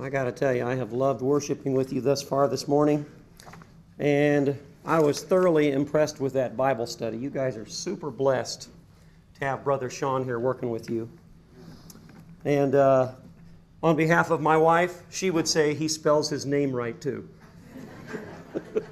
I 0.00 0.10
got 0.10 0.24
to 0.24 0.32
tell 0.32 0.54
you, 0.54 0.64
I 0.64 0.76
have 0.76 0.92
loved 0.92 1.22
worshiping 1.22 1.72
with 1.74 1.92
you 1.92 2.00
thus 2.00 2.22
far 2.22 2.46
this 2.46 2.68
morning. 2.68 3.04
And 3.98 4.56
I 4.84 5.00
was 5.00 5.24
thoroughly 5.24 5.72
impressed 5.72 6.20
with 6.20 6.34
that 6.34 6.56
Bible 6.56 6.86
study. 6.86 7.18
You 7.18 7.30
guys 7.30 7.56
are 7.56 7.66
super 7.66 8.08
blessed 8.08 8.68
to 9.34 9.44
have 9.44 9.64
Brother 9.64 9.90
Sean 9.90 10.22
here 10.22 10.38
working 10.38 10.70
with 10.70 10.88
you. 10.88 11.10
And 12.44 12.76
uh, 12.76 13.10
on 13.82 13.96
behalf 13.96 14.30
of 14.30 14.40
my 14.40 14.56
wife, 14.56 15.02
she 15.10 15.32
would 15.32 15.48
say 15.48 15.74
he 15.74 15.88
spells 15.88 16.30
his 16.30 16.46
name 16.46 16.70
right 16.70 17.00
too. 17.00 17.28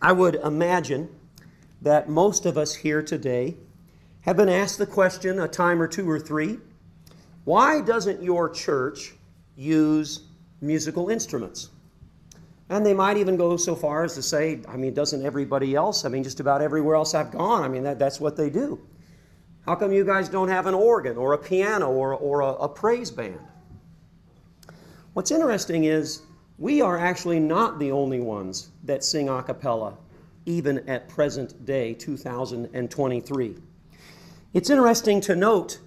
I 0.00 0.12
would 0.12 0.36
imagine 0.36 1.10
that 1.82 2.08
most 2.08 2.46
of 2.46 2.56
us 2.56 2.74
here 2.74 3.02
today 3.02 3.56
have 4.22 4.38
been 4.38 4.48
asked 4.48 4.78
the 4.78 4.86
question 4.86 5.38
a 5.40 5.46
time 5.46 5.82
or 5.82 5.86
two 5.86 6.08
or 6.08 6.18
three 6.18 6.58
why 7.44 7.80
doesn't 7.80 8.22
your 8.22 8.48
church 8.48 9.14
use 9.56 10.24
musical 10.60 11.08
instruments? 11.08 11.70
And 12.68 12.86
they 12.86 12.94
might 12.94 13.16
even 13.16 13.36
go 13.36 13.56
so 13.56 13.74
far 13.74 14.04
as 14.04 14.14
to 14.14 14.22
say, 14.22 14.60
I 14.68 14.76
mean, 14.76 14.94
doesn't 14.94 15.24
everybody 15.24 15.74
else? 15.74 16.04
I 16.04 16.08
mean, 16.08 16.22
just 16.22 16.38
about 16.38 16.62
everywhere 16.62 16.94
else 16.94 17.14
I've 17.14 17.32
gone, 17.32 17.64
I 17.64 17.68
mean, 17.68 17.82
that, 17.82 17.98
that's 17.98 18.20
what 18.20 18.36
they 18.36 18.48
do. 18.48 18.80
How 19.66 19.74
come 19.74 19.92
you 19.92 20.04
guys 20.04 20.28
don't 20.28 20.48
have 20.48 20.66
an 20.66 20.74
organ 20.74 21.16
or 21.16 21.32
a 21.32 21.38
piano 21.38 21.90
or, 21.90 22.14
or 22.14 22.40
a, 22.40 22.52
a 22.52 22.68
praise 22.68 23.10
band? 23.10 23.40
What's 25.14 25.32
interesting 25.32 25.84
is 25.84 26.22
we 26.58 26.80
are 26.80 26.98
actually 26.98 27.40
not 27.40 27.78
the 27.78 27.90
only 27.90 28.20
ones 28.20 28.70
that 28.84 29.02
sing 29.02 29.28
a 29.28 29.42
cappella, 29.42 29.96
even 30.46 30.88
at 30.88 31.08
present 31.08 31.64
day, 31.64 31.94
2023. 31.94 33.56
It's 34.54 34.70
interesting 34.70 35.20
to 35.22 35.34
note 35.34 35.78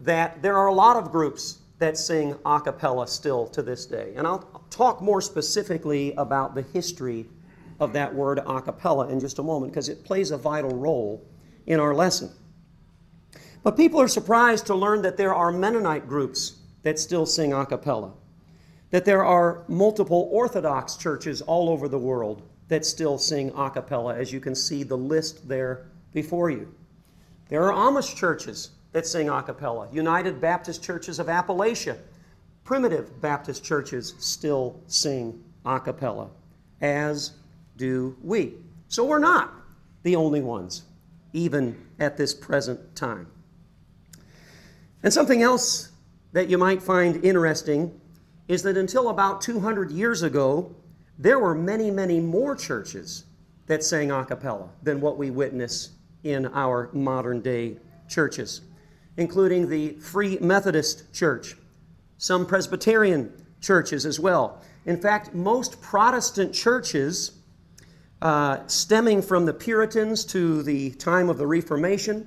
that 0.00 0.42
there 0.42 0.56
are 0.56 0.66
a 0.66 0.74
lot 0.74 0.96
of 0.96 1.12
groups 1.12 1.58
that 1.78 1.96
sing 1.96 2.36
a 2.44 2.60
cappella 2.60 3.06
still 3.06 3.46
to 3.48 3.62
this 3.62 3.86
day. 3.86 4.12
And 4.16 4.26
I'll 4.26 4.64
talk 4.70 5.00
more 5.00 5.20
specifically 5.20 6.12
about 6.14 6.54
the 6.54 6.62
history 6.62 7.26
of 7.80 7.94
that 7.94 8.14
word 8.14 8.38
a 8.38 8.60
cappella 8.60 9.08
in 9.08 9.18
just 9.18 9.38
a 9.38 9.42
moment 9.42 9.72
because 9.72 9.88
it 9.88 10.04
plays 10.04 10.30
a 10.30 10.36
vital 10.36 10.76
role 10.76 11.26
in 11.66 11.80
our 11.80 11.94
lesson. 11.94 12.30
But 13.62 13.76
people 13.76 14.00
are 14.00 14.08
surprised 14.08 14.66
to 14.66 14.74
learn 14.74 15.02
that 15.02 15.16
there 15.16 15.34
are 15.34 15.50
Mennonite 15.50 16.06
groups 16.06 16.58
that 16.82 16.98
still 16.98 17.26
sing 17.26 17.52
a 17.52 17.64
cappella, 17.66 18.12
that 18.90 19.04
there 19.04 19.24
are 19.24 19.64
multiple 19.68 20.28
Orthodox 20.32 20.96
churches 20.96 21.42
all 21.42 21.68
over 21.68 21.88
the 21.88 21.98
world 21.98 22.42
that 22.68 22.84
still 22.86 23.18
sing 23.18 23.52
a 23.56 23.70
cappella, 23.70 24.14
as 24.14 24.32
you 24.32 24.40
can 24.40 24.54
see 24.54 24.82
the 24.82 24.96
list 24.96 25.48
there 25.48 25.86
before 26.12 26.50
you. 26.50 26.74
There 27.48 27.70
are 27.70 27.90
Amish 27.90 28.14
churches 28.14 28.70
that 28.92 29.06
sing 29.06 29.28
a 29.28 29.42
cappella. 29.42 29.88
United 29.92 30.40
Baptist 30.40 30.82
Churches 30.82 31.18
of 31.18 31.28
Appalachia, 31.28 31.96
primitive 32.64 33.20
Baptist 33.20 33.64
churches 33.64 34.14
still 34.18 34.80
sing 34.86 35.42
a 35.64 35.78
cappella, 35.78 36.28
as 36.80 37.32
do 37.76 38.16
we. 38.22 38.54
So 38.88 39.04
we're 39.04 39.18
not 39.18 39.52
the 40.02 40.16
only 40.16 40.40
ones, 40.40 40.82
even 41.32 41.76
at 41.98 42.16
this 42.16 42.34
present 42.34 42.96
time. 42.96 43.26
And 45.02 45.12
something 45.12 45.42
else 45.42 45.92
that 46.32 46.48
you 46.48 46.58
might 46.58 46.82
find 46.82 47.24
interesting 47.24 48.00
is 48.48 48.62
that 48.64 48.76
until 48.76 49.08
about 49.08 49.40
200 49.40 49.90
years 49.90 50.22
ago, 50.22 50.74
there 51.18 51.38
were 51.38 51.54
many, 51.54 51.90
many 51.90 52.18
more 52.20 52.56
churches 52.56 53.24
that 53.66 53.84
sang 53.84 54.10
a 54.10 54.24
cappella 54.24 54.68
than 54.82 55.00
what 55.00 55.16
we 55.16 55.30
witness 55.30 55.90
in 56.24 56.46
our 56.46 56.90
modern 56.92 57.40
day 57.40 57.76
churches 58.08 58.62
including 59.20 59.68
the 59.68 59.92
Free 59.96 60.38
Methodist 60.40 61.12
Church, 61.12 61.54
some 62.16 62.46
Presbyterian 62.46 63.30
churches 63.60 64.06
as 64.06 64.18
well. 64.18 64.62
In 64.86 64.98
fact, 64.98 65.34
most 65.34 65.82
Protestant 65.82 66.54
churches, 66.54 67.32
uh, 68.22 68.66
stemming 68.66 69.20
from 69.20 69.44
the 69.44 69.52
Puritans 69.52 70.24
to 70.24 70.62
the 70.62 70.92
time 70.92 71.28
of 71.28 71.36
the 71.36 71.46
Reformation, 71.46 72.26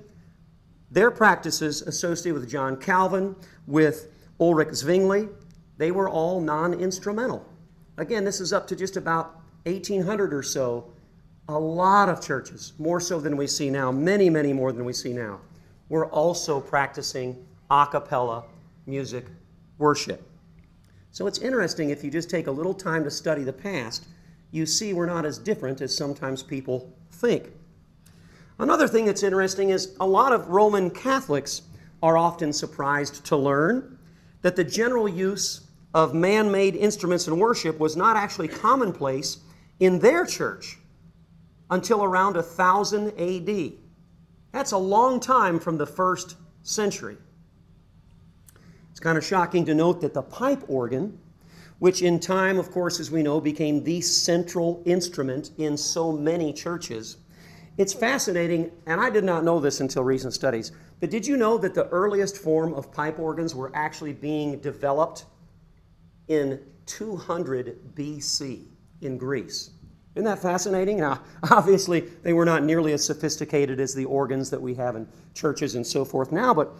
their 0.91 1.09
practices 1.09 1.81
associated 1.81 2.39
with 2.39 2.47
John 2.47 2.77
Calvin, 2.77 3.35
with 3.65 4.11
Ulrich 4.39 4.75
Zwingli, 4.75 5.29
they 5.79 5.89
were 5.89 6.07
all 6.07 6.41
non 6.41 6.75
instrumental. 6.75 7.43
Again, 7.97 8.23
this 8.23 8.39
is 8.39 8.53
up 8.53 8.67
to 8.67 8.75
just 8.75 8.97
about 8.97 9.41
1800 9.65 10.31
or 10.31 10.43
so. 10.43 10.93
A 11.49 11.57
lot 11.57 12.07
of 12.07 12.21
churches, 12.21 12.73
more 12.77 12.99
so 12.99 13.19
than 13.19 13.35
we 13.35 13.47
see 13.47 13.71
now, 13.71 13.91
many, 13.91 14.29
many 14.29 14.53
more 14.53 14.71
than 14.71 14.85
we 14.85 14.93
see 14.93 15.11
now, 15.11 15.41
we're 15.89 16.07
also 16.07 16.59
practicing 16.59 17.45
a 17.69 17.87
cappella 17.89 18.43
music 18.85 19.25
worship. 19.77 20.27
So 21.11 21.27
it's 21.27 21.39
interesting 21.39 21.89
if 21.89 22.03
you 22.03 22.09
just 22.09 22.29
take 22.29 22.47
a 22.47 22.51
little 22.51 22.73
time 22.73 23.03
to 23.03 23.11
study 23.11 23.43
the 23.43 23.53
past, 23.53 24.07
you 24.51 24.65
see 24.65 24.93
we're 24.93 25.05
not 25.05 25.25
as 25.25 25.37
different 25.37 25.81
as 25.81 25.95
sometimes 25.95 26.41
people 26.43 26.91
think. 27.11 27.51
Another 28.59 28.87
thing 28.87 29.05
that's 29.05 29.23
interesting 29.23 29.69
is 29.69 29.95
a 29.99 30.05
lot 30.05 30.31
of 30.31 30.47
Roman 30.49 30.89
Catholics 30.89 31.63
are 32.01 32.17
often 32.17 32.53
surprised 32.53 33.25
to 33.25 33.35
learn 33.35 33.97
that 34.41 34.55
the 34.55 34.63
general 34.63 35.07
use 35.07 35.67
of 35.93 36.13
man 36.13 36.51
made 36.51 36.75
instruments 36.75 37.27
in 37.27 37.37
worship 37.37 37.79
was 37.79 37.95
not 37.95 38.17
actually 38.17 38.47
commonplace 38.47 39.37
in 39.79 39.99
their 39.99 40.25
church 40.25 40.77
until 41.69 42.03
around 42.03 42.35
1000 42.35 43.07
AD. 43.19 43.73
That's 44.53 44.71
a 44.71 44.77
long 44.77 45.19
time 45.19 45.59
from 45.59 45.77
the 45.77 45.85
first 45.85 46.35
century. 46.61 47.17
It's 48.91 48.99
kind 48.99 49.17
of 49.17 49.25
shocking 49.25 49.65
to 49.65 49.73
note 49.73 49.99
that 50.01 50.13
the 50.13 50.21
pipe 50.21 50.63
organ, 50.67 51.19
which 51.79 52.03
in 52.03 52.19
time, 52.19 52.59
of 52.59 52.71
course, 52.71 52.99
as 52.99 53.09
we 53.09 53.23
know, 53.23 53.41
became 53.41 53.83
the 53.83 53.99
central 53.99 54.83
instrument 54.85 55.49
in 55.57 55.75
so 55.75 56.11
many 56.11 56.53
churches, 56.53 57.17
it's 57.77 57.93
fascinating, 57.93 58.71
and 58.85 59.01
I 59.01 59.09
did 59.09 59.23
not 59.23 59.43
know 59.43 59.59
this 59.59 59.79
until 59.79 60.03
recent 60.03 60.35
studies, 60.35 60.71
but 60.99 61.09
did 61.09 61.25
you 61.25 61.35
know 61.35 61.57
that 61.57 61.73
the 61.73 61.87
earliest 61.87 62.37
form 62.37 62.75
of 62.75 62.91
pipe 62.91 63.17
organs 63.17 63.55
were 63.55 63.71
actually 63.73 64.13
being 64.13 64.59
developed 64.59 65.25
in 66.27 66.59
200 66.85 67.95
BC 67.95 68.67
in 69.01 69.17
Greece? 69.17 69.71
Isn't 70.15 70.25
that 70.25 70.39
fascinating? 70.39 70.97
Now, 70.97 71.21
obviously, 71.51 72.01
they 72.21 72.33
were 72.33 72.45
not 72.45 72.63
nearly 72.63 72.93
as 72.93 73.03
sophisticated 73.03 73.79
as 73.79 73.93
the 73.93 74.05
organs 74.05 74.49
that 74.51 74.61
we 74.61 74.75
have 74.75 74.95
in 74.95 75.07
churches 75.33 75.75
and 75.75 75.85
so 75.85 76.05
forth 76.05 76.31
now, 76.31 76.53
but 76.53 76.73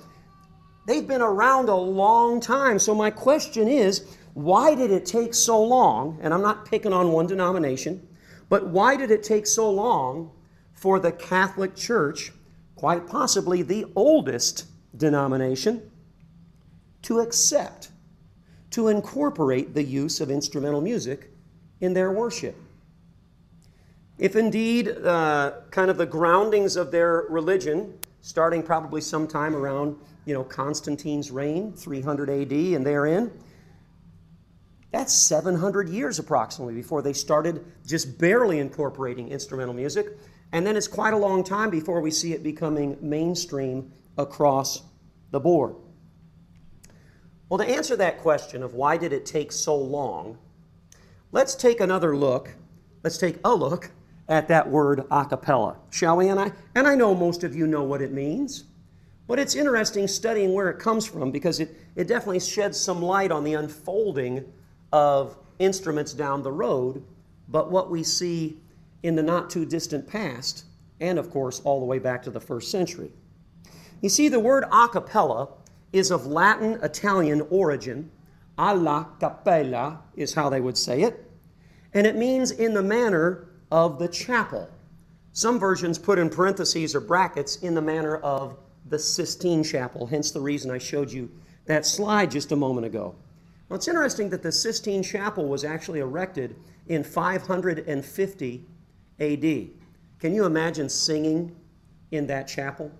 they've 0.86 1.08
been 1.08 1.22
around 1.22 1.70
a 1.70 1.76
long 1.76 2.40
time. 2.40 2.78
So, 2.80 2.94
my 2.94 3.10
question 3.10 3.68
is 3.68 4.16
why 4.34 4.76
did 4.76 4.92
it 4.92 5.06
take 5.06 5.34
so 5.34 5.62
long? 5.62 6.20
And 6.22 6.34
I'm 6.34 6.42
not 6.42 6.66
picking 6.66 6.94
on 6.94 7.12
one 7.12 7.28
denomination, 7.28 8.08
but 8.50 8.68
why 8.68 8.96
did 8.96 9.12
it 9.12 9.24
take 9.24 9.48
so 9.48 9.70
long 9.70 10.32
for 10.74 11.00
the 11.00 11.12
Catholic 11.12 11.76
Church, 11.76 12.32
quite 12.76 13.08
possibly 13.08 13.62
the 13.62 13.86
oldest 13.96 14.66
denomination, 14.98 15.90
to 17.04 17.20
accept, 17.20 17.90
to 18.72 18.88
incorporate 18.88 19.74
the 19.74 19.84
use 19.84 20.20
of 20.20 20.32
instrumental 20.32 20.82
music 20.82 21.32
in 21.80 21.94
their 21.94 22.12
worship? 22.12 22.56
If 24.18 24.36
indeed 24.36 24.90
uh, 24.90 25.54
kind 25.72 25.90
of 25.90 25.98
the 25.98 26.06
groundings 26.06 26.76
of 26.76 26.92
their 26.92 27.26
religion, 27.30 27.98
starting 28.22 28.62
probably 28.62 29.02
sometime 29.02 29.56
around 29.56 29.98
you 30.26 30.34
know 30.34 30.44
Constantine's 30.44 31.32
reign, 31.32 31.74
300 31.74 32.30
AD, 32.30 32.52
and 32.52 32.86
therein, 32.86 33.32
that's 34.92 35.14
700 35.14 35.90
years 35.90 36.20
approximately 36.20 36.76
before 36.76 37.02
they 37.02 37.14
started 37.14 37.66
just 37.86 38.20
barely 38.20 38.60
incorporating 38.60 39.30
instrumental 39.30 39.74
music. 39.74 40.18
And 40.52 40.68
then 40.68 40.78
it's 40.78 40.88
quite 40.88 41.16
a 41.16 41.18
long 41.18 41.44
time 41.44 41.72
before 41.72 42.00
we 42.00 42.12
see 42.12 42.34
it 42.34 42.44
becoming 42.44 42.96
mainstream 43.02 43.92
across 44.20 44.84
the 45.32 45.40
board. 45.40 45.76
Well, 47.50 47.58
to 47.58 47.66
answer 47.66 47.96
that 47.96 48.20
question 48.20 48.62
of 48.62 48.76
why 48.76 48.98
did 48.98 49.14
it 49.14 49.26
take 49.26 49.52
so 49.52 49.76
long, 49.76 50.38
let's 51.32 51.56
take 51.56 51.80
another 51.80 52.16
look. 52.16 52.52
Let's 53.02 53.18
take 53.18 53.40
a 53.44 53.54
look 53.54 53.90
at 54.30 54.48
that 54.48 54.70
word 54.70 55.04
a 55.12 55.26
cappella, 55.26 55.78
shall 55.90 56.18
we? 56.18 56.30
And 56.30 56.40
I, 56.40 56.52
and 56.76 56.88
I 56.88 56.96
know 56.96 57.14
most 57.14 57.44
of 57.44 57.56
you 57.56 57.68
know 57.68 57.84
what 57.84 58.02
it 58.02 58.12
means, 58.12 58.66
but 59.28 59.40
it's 59.40 59.56
interesting 59.56 60.08
studying 60.08 60.54
where 60.54 60.70
it 60.70 60.80
comes 60.80 61.06
from 61.06 61.32
because 61.32 61.60
it, 61.60 61.76
it 61.96 62.08
definitely 62.08 62.40
sheds 62.40 62.80
some 62.80 63.02
light 63.02 63.32
on 63.32 63.44
the 63.44 63.54
unfolding 63.54 64.46
of 64.92 65.38
instruments 65.60 66.14
down 66.14 66.44
the 66.44 66.52
road, 66.52 67.04
but 67.50 67.72
what 67.72 67.90
we 67.90 68.04
see 68.04 68.58
in 69.04 69.16
the 69.16 69.24
not 69.24 69.50
too 69.50 69.66
distant 69.66 70.08
past, 70.08 70.66
and 71.00 71.20
of 71.20 71.30
course 71.30 71.62
all 71.64 71.80
the 71.80 71.86
way 71.86 72.00
back 72.00 72.24
to 72.24 72.32
the 72.32 72.40
first 72.40 72.72
century. 72.72 73.12
You 74.02 74.10
see, 74.10 74.30
the 74.30 74.40
word 74.40 74.66
a 74.72 74.88
cappella 74.88 75.50
is 75.92 76.12
of 76.12 76.26
Latin 76.26 76.80
Italian 76.82 77.46
origin. 77.50 78.12
Alla 78.58 79.10
cappella 79.20 80.02
is 80.16 80.34
how 80.34 80.50
they 80.50 80.60
would 80.60 80.78
say 80.78 81.02
it. 81.04 81.30
And 81.94 82.08
it 82.08 82.16
means 82.16 82.52
in 82.52 82.74
the 82.74 82.84
manner 82.84 83.48
of 83.72 84.00
the 84.00 84.08
chapel. 84.08 84.70
Some 85.32 85.60
versions 85.60 85.98
put 85.98 86.20
in 86.20 86.30
parentheses 86.30 86.94
or 86.96 87.00
brackets 87.00 87.58
in 87.58 87.74
the 87.74 87.82
manner 87.82 88.18
of 88.18 88.58
the 88.90 89.00
Sistine 89.00 89.64
Chapel, 89.64 90.06
hence 90.06 90.32
the 90.32 90.40
reason 90.40 90.70
I 90.70 90.78
showed 90.78 91.12
you 91.12 91.32
that 91.66 91.86
slide 91.86 92.32
just 92.32 92.52
a 92.52 92.56
moment 92.56 92.86
ago. 92.86 93.16
Well, 93.68 93.78
it's 93.78 93.88
interesting 93.88 94.30
that 94.30 94.44
the 94.44 94.52
Sistine 94.52 95.02
Chapel 95.02 95.48
was 95.48 95.64
actually 95.64 96.00
erected 96.00 96.56
in 96.88 97.04
550 97.04 98.66
AD. 99.20 99.70
Can 100.20 100.36
you 100.36 100.46
imagine 100.46 100.90
singing 100.90 101.56
in 102.12 102.28
that 102.28 102.48
chapel? 102.48 102.92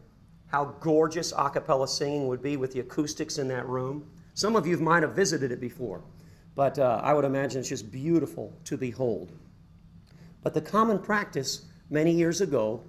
How 0.48 0.76
gorgeous 0.80 1.34
a 1.38 1.50
cappella 1.50 1.88
singing 1.88 2.28
would 2.28 2.42
be 2.42 2.58
with 2.58 2.74
the 2.74 2.80
acoustics 2.80 3.38
in 3.38 3.48
that 3.50 3.68
room. 3.68 4.08
Some 4.34 4.56
of 4.56 4.66
you 4.66 4.78
might 4.78 5.04
have 5.04 5.16
visited 5.16 5.52
it 5.52 5.60
before, 5.60 6.02
but 6.56 6.80
uh, 6.80 7.02
I 7.04 7.14
would 7.14 7.26
imagine 7.26 7.60
it's 7.60 7.70
just 7.70 7.92
beautiful 7.92 8.54
to 8.66 8.78
behold. 8.78 9.32
But 10.44 10.54
the 10.54 10.62
common 10.62 11.00
practice 11.00 11.66
many 11.90 12.12
years 12.12 12.42
ago, 12.42 12.84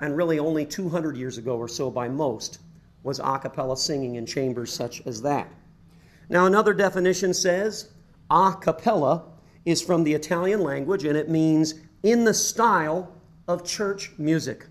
and 0.00 0.16
really 0.16 0.38
only 0.38 0.64
200 0.64 1.16
years 1.16 1.36
ago 1.36 1.56
or 1.56 1.68
so 1.68 1.90
by 1.90 2.08
most, 2.08 2.58
was 3.02 3.18
a 3.18 3.38
cappella 3.38 3.76
singing 3.76 4.14
in 4.14 4.26
chambers 4.26 4.72
such 4.72 5.04
as 5.06 5.22
that. 5.22 5.48
Now, 6.28 6.46
another 6.46 6.72
definition 6.72 7.34
says 7.34 7.90
a 8.30 8.54
cappella 8.60 9.24
is 9.64 9.82
from 9.82 10.04
the 10.04 10.14
Italian 10.14 10.60
language 10.62 11.04
and 11.04 11.16
it 11.16 11.28
means 11.28 11.74
in 12.02 12.24
the 12.24 12.34
style 12.34 13.12
of 13.48 13.64
church 13.64 14.12
music, 14.18 14.66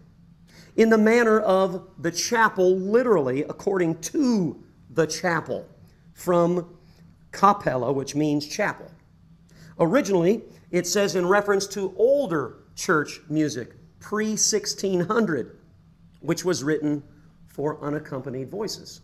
in 0.78 0.90
the 0.90 0.98
manner 0.98 1.40
of 1.42 1.90
the 2.00 2.12
chapel, 2.12 2.78
literally, 2.78 3.44
according 3.44 4.00
to 4.00 4.64
the 4.90 5.06
chapel, 5.06 5.68
from 6.14 6.78
capella, 7.32 7.92
which 7.92 8.16
means 8.16 8.48
chapel. 8.48 8.90
Originally, 9.80 10.42
it 10.72 10.88
says 10.88 11.16
in 11.16 11.28
reference 11.28 11.68
to 11.68 11.94
older 11.98 12.58
church 12.76 13.22
music, 13.30 13.74
pre 14.00 14.30
1600, 14.30 15.58
which 16.22 16.46
was 16.46 16.64
written 16.64 17.04
for 17.48 17.84
unaccompanied 17.84 18.50
voices. 18.50 19.02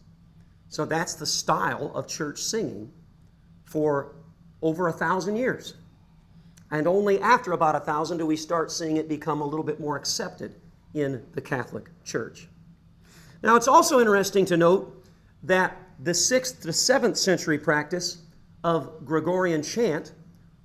So 0.70 0.86
that's 0.86 1.14
the 1.14 1.26
style 1.26 1.92
of 1.94 2.08
church 2.08 2.40
singing 2.40 2.92
for 3.66 4.16
over 4.62 4.88
a 4.88 4.94
thousand 4.94 5.36
years. 5.36 5.76
And 6.72 6.88
only 6.88 7.22
after 7.22 7.54
about 7.54 7.76
a 7.76 7.80
thousand 7.80 8.18
do 8.18 8.26
we 8.26 8.36
start 8.36 8.72
seeing 8.72 8.98
it 8.98 9.08
become 9.08 9.42
a 9.42 9.46
little 9.46 9.64
bit 9.64 9.80
more 9.80 9.96
accepted 9.96 10.56
in 10.94 11.24
the 11.34 11.42
Catholic 11.42 11.90
Church. 12.04 12.48
Now, 13.44 13.56
it's 13.56 13.68
also 13.68 14.00
interesting 14.00 14.46
to 14.46 14.58
note 14.58 15.06
that 15.44 15.78
the 16.00 16.12
6th 16.12 16.62
to 16.62 16.70
7th 16.70 17.18
century 17.18 17.58
practice 17.58 18.24
of 18.64 19.06
Gregorian 19.06 19.64
chant, 19.64 20.14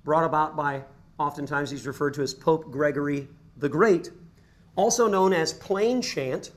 brought 0.03 0.25
about 0.25 0.55
by 0.55 0.83
oftentimes 1.19 1.69
he's 1.69 1.85
referred 1.85 2.13
to 2.15 2.21
as 2.21 2.33
Pope 2.33 2.71
Gregory 2.71 3.27
the 3.57 3.69
Great, 3.69 4.11
also 4.75 5.07
known 5.07 5.33
as 5.33 5.53
plain 5.53 6.01
chant, 6.01 6.51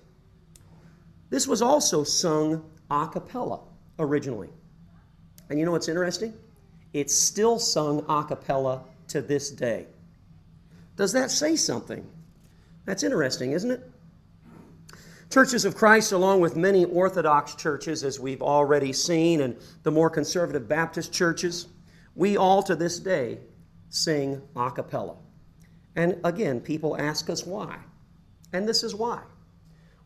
this 1.28 1.46
was 1.46 1.60
also 1.60 2.04
sung 2.04 2.64
a 2.90 3.06
cappella 3.08 3.60
originally. 3.98 4.50
And 5.50 5.58
you 5.58 5.64
know 5.64 5.72
what's 5.72 5.88
interesting? 5.88 6.34
It's 6.92 7.14
still 7.14 7.58
sung 7.58 8.04
a 8.08 8.24
cappella 8.24 8.84
to 9.08 9.20
this 9.20 9.50
day. 9.50 9.86
Does 10.96 11.12
that 11.12 11.30
say 11.30 11.56
something? 11.56 12.06
That's 12.86 13.02
interesting, 13.02 13.52
isn't 13.52 13.70
it? 13.70 13.90
Churches 15.28 15.64
of 15.64 15.74
Christ, 15.74 16.12
along 16.12 16.40
with 16.40 16.56
many 16.56 16.84
Orthodox 16.84 17.56
churches, 17.56 18.04
as 18.04 18.18
we've 18.18 18.40
already 18.40 18.92
seen, 18.92 19.40
and 19.40 19.56
the 19.82 19.90
more 19.90 20.08
conservative 20.08 20.68
Baptist 20.68 21.12
churches, 21.12 21.66
we 22.14 22.36
all 22.36 22.62
to 22.62 22.76
this 22.76 22.98
day 22.98 23.40
sing 23.96 24.42
a 24.54 24.70
cappella. 24.70 25.16
And 25.96 26.20
again, 26.24 26.60
people 26.60 26.96
ask 26.96 27.30
us 27.30 27.46
why. 27.46 27.78
And 28.52 28.68
this 28.68 28.82
is 28.82 28.94
why. 28.94 29.22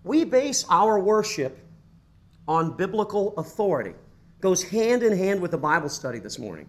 We 0.05 0.25
base 0.25 0.65
our 0.71 1.01
worship 1.01 1.59
on 2.47 2.77
biblical 2.77 3.37
authority. 3.37 3.95
Goes 4.41 4.63
hand 4.63 5.03
in 5.03 5.17
hand 5.17 5.41
with 5.41 5.51
the 5.51 5.59
Bible 5.59 5.89
study 5.89 6.21
this 6.21 6.39
morning. 6.39 6.69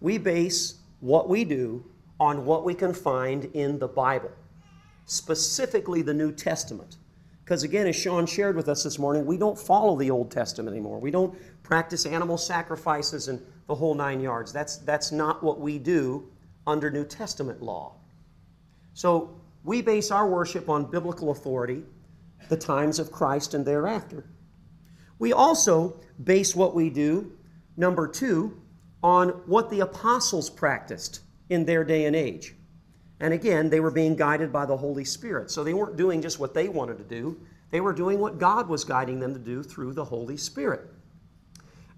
We 0.00 0.18
base 0.18 0.74
what 1.00 1.28
we 1.28 1.44
do 1.44 1.84
on 2.20 2.44
what 2.44 2.64
we 2.64 2.74
can 2.74 2.92
find 2.92 3.44
in 3.54 3.78
the 3.78 3.88
Bible, 3.88 4.32
specifically 5.06 6.02
the 6.02 6.14
New 6.14 6.32
Testament. 6.32 6.96
Because 7.48 7.62
again, 7.62 7.86
as 7.86 7.96
Sean 7.96 8.26
shared 8.26 8.56
with 8.56 8.68
us 8.68 8.82
this 8.82 8.98
morning, 8.98 9.24
we 9.24 9.38
don't 9.38 9.58
follow 9.58 9.96
the 9.96 10.10
Old 10.10 10.30
Testament 10.30 10.76
anymore. 10.76 10.98
We 10.98 11.10
don't 11.10 11.34
practice 11.62 12.04
animal 12.04 12.36
sacrifices 12.36 13.28
and 13.28 13.40
the 13.68 13.74
whole 13.74 13.94
nine 13.94 14.20
yards. 14.20 14.52
That's, 14.52 14.76
that's 14.76 15.12
not 15.12 15.42
what 15.42 15.58
we 15.58 15.78
do 15.78 16.28
under 16.66 16.90
New 16.90 17.06
Testament 17.06 17.62
law. 17.62 17.94
So 18.92 19.40
we 19.64 19.80
base 19.80 20.10
our 20.10 20.28
worship 20.28 20.68
on 20.68 20.90
biblical 20.90 21.30
authority, 21.30 21.84
the 22.50 22.56
times 22.58 22.98
of 22.98 23.10
Christ 23.10 23.54
and 23.54 23.64
thereafter. 23.64 24.26
We 25.18 25.32
also 25.32 25.98
base 26.22 26.54
what 26.54 26.74
we 26.74 26.90
do, 26.90 27.32
number 27.78 28.06
two, 28.06 28.60
on 29.02 29.30
what 29.46 29.70
the 29.70 29.80
apostles 29.80 30.50
practiced 30.50 31.20
in 31.48 31.64
their 31.64 31.82
day 31.82 32.04
and 32.04 32.14
age. 32.14 32.54
And 33.20 33.34
again, 33.34 33.68
they 33.70 33.80
were 33.80 33.90
being 33.90 34.14
guided 34.16 34.52
by 34.52 34.66
the 34.66 34.76
Holy 34.76 35.04
Spirit. 35.04 35.50
So 35.50 35.64
they 35.64 35.74
weren't 35.74 35.96
doing 35.96 36.22
just 36.22 36.38
what 36.38 36.54
they 36.54 36.68
wanted 36.68 36.98
to 36.98 37.04
do, 37.04 37.40
they 37.70 37.80
were 37.80 37.92
doing 37.92 38.18
what 38.18 38.38
God 38.38 38.68
was 38.68 38.84
guiding 38.84 39.20
them 39.20 39.34
to 39.34 39.40
do 39.40 39.62
through 39.62 39.92
the 39.92 40.04
Holy 40.04 40.36
Spirit. 40.36 40.88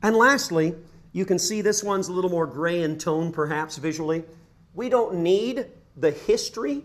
And 0.02 0.16
lastly, 0.16 0.74
you 1.12 1.24
can 1.24 1.38
see 1.38 1.60
this 1.60 1.82
one's 1.84 2.08
a 2.08 2.12
little 2.12 2.30
more 2.30 2.46
gray 2.46 2.82
in 2.82 2.98
tone, 2.98 3.32
perhaps 3.32 3.76
visually. 3.76 4.24
We 4.74 4.88
don't 4.88 5.16
need 5.16 5.66
the 5.96 6.10
history. 6.10 6.82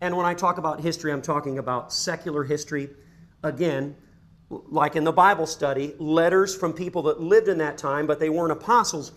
And 0.00 0.16
when 0.16 0.26
I 0.26 0.34
talk 0.34 0.58
about 0.58 0.80
history, 0.80 1.12
I'm 1.12 1.22
talking 1.22 1.58
about 1.58 1.92
secular 1.92 2.44
history. 2.44 2.90
Again, 3.42 3.96
like 4.48 4.96
in 4.96 5.04
the 5.04 5.12
Bible 5.12 5.46
study, 5.46 5.94
letters 5.98 6.54
from 6.54 6.72
people 6.72 7.02
that 7.02 7.20
lived 7.20 7.48
in 7.48 7.58
that 7.58 7.78
time, 7.78 8.06
but 8.06 8.18
they 8.18 8.28
weren't 8.28 8.52
apostles. 8.52 9.12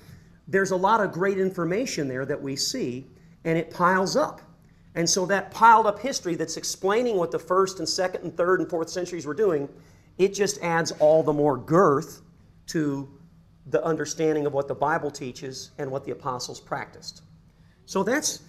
There's 0.48 0.72
a 0.72 0.76
lot 0.76 1.02
of 1.02 1.12
great 1.12 1.40
information 1.40 2.08
there 2.08 2.26
that 2.26 2.42
we 2.42 2.56
see, 2.56 3.08
and 3.46 3.58
it 3.58 3.72
piles 3.72 4.16
up. 4.16 4.42
And 4.96 5.10
so 5.10 5.26
that 5.26 5.52
piled 5.52 5.88
up 5.88 6.00
history 6.00 6.36
that's 6.36 6.58
explaining 6.58 7.18
what 7.18 7.32
the 7.32 7.40
first 7.40 7.80
and 7.80 7.90
second 7.90 8.24
and 8.24 8.38
third 8.38 8.60
and 8.60 8.70
fourth 8.70 8.90
centuries 8.90 9.26
were 9.26 9.34
doing, 9.34 9.68
it 10.18 10.34
just 10.34 10.62
adds 10.62 10.92
all 11.00 11.24
the 11.24 11.34
more 11.34 11.58
girth 11.58 12.22
to 12.68 13.10
the 13.68 13.84
understanding 13.84 14.46
of 14.46 14.54
what 14.54 14.68
the 14.68 14.76
Bible 14.76 15.10
teaches 15.10 15.72
and 15.78 15.90
what 15.90 16.04
the 16.04 16.12
apostles 16.12 16.60
practiced. 16.60 17.24
So 17.86 18.04
that's 18.04 18.44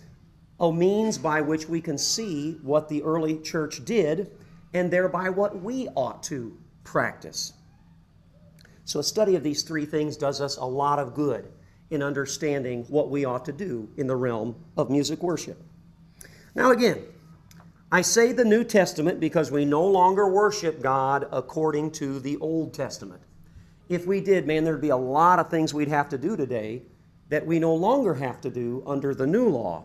a 0.61 0.73
means 0.73 1.19
by 1.19 1.41
which 1.41 1.69
we 1.69 1.81
can 1.81 1.99
see 1.99 2.59
what 2.63 2.89
the 2.89 3.03
early 3.03 3.39
church 3.39 3.85
did 3.85 4.31
and 4.73 4.91
thereby 4.91 5.31
what 5.31 5.63
we 5.63 5.89
ought 5.97 6.23
to 6.25 6.57
practice. 6.83 7.55
So, 8.85 9.01
a 9.01 9.05
study 9.05 9.35
of 9.35 9.43
these 9.43 9.63
three 9.63 9.87
things 9.87 10.17
does 10.17 10.41
us 10.41 10.59
a 10.59 10.65
lot 10.65 10.99
of 10.99 11.15
good 11.15 11.51
in 11.95 12.03
understanding 12.03 12.85
what 12.89 13.11
we 13.11 13.25
ought 13.25 13.45
to 13.47 13.53
do 13.53 13.89
in 13.97 14.07
the 14.07 14.17
realm 14.17 14.55
of 14.77 14.91
music 14.91 15.23
worship. 15.23 15.63
Now, 16.55 16.71
again, 16.71 17.03
I 17.91 18.03
say 18.03 18.33
the 18.33 18.45
New 18.45 18.65
Testament 18.65 19.21
because 19.21 19.51
we 19.51 19.65
no 19.65 19.87
longer 19.87 20.29
worship 20.29 20.83
God 20.83 21.27
according 21.31 21.93
to 21.93 22.19
the 22.19 22.37
Old 22.39 22.75
Testament. 22.75 23.23
If 23.89 24.07
we 24.07 24.21
did, 24.21 24.47
man, 24.47 24.65
there'd 24.65 24.81
be 24.81 24.89
a 24.89 24.97
lot 24.97 25.39
of 25.39 25.51
things 25.51 25.73
we'd 25.73 25.89
have 25.89 26.09
to 26.09 26.19
do 26.19 26.37
today 26.37 26.83
that 27.29 27.47
we 27.47 27.59
no 27.59 27.75
longer 27.75 28.15
have 28.15 28.41
to 28.43 28.51
do 28.51 28.83
under 28.87 29.15
the 29.15 29.27
new 29.27 29.49
law. 29.49 29.85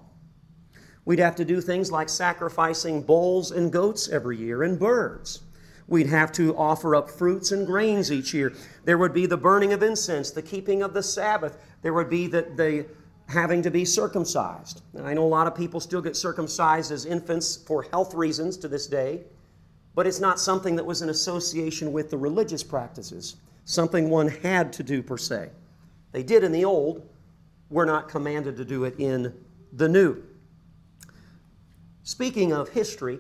We'd 1.06 1.20
have 1.20 1.36
to 1.36 1.46
do 1.46 1.62
things 1.62 1.92
like 1.92 2.10
sacrificing 2.10 3.02
bulls 3.02 3.52
and 3.52 3.72
goats 3.72 4.10
every 4.10 4.38
year 4.38 4.64
and 4.64 4.80
birds. 4.80 5.42
We'd 5.90 6.08
have 6.08 6.32
to 6.34 6.56
offer 6.56 6.96
up 6.96 7.10
fruits 7.10 7.52
and 7.52 7.66
grains 7.66 8.12
each 8.12 8.32
year. 8.34 8.54
There 8.86 8.98
would 9.00 9.14
be 9.14 9.26
the 9.26 9.38
burning 9.38 9.74
of 9.74 9.82
incense, 9.82 10.30
the 10.30 10.42
keeping 10.42 10.84
of 10.84 10.94
the 10.94 11.02
Sabbath. 11.02 11.58
There 11.82 11.94
would 11.94 12.12
be 12.12 12.28
the, 12.28 12.44
the 12.56 12.86
having 13.28 13.64
to 13.64 13.72
be 13.72 13.86
circumcised. 13.86 14.84
And 14.94 15.08
I 15.08 15.14
know 15.14 15.24
a 15.24 15.28
lot 15.28 15.48
of 15.48 15.56
people 15.56 15.80
still 15.80 16.02
get 16.02 16.16
circumcised 16.16 16.92
as 16.92 17.06
infants 17.06 17.56
for 17.56 17.84
health 17.84 18.14
reasons 18.14 18.56
to 18.58 18.68
this 18.68 18.86
day, 18.86 19.24
but 19.96 20.06
it's 20.06 20.20
not 20.20 20.40
something 20.40 20.76
that 20.76 20.86
was 20.86 21.02
in 21.02 21.10
association 21.10 21.92
with 21.92 22.12
the 22.12 22.18
religious 22.18 22.64
practices, 22.64 23.38
something 23.66 24.10
one 24.10 24.28
had 24.28 24.72
to 24.74 24.84
do 24.84 25.02
per 25.02 25.18
se. 25.18 25.50
They 26.12 26.24
did 26.24 26.44
in 26.44 26.52
the 26.52 26.66
old, 26.66 27.08
we're 27.70 27.86
not 27.86 28.10
commanded 28.10 28.58
to 28.58 28.66
do 28.66 28.84
it 28.84 28.96
in 29.00 29.34
the 29.74 29.90
new. 29.90 30.24
Speaking 32.04 32.52
of 32.52 32.70
history, 32.70 33.20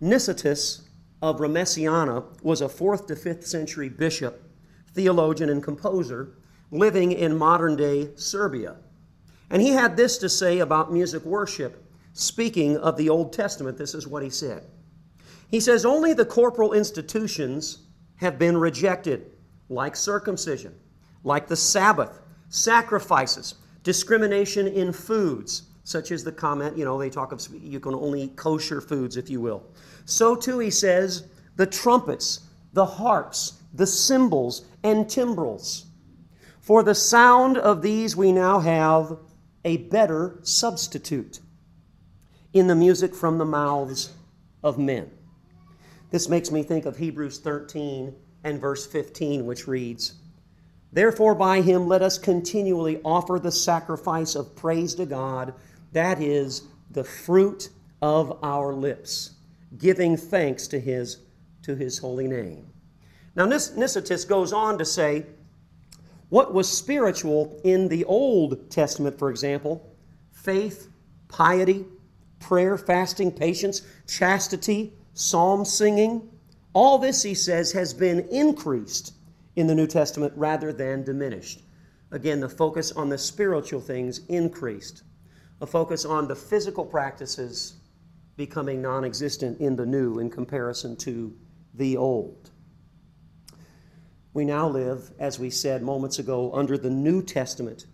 Nicetas 0.00 0.87
of 1.20 1.38
Remesiana 1.38 2.24
was 2.42 2.60
a 2.60 2.66
4th 2.66 3.06
to 3.08 3.14
5th 3.14 3.44
century 3.44 3.88
bishop, 3.88 4.42
theologian, 4.92 5.50
and 5.50 5.62
composer 5.62 6.34
living 6.70 7.12
in 7.12 7.36
modern 7.36 7.76
day 7.76 8.10
Serbia. 8.16 8.76
And 9.50 9.62
he 9.62 9.70
had 9.70 9.96
this 9.96 10.18
to 10.18 10.28
say 10.28 10.58
about 10.58 10.92
music 10.92 11.24
worship, 11.24 11.84
speaking 12.12 12.76
of 12.76 12.96
the 12.96 13.08
Old 13.08 13.32
Testament. 13.32 13.78
This 13.78 13.94
is 13.94 14.06
what 14.06 14.22
he 14.22 14.30
said. 14.30 14.64
He 15.50 15.60
says, 15.60 15.84
Only 15.84 16.12
the 16.12 16.26
corporal 16.26 16.74
institutions 16.74 17.78
have 18.16 18.38
been 18.38 18.56
rejected, 18.56 19.32
like 19.68 19.96
circumcision, 19.96 20.74
like 21.24 21.48
the 21.48 21.56
Sabbath, 21.56 22.20
sacrifices, 22.50 23.54
discrimination 23.82 24.66
in 24.66 24.92
foods, 24.92 25.62
such 25.88 26.10
as 26.10 26.22
the 26.22 26.30
comment, 26.30 26.76
you 26.76 26.84
know, 26.84 26.98
they 26.98 27.08
talk 27.08 27.32
of 27.32 27.40
you 27.62 27.80
can 27.80 27.94
only 27.94 28.24
eat 28.24 28.36
kosher 28.36 28.78
foods, 28.78 29.16
if 29.16 29.30
you 29.30 29.40
will. 29.40 29.62
So 30.04 30.36
too, 30.36 30.58
he 30.58 30.70
says, 30.70 31.28
the 31.56 31.64
trumpets, 31.64 32.40
the 32.74 32.84
harps, 32.84 33.62
the 33.72 33.86
cymbals, 33.86 34.66
and 34.84 35.08
timbrels. 35.08 35.86
For 36.60 36.82
the 36.82 36.94
sound 36.94 37.56
of 37.56 37.80
these 37.80 38.14
we 38.14 38.32
now 38.32 38.58
have 38.58 39.16
a 39.64 39.78
better 39.78 40.38
substitute 40.42 41.40
in 42.52 42.66
the 42.66 42.74
music 42.74 43.14
from 43.14 43.38
the 43.38 43.46
mouths 43.46 44.12
of 44.62 44.78
men. 44.78 45.10
This 46.10 46.28
makes 46.28 46.50
me 46.50 46.62
think 46.62 46.84
of 46.84 46.98
Hebrews 46.98 47.38
13 47.38 48.14
and 48.44 48.60
verse 48.60 48.86
15, 48.86 49.46
which 49.46 49.66
reads, 49.66 50.16
Therefore, 50.92 51.34
by 51.34 51.62
him 51.62 51.88
let 51.88 52.02
us 52.02 52.18
continually 52.18 53.00
offer 53.06 53.38
the 53.38 53.52
sacrifice 53.52 54.34
of 54.34 54.54
praise 54.54 54.94
to 54.96 55.06
God, 55.06 55.54
that 55.92 56.20
is, 56.20 56.62
the 56.90 57.04
fruit 57.04 57.70
of 58.02 58.38
our 58.42 58.74
lips, 58.74 59.32
giving 59.76 60.16
thanks 60.16 60.66
to 60.68 60.80
his, 60.80 61.18
to 61.62 61.74
his 61.74 61.98
holy 61.98 62.26
name. 62.26 62.66
Now, 63.34 63.46
Nicetas 63.46 64.26
goes 64.26 64.52
on 64.52 64.78
to 64.78 64.84
say, 64.84 65.26
what 66.28 66.52
was 66.52 66.68
spiritual 66.68 67.60
in 67.64 67.88
the 67.88 68.04
Old 68.04 68.70
Testament, 68.70 69.18
for 69.18 69.30
example, 69.30 69.96
faith, 70.32 70.88
piety, 71.28 71.86
prayer, 72.40 72.76
fasting, 72.76 73.32
patience, 73.32 73.82
chastity, 74.06 74.92
psalm 75.14 75.64
singing, 75.64 76.28
all 76.74 76.98
this, 76.98 77.22
he 77.22 77.34
says, 77.34 77.72
has 77.72 77.94
been 77.94 78.20
increased 78.28 79.14
in 79.56 79.66
the 79.66 79.74
New 79.74 79.86
Testament 79.86 80.32
rather 80.36 80.72
than 80.72 81.02
diminished. 81.02 81.62
Again, 82.10 82.40
the 82.40 82.48
focus 82.48 82.92
on 82.92 83.08
the 83.08 83.18
spiritual 83.18 83.80
things 83.80 84.20
increased. 84.28 85.02
A 85.60 85.66
focus 85.66 86.04
on 86.04 86.28
the 86.28 86.36
physical 86.36 86.84
practices 86.84 87.74
becoming 88.36 88.80
non 88.80 89.04
existent 89.04 89.60
in 89.60 89.76
the 89.76 89.84
new 89.84 90.18
in 90.20 90.30
comparison 90.30 90.96
to 90.96 91.36
the 91.74 91.96
old. 91.96 92.50
We 94.32 94.44
now 94.44 94.68
live, 94.68 95.10
as 95.18 95.38
we 95.38 95.50
said 95.50 95.82
moments 95.82 96.20
ago, 96.20 96.52
under 96.54 96.78
the 96.78 96.90
New 96.90 97.22
Testament. 97.22 97.86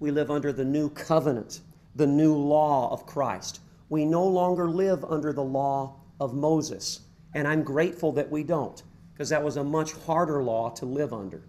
We 0.00 0.10
live 0.10 0.30
under 0.30 0.52
the 0.52 0.64
new 0.64 0.90
covenant, 0.90 1.60
the 1.94 2.08
new 2.08 2.34
law 2.34 2.92
of 2.92 3.06
Christ. 3.06 3.60
We 3.88 4.04
no 4.04 4.26
longer 4.26 4.68
live 4.68 5.04
under 5.04 5.32
the 5.32 5.44
law 5.44 6.00
of 6.18 6.34
Moses. 6.34 7.00
And 7.34 7.46
I'm 7.46 7.62
grateful 7.62 8.10
that 8.12 8.30
we 8.30 8.42
don't, 8.42 8.82
because 9.12 9.28
that 9.28 9.44
was 9.44 9.56
a 9.56 9.64
much 9.64 9.92
harder 9.92 10.42
law 10.42 10.70
to 10.70 10.86
live 10.86 11.12
under. 11.12 11.44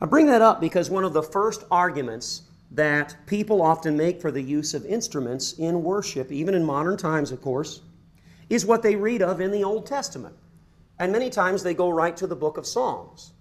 I 0.00 0.06
bring 0.06 0.26
that 0.26 0.42
up 0.42 0.60
because 0.60 0.90
one 0.90 1.04
of 1.04 1.12
the 1.12 1.22
first 1.22 1.62
arguments 1.70 2.42
that 2.74 3.16
people 3.26 3.62
often 3.62 3.96
make 3.96 4.20
for 4.20 4.30
the 4.30 4.42
use 4.42 4.74
of 4.74 4.84
instruments 4.86 5.54
in 5.54 5.82
worship, 5.82 6.32
even 6.32 6.54
in 6.54 6.64
modern 6.64 6.96
times, 6.96 7.30
of 7.30 7.42
course, 7.42 7.82
is 8.48 8.66
what 8.66 8.82
they 8.82 8.96
read 8.96 9.22
of 9.22 9.40
in 9.40 9.50
the 9.50 9.64
Old 9.64 9.86
Testament. 9.86 10.34
And 10.98 11.12
many 11.12 11.30
times 11.30 11.62
they 11.62 11.74
go 11.74 11.90
right 11.90 12.16
to 12.16 12.26
the 12.26 12.36
book 12.36 12.56
of 12.56 12.66
Psalms. 12.66 13.32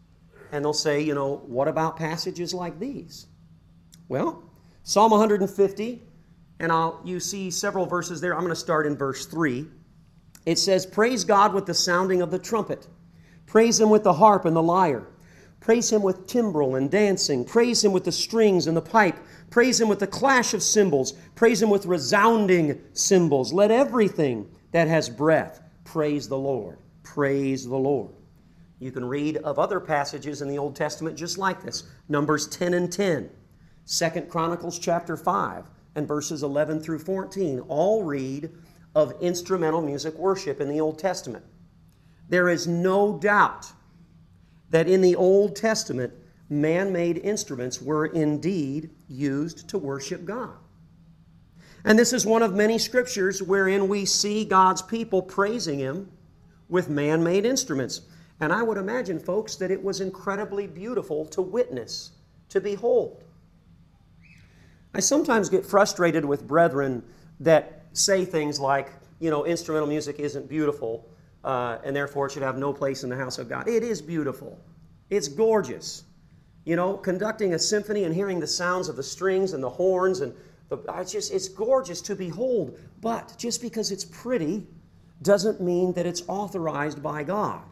And 0.51 0.65
they'll 0.65 0.73
say, 0.73 1.01
you 1.01 1.15
know, 1.15 1.37
what 1.45 1.67
about 1.67 1.95
passages 1.95 2.53
like 2.53 2.77
these? 2.79 3.27
Well, 4.09 4.43
Psalm 4.83 5.11
150 5.11 6.01
and 6.61 6.71
I'll, 6.71 7.01
you 7.03 7.19
see 7.19 7.49
several 7.49 7.87
verses 7.87 8.21
there. 8.21 8.35
I'm 8.35 8.41
going 8.41 8.51
to 8.51 8.55
start 8.55 8.85
in 8.85 8.95
verse 8.95 9.25
3. 9.25 9.65
It 10.45 10.59
says, 10.59 10.85
Praise 10.85 11.23
God 11.23 11.55
with 11.55 11.65
the 11.65 11.73
sounding 11.73 12.21
of 12.21 12.29
the 12.29 12.37
trumpet, 12.37 12.87
praise 13.47 13.79
Him 13.79 13.89
with 13.89 14.03
the 14.03 14.13
harp 14.13 14.45
and 14.45 14.55
the 14.55 14.61
lyre. 14.61 15.07
Praise 15.61 15.91
him 15.91 16.01
with 16.01 16.25
timbrel 16.25 16.75
and 16.75 16.89
dancing. 16.89 17.45
Praise 17.45 17.85
him 17.85 17.93
with 17.93 18.03
the 18.03 18.11
strings 18.11 18.65
and 18.65 18.75
the 18.75 18.81
pipe. 18.81 19.17
Praise 19.51 19.79
him 19.79 19.87
with 19.87 19.99
the 19.99 20.07
clash 20.07 20.55
of 20.55 20.63
cymbals. 20.63 21.13
Praise 21.35 21.61
him 21.61 21.69
with 21.69 21.85
resounding 21.85 22.81
cymbals. 22.93 23.53
Let 23.53 23.69
everything 23.69 24.49
that 24.71 24.87
has 24.87 25.07
breath 25.07 25.61
praise 25.85 26.27
the 26.27 26.37
Lord. 26.37 26.79
Praise 27.03 27.67
the 27.67 27.77
Lord. 27.77 28.11
You 28.79 28.91
can 28.91 29.05
read 29.05 29.37
of 29.37 29.59
other 29.59 29.79
passages 29.79 30.41
in 30.41 30.47
the 30.47 30.57
Old 30.57 30.75
Testament 30.75 31.15
just 31.15 31.37
like 31.37 31.61
this 31.61 31.83
Numbers 32.09 32.47
10 32.47 32.73
and 32.73 32.91
10, 32.91 33.29
2 33.85 34.09
Chronicles 34.21 34.79
chapter 34.79 35.15
5, 35.15 35.65
and 35.93 36.07
verses 36.07 36.41
11 36.41 36.81
through 36.81 36.99
14 36.99 37.59
all 37.67 38.03
read 38.03 38.49
of 38.95 39.13
instrumental 39.21 39.81
music 39.81 40.15
worship 40.15 40.59
in 40.59 40.69
the 40.69 40.81
Old 40.81 40.97
Testament. 40.97 41.45
There 42.29 42.49
is 42.49 42.65
no 42.65 43.19
doubt 43.19 43.71
that 44.71 44.87
in 44.87 45.01
the 45.01 45.15
Old 45.15 45.55
Testament, 45.55 46.13
man 46.49 46.91
made 46.91 47.17
instruments 47.19 47.81
were 47.81 48.07
indeed 48.07 48.89
used 49.07 49.69
to 49.69 49.77
worship 49.77 50.25
God. 50.25 50.55
And 51.83 51.97
this 51.97 52.13
is 52.13 52.25
one 52.25 52.43
of 52.43 52.53
many 52.53 52.77
scriptures 52.77 53.41
wherein 53.41 53.87
we 53.87 54.05
see 54.05 54.45
God's 54.45 54.81
people 54.81 55.21
praising 55.21 55.79
Him 55.79 56.11
with 56.69 56.89
man 56.89 57.23
made 57.23 57.45
instruments. 57.45 58.01
And 58.39 58.51
I 58.53 58.63
would 58.63 58.77
imagine, 58.77 59.19
folks, 59.19 59.55
that 59.57 59.71
it 59.71 59.83
was 59.83 60.01
incredibly 60.01 60.67
beautiful 60.67 61.25
to 61.27 61.41
witness, 61.41 62.11
to 62.49 62.61
behold. 62.61 63.23
I 64.93 64.99
sometimes 64.99 65.49
get 65.49 65.65
frustrated 65.65 66.25
with 66.25 66.47
brethren 66.47 67.03
that 67.39 67.83
say 67.93 68.25
things 68.25 68.59
like, 68.59 68.91
you 69.19 69.29
know, 69.29 69.45
instrumental 69.45 69.87
music 69.87 70.19
isn't 70.19 70.49
beautiful 70.49 71.07
uh, 71.43 71.79
and 71.83 71.95
therefore 71.95 72.27
it 72.27 72.31
should 72.31 72.43
have 72.43 72.57
no 72.57 72.73
place 72.73 73.03
in 73.03 73.09
the 73.09 73.15
house 73.15 73.37
of 73.37 73.49
God. 73.49 73.67
It 73.67 73.83
is 73.83 74.01
beautiful, 74.01 74.59
it's 75.09 75.27
gorgeous. 75.27 76.03
You 76.63 76.75
know, 76.75 76.95
conducting 76.95 77.55
a 77.55 77.59
symphony 77.59 78.03
and 78.03 78.13
hearing 78.13 78.39
the 78.39 78.45
sounds 78.45 78.87
of 78.87 78.95
the 78.95 79.01
strings 79.01 79.53
and 79.53 79.63
the 79.63 79.69
horns 79.69 80.21
and 80.21 80.31
the, 80.69 80.77
it's 80.99 81.11
just 81.11 81.33
it's 81.33 81.49
gorgeous 81.49 82.01
to 82.01 82.15
behold. 82.15 82.77
But 83.01 83.33
just 83.37 83.61
because 83.61 83.91
it's 83.91 84.05
pretty 84.05 84.67
doesn't 85.23 85.59
mean 85.59 85.93
that 85.93 86.05
it's 86.05 86.23
authorized 86.27 87.01
by 87.01 87.23
God. 87.23 87.63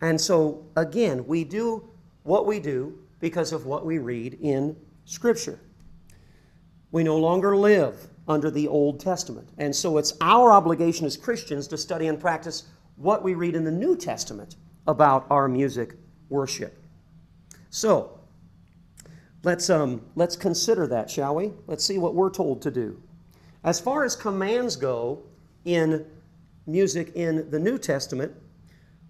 And 0.00 0.20
so 0.20 0.64
again, 0.76 1.26
we 1.26 1.44
do 1.44 1.88
what 2.22 2.46
we 2.46 2.60
do 2.60 2.98
because 3.20 3.52
of 3.52 3.66
what 3.66 3.84
we 3.84 3.98
read 3.98 4.38
in 4.40 4.76
Scripture. 5.04 5.60
We 6.90 7.04
no 7.04 7.18
longer 7.18 7.56
live 7.56 8.08
under 8.28 8.50
the 8.50 8.68
Old 8.68 9.00
Testament. 9.00 9.48
And 9.58 9.74
so 9.74 9.98
it's 9.98 10.14
our 10.20 10.52
obligation 10.52 11.06
as 11.06 11.16
Christians 11.16 11.66
to 11.68 11.76
study 11.76 12.06
and 12.06 12.20
practice 12.20 12.64
what 12.96 13.22
we 13.22 13.34
read 13.34 13.54
in 13.54 13.64
the 13.64 13.70
New 13.70 13.96
Testament 13.96 14.56
about 14.86 15.26
our 15.30 15.48
music 15.48 15.94
worship. 16.28 16.78
So, 17.70 18.18
let's, 19.42 19.70
um, 19.70 20.02
let's 20.14 20.36
consider 20.36 20.86
that, 20.88 21.10
shall 21.10 21.34
we? 21.34 21.52
Let's 21.66 21.84
see 21.84 21.98
what 21.98 22.14
we're 22.14 22.30
told 22.30 22.62
to 22.62 22.70
do. 22.70 23.00
As 23.64 23.80
far 23.80 24.04
as 24.04 24.16
commands 24.16 24.76
go 24.76 25.22
in 25.64 26.04
music 26.66 27.12
in 27.14 27.48
the 27.50 27.58
New 27.58 27.78
Testament, 27.78 28.32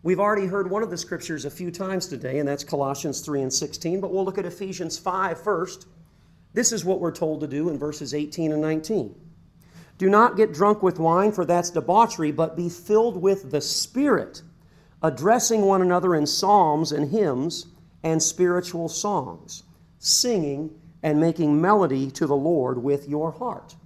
we've 0.02 0.20
already 0.20 0.46
heard 0.46 0.70
one 0.70 0.82
of 0.82 0.90
the 0.90 0.96
scriptures 0.96 1.44
a 1.44 1.50
few 1.50 1.70
times 1.70 2.06
today, 2.06 2.38
and 2.38 2.48
that's 2.48 2.64
Colossians 2.64 3.20
3 3.20 3.42
and 3.42 3.52
16, 3.52 4.00
but 4.00 4.12
we'll 4.12 4.24
look 4.24 4.38
at 4.38 4.46
Ephesians 4.46 4.98
5 4.98 5.42
first. 5.42 5.86
This 6.54 6.72
is 6.72 6.84
what 6.84 7.00
we're 7.00 7.12
told 7.12 7.40
to 7.40 7.46
do 7.46 7.70
in 7.70 7.78
verses 7.78 8.12
18 8.12 8.52
and 8.52 8.60
19. 8.60 9.14
Do 9.98 10.10
not 10.10 10.36
get 10.36 10.52
drunk 10.52 10.82
with 10.82 10.98
wine, 10.98 11.32
for 11.32 11.44
that's 11.44 11.70
debauchery, 11.70 12.32
but 12.32 12.56
be 12.56 12.68
filled 12.68 13.16
with 13.16 13.50
the 13.50 13.60
Spirit, 13.60 14.42
addressing 15.02 15.62
one 15.62 15.80
another 15.80 16.14
in 16.14 16.26
psalms 16.26 16.92
and 16.92 17.10
hymns 17.10 17.66
and 18.02 18.22
spiritual 18.22 18.88
songs, 18.88 19.62
singing 19.98 20.70
and 21.02 21.20
making 21.20 21.60
melody 21.60 22.10
to 22.10 22.26
the 22.26 22.36
Lord 22.36 22.82
with 22.82 23.08
your 23.08 23.30
heart. 23.30 23.76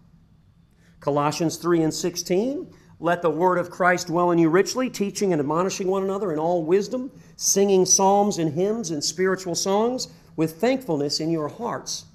Colossians 1.00 1.56
3 1.56 1.82
and 1.82 1.94
16. 1.94 2.72
Let 2.98 3.20
the 3.20 3.30
word 3.30 3.58
of 3.58 3.70
Christ 3.70 4.06
dwell 4.06 4.30
in 4.30 4.38
you 4.38 4.48
richly, 4.48 4.88
teaching 4.88 5.32
and 5.32 5.40
admonishing 5.40 5.86
one 5.86 6.02
another 6.02 6.32
in 6.32 6.38
all 6.38 6.64
wisdom, 6.64 7.12
singing 7.36 7.84
psalms 7.84 8.38
and 8.38 8.54
hymns 8.54 8.90
and 8.90 9.04
spiritual 9.04 9.54
songs 9.54 10.08
with 10.34 10.58
thankfulness 10.60 11.20
in 11.20 11.30
your 11.30 11.48
hearts 11.48 12.06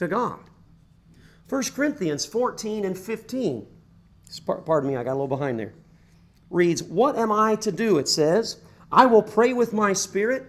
to 0.00 0.08
God. 0.08 0.40
1 1.48 1.62
Corinthians 1.74 2.24
14 2.24 2.84
and 2.84 2.98
15, 2.98 3.66
pardon 4.64 4.88
me, 4.88 4.96
I 4.96 5.04
got 5.04 5.12
a 5.12 5.18
little 5.20 5.28
behind 5.28 5.58
there, 5.58 5.74
reads, 6.48 6.82
What 6.82 7.16
am 7.16 7.30
I 7.30 7.54
to 7.56 7.70
do? 7.70 7.98
It 7.98 8.08
says, 8.08 8.62
I 8.90 9.06
will 9.06 9.22
pray 9.22 9.52
with 9.52 9.72
my 9.72 9.92
spirit, 9.92 10.46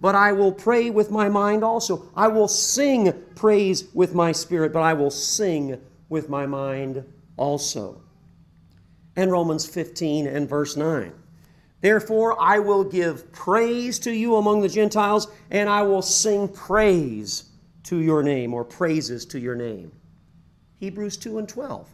but 0.00 0.14
I 0.14 0.32
will 0.32 0.52
pray 0.52 0.90
with 0.90 1.10
my 1.10 1.28
mind 1.28 1.62
also. 1.62 2.10
I 2.16 2.28
will 2.28 2.48
sing 2.48 3.12
praise 3.36 3.92
with 3.94 4.14
my 4.14 4.32
spirit, 4.32 4.72
but 4.72 4.82
I 4.82 4.94
will 4.94 5.10
sing 5.10 5.80
with 6.08 6.28
my 6.28 6.46
mind 6.46 7.04
also. 7.36 8.00
And 9.16 9.30
Romans 9.30 9.66
15 9.66 10.26
and 10.26 10.48
verse 10.48 10.76
9. 10.76 11.12
Therefore, 11.82 12.40
I 12.40 12.58
will 12.58 12.84
give 12.84 13.30
praise 13.32 13.98
to 14.00 14.12
you 14.12 14.36
among 14.36 14.62
the 14.62 14.68
Gentiles, 14.68 15.28
and 15.50 15.68
I 15.68 15.82
will 15.82 16.00
sing 16.00 16.48
praise 16.48 17.50
to 17.84 18.00
your 18.00 18.22
name 18.22 18.52
or 18.54 18.64
praises 18.64 19.24
to 19.26 19.38
your 19.38 19.54
name. 19.54 19.92
Hebrews 20.78 21.16
2 21.16 21.38
and 21.38 21.48
12. 21.48 21.88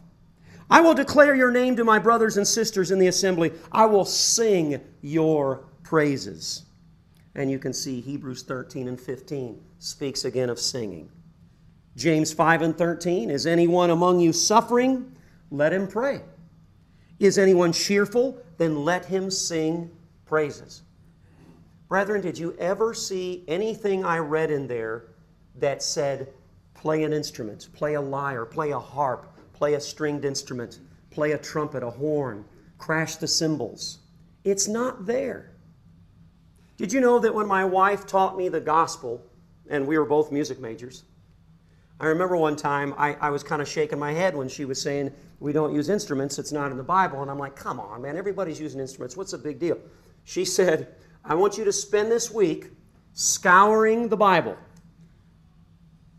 I 0.69 0.79
will 0.79 0.93
declare 0.93 1.35
your 1.35 1.51
name 1.51 1.75
to 1.75 1.83
my 1.83 1.99
brothers 1.99 2.37
and 2.37 2.47
sisters 2.47 2.91
in 2.91 2.99
the 2.99 3.07
assembly. 3.07 3.51
I 3.71 3.85
will 3.85 4.05
sing 4.05 4.81
your 5.01 5.65
praises. 5.83 6.63
And 7.35 7.51
you 7.51 7.59
can 7.59 7.73
see 7.73 8.01
Hebrews 8.01 8.43
13 8.43 8.87
and 8.87 8.99
15 8.99 9.61
speaks 9.79 10.25
again 10.25 10.49
of 10.49 10.59
singing. 10.59 11.09
James 11.97 12.31
5 12.31 12.61
and 12.61 12.77
13 12.77 13.29
Is 13.29 13.45
anyone 13.45 13.89
among 13.89 14.19
you 14.19 14.31
suffering? 14.31 15.13
Let 15.49 15.73
him 15.73 15.87
pray. 15.87 16.21
Is 17.19 17.37
anyone 17.37 17.73
cheerful? 17.73 18.41
Then 18.57 18.85
let 18.85 19.05
him 19.05 19.29
sing 19.29 19.91
praises. 20.25 20.83
Brethren, 21.89 22.21
did 22.21 22.37
you 22.37 22.55
ever 22.57 22.93
see 22.93 23.43
anything 23.49 24.05
I 24.05 24.19
read 24.19 24.49
in 24.49 24.67
there 24.67 25.10
that 25.61 25.81
said, 25.81 26.33
play 26.73 27.03
an 27.03 27.13
instrument, 27.13 27.69
play 27.73 27.93
a 27.93 28.01
lyre, 28.01 28.45
play 28.45 28.71
a 28.71 28.79
harp, 28.79 29.37
play 29.53 29.75
a 29.75 29.79
stringed 29.79 30.25
instrument, 30.25 30.79
play 31.09 31.31
a 31.31 31.37
trumpet, 31.37 31.83
a 31.83 31.89
horn, 31.89 32.45
crash 32.77 33.15
the 33.15 33.27
cymbals? 33.27 33.99
It's 34.43 34.67
not 34.67 35.05
there. 35.05 35.51
Did 36.77 36.91
you 36.91 36.99
know 36.99 37.19
that 37.19 37.33
when 37.33 37.47
my 37.47 37.63
wife 37.63 38.07
taught 38.07 38.37
me 38.37 38.49
the 38.49 38.59
gospel, 38.59 39.21
and 39.69 39.87
we 39.87 39.97
were 39.97 40.05
both 40.05 40.31
music 40.31 40.59
majors, 40.59 41.03
I 41.99 42.07
remember 42.07 42.35
one 42.35 42.55
time 42.55 42.95
I, 42.97 43.13
I 43.21 43.29
was 43.29 43.43
kind 43.43 43.61
of 43.61 43.67
shaking 43.67 43.99
my 43.99 44.11
head 44.11 44.35
when 44.35 44.49
she 44.49 44.65
was 44.65 44.81
saying, 44.81 45.13
We 45.39 45.53
don't 45.53 45.73
use 45.73 45.89
instruments, 45.89 46.39
it's 46.39 46.51
not 46.51 46.71
in 46.71 46.77
the 46.77 46.83
Bible. 46.83 47.21
And 47.21 47.29
I'm 47.29 47.37
like, 47.37 47.55
Come 47.55 47.79
on, 47.79 48.01
man, 48.01 48.17
everybody's 48.17 48.59
using 48.59 48.79
instruments. 48.79 49.15
What's 49.15 49.31
the 49.31 49.37
big 49.37 49.59
deal? 49.59 49.77
She 50.23 50.43
said, 50.43 50.95
I 51.23 51.35
want 51.35 51.59
you 51.59 51.63
to 51.63 51.71
spend 51.71 52.11
this 52.11 52.31
week 52.31 52.71
scouring 53.13 54.09
the 54.09 54.17
Bible. 54.17 54.57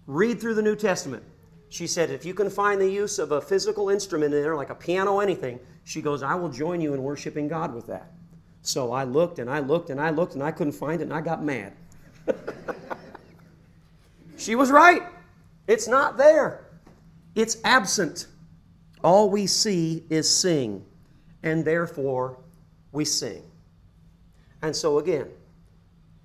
Read 0.06 0.40
through 0.40 0.54
the 0.54 0.62
New 0.62 0.76
Testament. 0.76 1.22
She 1.68 1.86
said, 1.86 2.10
if 2.10 2.24
you 2.24 2.34
can 2.34 2.50
find 2.50 2.80
the 2.80 2.90
use 2.90 3.18
of 3.18 3.32
a 3.32 3.40
physical 3.40 3.88
instrument 3.88 4.34
in 4.34 4.42
there, 4.42 4.56
like 4.56 4.70
a 4.70 4.74
piano, 4.74 5.20
anything, 5.20 5.58
she 5.84 6.02
goes, 6.02 6.22
I 6.22 6.34
will 6.34 6.50
join 6.50 6.80
you 6.80 6.92
in 6.94 7.02
worshiping 7.02 7.48
God 7.48 7.74
with 7.74 7.86
that. 7.86 8.12
So 8.62 8.92
I 8.92 9.04
looked 9.04 9.38
and 9.38 9.50
I 9.50 9.60
looked 9.60 9.90
and 9.90 10.00
I 10.00 10.10
looked 10.10 10.34
and 10.34 10.42
I 10.42 10.52
couldn't 10.52 10.74
find 10.74 11.00
it 11.00 11.04
and 11.04 11.12
I 11.12 11.20
got 11.20 11.42
mad. 11.42 11.72
she 14.36 14.54
was 14.54 14.70
right. 14.70 15.02
It's 15.66 15.88
not 15.88 16.16
there, 16.16 16.66
it's 17.34 17.56
absent. 17.64 18.26
All 19.02 19.30
we 19.30 19.48
see 19.48 20.04
is 20.10 20.30
sing, 20.30 20.84
and 21.42 21.64
therefore 21.64 22.38
we 22.92 23.04
sing. 23.04 23.42
And 24.62 24.74
so, 24.76 24.98
again, 24.98 25.26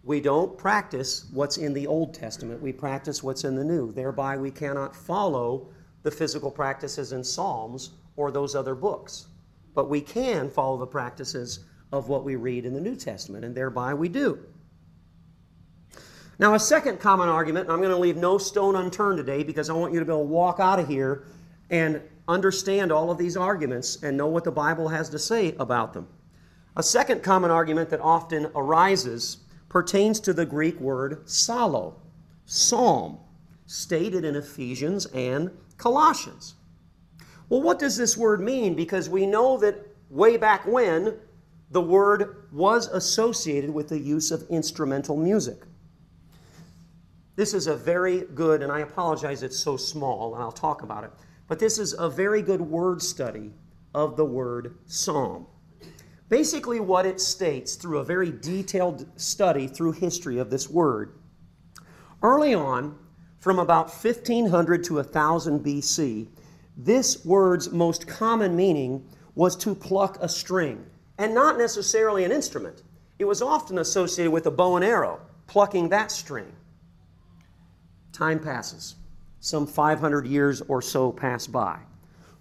we 0.08 0.22
don't 0.22 0.58
practice 0.58 1.26
what's 1.34 1.58
in 1.58 1.74
the 1.74 1.86
Old 1.86 2.14
Testament, 2.14 2.62
we 2.62 2.72
practice 2.72 3.22
what's 3.22 3.44
in 3.44 3.56
the 3.56 3.64
New. 3.64 3.92
Thereby, 3.92 4.38
we 4.38 4.50
cannot 4.50 4.96
follow 4.96 5.68
the 6.04 6.10
physical 6.10 6.50
practices 6.50 7.12
in 7.12 7.22
Psalms 7.22 7.92
or 8.16 8.32
those 8.32 8.56
other 8.56 8.74
books. 8.74 9.28
But 9.76 9.90
we 9.90 10.00
can 10.00 10.50
follow 10.50 10.78
the 10.78 10.88
practices 10.88 11.66
of 11.92 12.08
what 12.08 12.24
we 12.24 12.38
read 12.38 12.66
in 12.66 12.74
the 12.74 12.80
New 12.80 12.96
Testament, 12.96 13.44
and 13.44 13.54
thereby 13.54 13.94
we 13.94 14.08
do. 14.08 14.40
Now, 16.40 16.54
a 16.54 16.60
second 16.60 17.02
common 17.02 17.28
argument, 17.28 17.70
I'm 17.70 17.80
going 17.80 17.90
to 17.90 17.98
leave 17.98 18.16
no 18.16 18.38
stone 18.38 18.78
unturned 18.78 19.18
today 19.18 19.44
because 19.44 19.70
I 19.70 19.74
want 19.74 19.92
you 19.92 20.00
to 20.00 20.06
be 20.06 20.14
able 20.14 20.24
to 20.24 20.30
walk 20.30 20.62
out 20.62 20.80
of 20.80 20.88
here 20.88 21.26
and 21.70 22.02
understand 22.30 22.94
all 22.94 23.12
of 23.12 23.18
these 23.18 23.36
arguments 23.36 24.02
and 24.04 24.16
know 24.16 24.28
what 24.28 24.46
the 24.46 24.52
Bible 24.52 24.88
has 24.88 25.10
to 25.10 25.20
say 25.20 25.54
about 25.60 25.94
them. 25.94 26.08
A 26.78 26.84
second 26.84 27.24
common 27.24 27.52
argument 27.52 27.90
that 27.90 28.00
often 28.00 28.50
arises 28.56 29.40
pertains 29.70 30.20
to 30.22 30.34
the 30.34 30.46
Greek 30.46 30.80
word 30.80 31.26
psallo, 31.26 31.96
psalm, 32.46 33.20
stated 33.66 34.24
in 34.24 34.36
Ephesians 34.36 35.06
and 35.08 35.52
Colossians. 35.78 36.56
Well, 37.50 37.62
what 37.62 37.80
does 37.80 37.98
this 37.98 38.18
word 38.18 38.42
mean? 38.42 38.76
Because 38.76 39.10
we 39.10 39.26
know 39.26 39.58
that 39.58 39.76
way 40.10 40.38
back 40.38 40.66
when 40.66 41.18
the 41.72 41.82
word 41.82 42.48
was 42.52 42.88
associated 42.88 43.70
with 43.70 43.90
the 43.90 44.00
use 44.00 44.32
of 44.32 44.44
instrumental 44.50 45.18
music. 45.18 45.64
This 47.36 47.54
is 47.54 47.68
a 47.68 47.76
very 47.76 48.22
good, 48.34 48.64
and 48.64 48.72
I 48.72 48.80
apologize 48.80 49.44
it's 49.44 49.60
so 49.60 49.78
small, 49.78 50.34
and 50.34 50.44
I'll 50.44 50.52
talk 50.52 50.82
about 50.82 51.04
it, 51.04 51.12
but 51.48 51.60
this 51.60 51.78
is 51.78 51.94
a 51.94 52.10
very 52.10 52.42
good 52.42 52.62
word 52.62 53.02
study 53.02 53.54
of 53.94 54.18
the 54.18 54.26
word 54.26 54.76
psalm. 54.86 55.46
Basically, 56.30 56.80
what 56.80 57.06
it 57.06 57.22
states 57.22 57.76
through 57.76 58.00
a 58.00 58.04
very 58.04 58.32
detailed 58.32 59.06
study 59.16 59.68
through 59.68 59.94
history 59.94 60.38
of 60.40 60.50
this 60.50 60.70
word. 60.70 61.14
Early 62.22 62.54
on, 62.54 62.98
from 63.40 63.60
about 63.60 63.86
1500 63.86 64.84
to 64.86 64.96
1000 64.96 65.64
BC, 65.64 66.28
this 66.76 67.24
word's 67.24 67.72
most 67.72 68.08
common 68.08 68.56
meaning 68.56 69.08
was 69.36 69.56
to 69.56 69.74
pluck 69.74 70.18
a 70.20 70.28
string, 70.28 70.86
and 71.18 71.34
not 71.34 71.58
necessarily 71.58 72.24
an 72.24 72.32
instrument. 72.32 72.84
It 73.20 73.26
was 73.26 73.42
often 73.42 73.78
associated 73.78 74.32
with 74.32 74.48
a 74.48 74.52
bow 74.52 74.76
and 74.76 74.84
arrow, 74.84 75.22
plucking 75.48 75.90
that 75.90 76.12
string. 76.12 76.52
Time 78.12 78.40
passes. 78.40 78.96
Some 79.40 79.66
500 79.66 80.26
years 80.26 80.62
or 80.62 80.82
so 80.82 81.12
pass 81.12 81.48
by. 81.48 81.80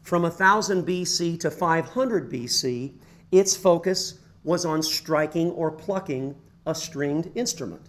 From 0.00 0.22
1000 0.22 0.86
BC 0.86 1.38
to 1.40 1.50
500 1.50 2.30
BC, 2.30 2.94
its 3.32 3.56
focus 3.56 4.20
was 4.44 4.64
on 4.64 4.82
striking 4.82 5.50
or 5.50 5.70
plucking 5.70 6.34
a 6.66 6.74
stringed 6.74 7.30
instrument. 7.34 7.88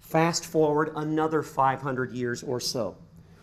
Fast 0.00 0.46
forward 0.46 0.92
another 0.96 1.42
500 1.42 2.12
years 2.12 2.42
or 2.42 2.60
so. 2.60 2.96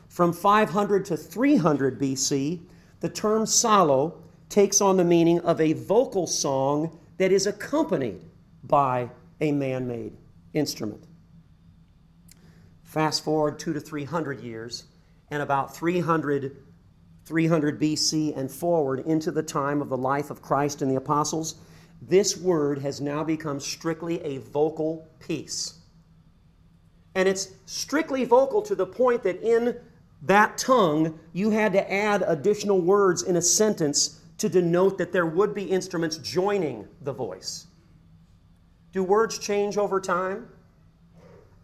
From 0.08 0.32
500 0.32 1.06
to 1.06 1.17
300 1.17 2.00
BC, 2.00 2.62
the 3.00 3.10
term 3.10 3.43
psallo 3.43 4.13
takes 4.50 4.80
on 4.80 4.98
the 4.98 5.04
meaning 5.04 5.39
of 5.41 5.60
a 5.60 5.74
vocal 5.74 6.28
song 6.28 7.00
that 7.17 7.32
is 7.32 7.48
accompanied 7.48 8.22
by 8.63 9.10
a 9.41 9.52
man 9.52 9.88
made 9.88 10.15
instrument. 10.54 11.04
Fast 12.84 13.24
forward 13.24 13.60
two 13.60 13.74
to 13.74 13.80
300 13.80 14.39
years, 14.41 14.86
and 15.32 15.41
about 15.41 15.76
300 15.76 16.62
300 17.25 17.79
BC 17.79 18.38
and 18.38 18.51
forward 18.51 18.99
into 19.01 19.31
the 19.31 19.43
time 19.43 19.81
of 19.81 19.89
the 19.89 19.97
life 19.97 20.29
of 20.29 20.41
Christ 20.41 20.81
and 20.81 20.91
the 20.91 20.97
apostles, 20.97 21.55
this 22.01 22.38
word 22.38 22.79
has 22.79 22.99
now 22.99 23.23
become 23.23 23.59
strictly 23.59 24.21
a 24.23 24.39
vocal 24.39 25.07
piece. 25.19 25.79
And 27.15 27.29
it's 27.29 27.51
strictly 27.65 28.25
vocal 28.25 28.62
to 28.63 28.75
the 28.75 28.86
point 28.86 29.23
that 29.23 29.41
in 29.41 29.77
that 30.23 30.57
tongue, 30.57 31.19
you 31.33 31.49
had 31.49 31.73
to 31.73 31.93
add 31.93 32.23
additional 32.25 32.81
words 32.81 33.23
in 33.23 33.36
a 33.36 33.41
sentence 33.41 34.21
to 34.38 34.49
denote 34.49 34.97
that 34.97 35.12
there 35.12 35.25
would 35.25 35.53
be 35.53 35.63
instruments 35.63 36.17
joining 36.17 36.88
the 37.01 37.13
voice. 37.13 37.67
Do 38.91 39.03
words 39.03 39.38
change 39.39 39.77
over 39.77 39.99
time? 39.99 40.47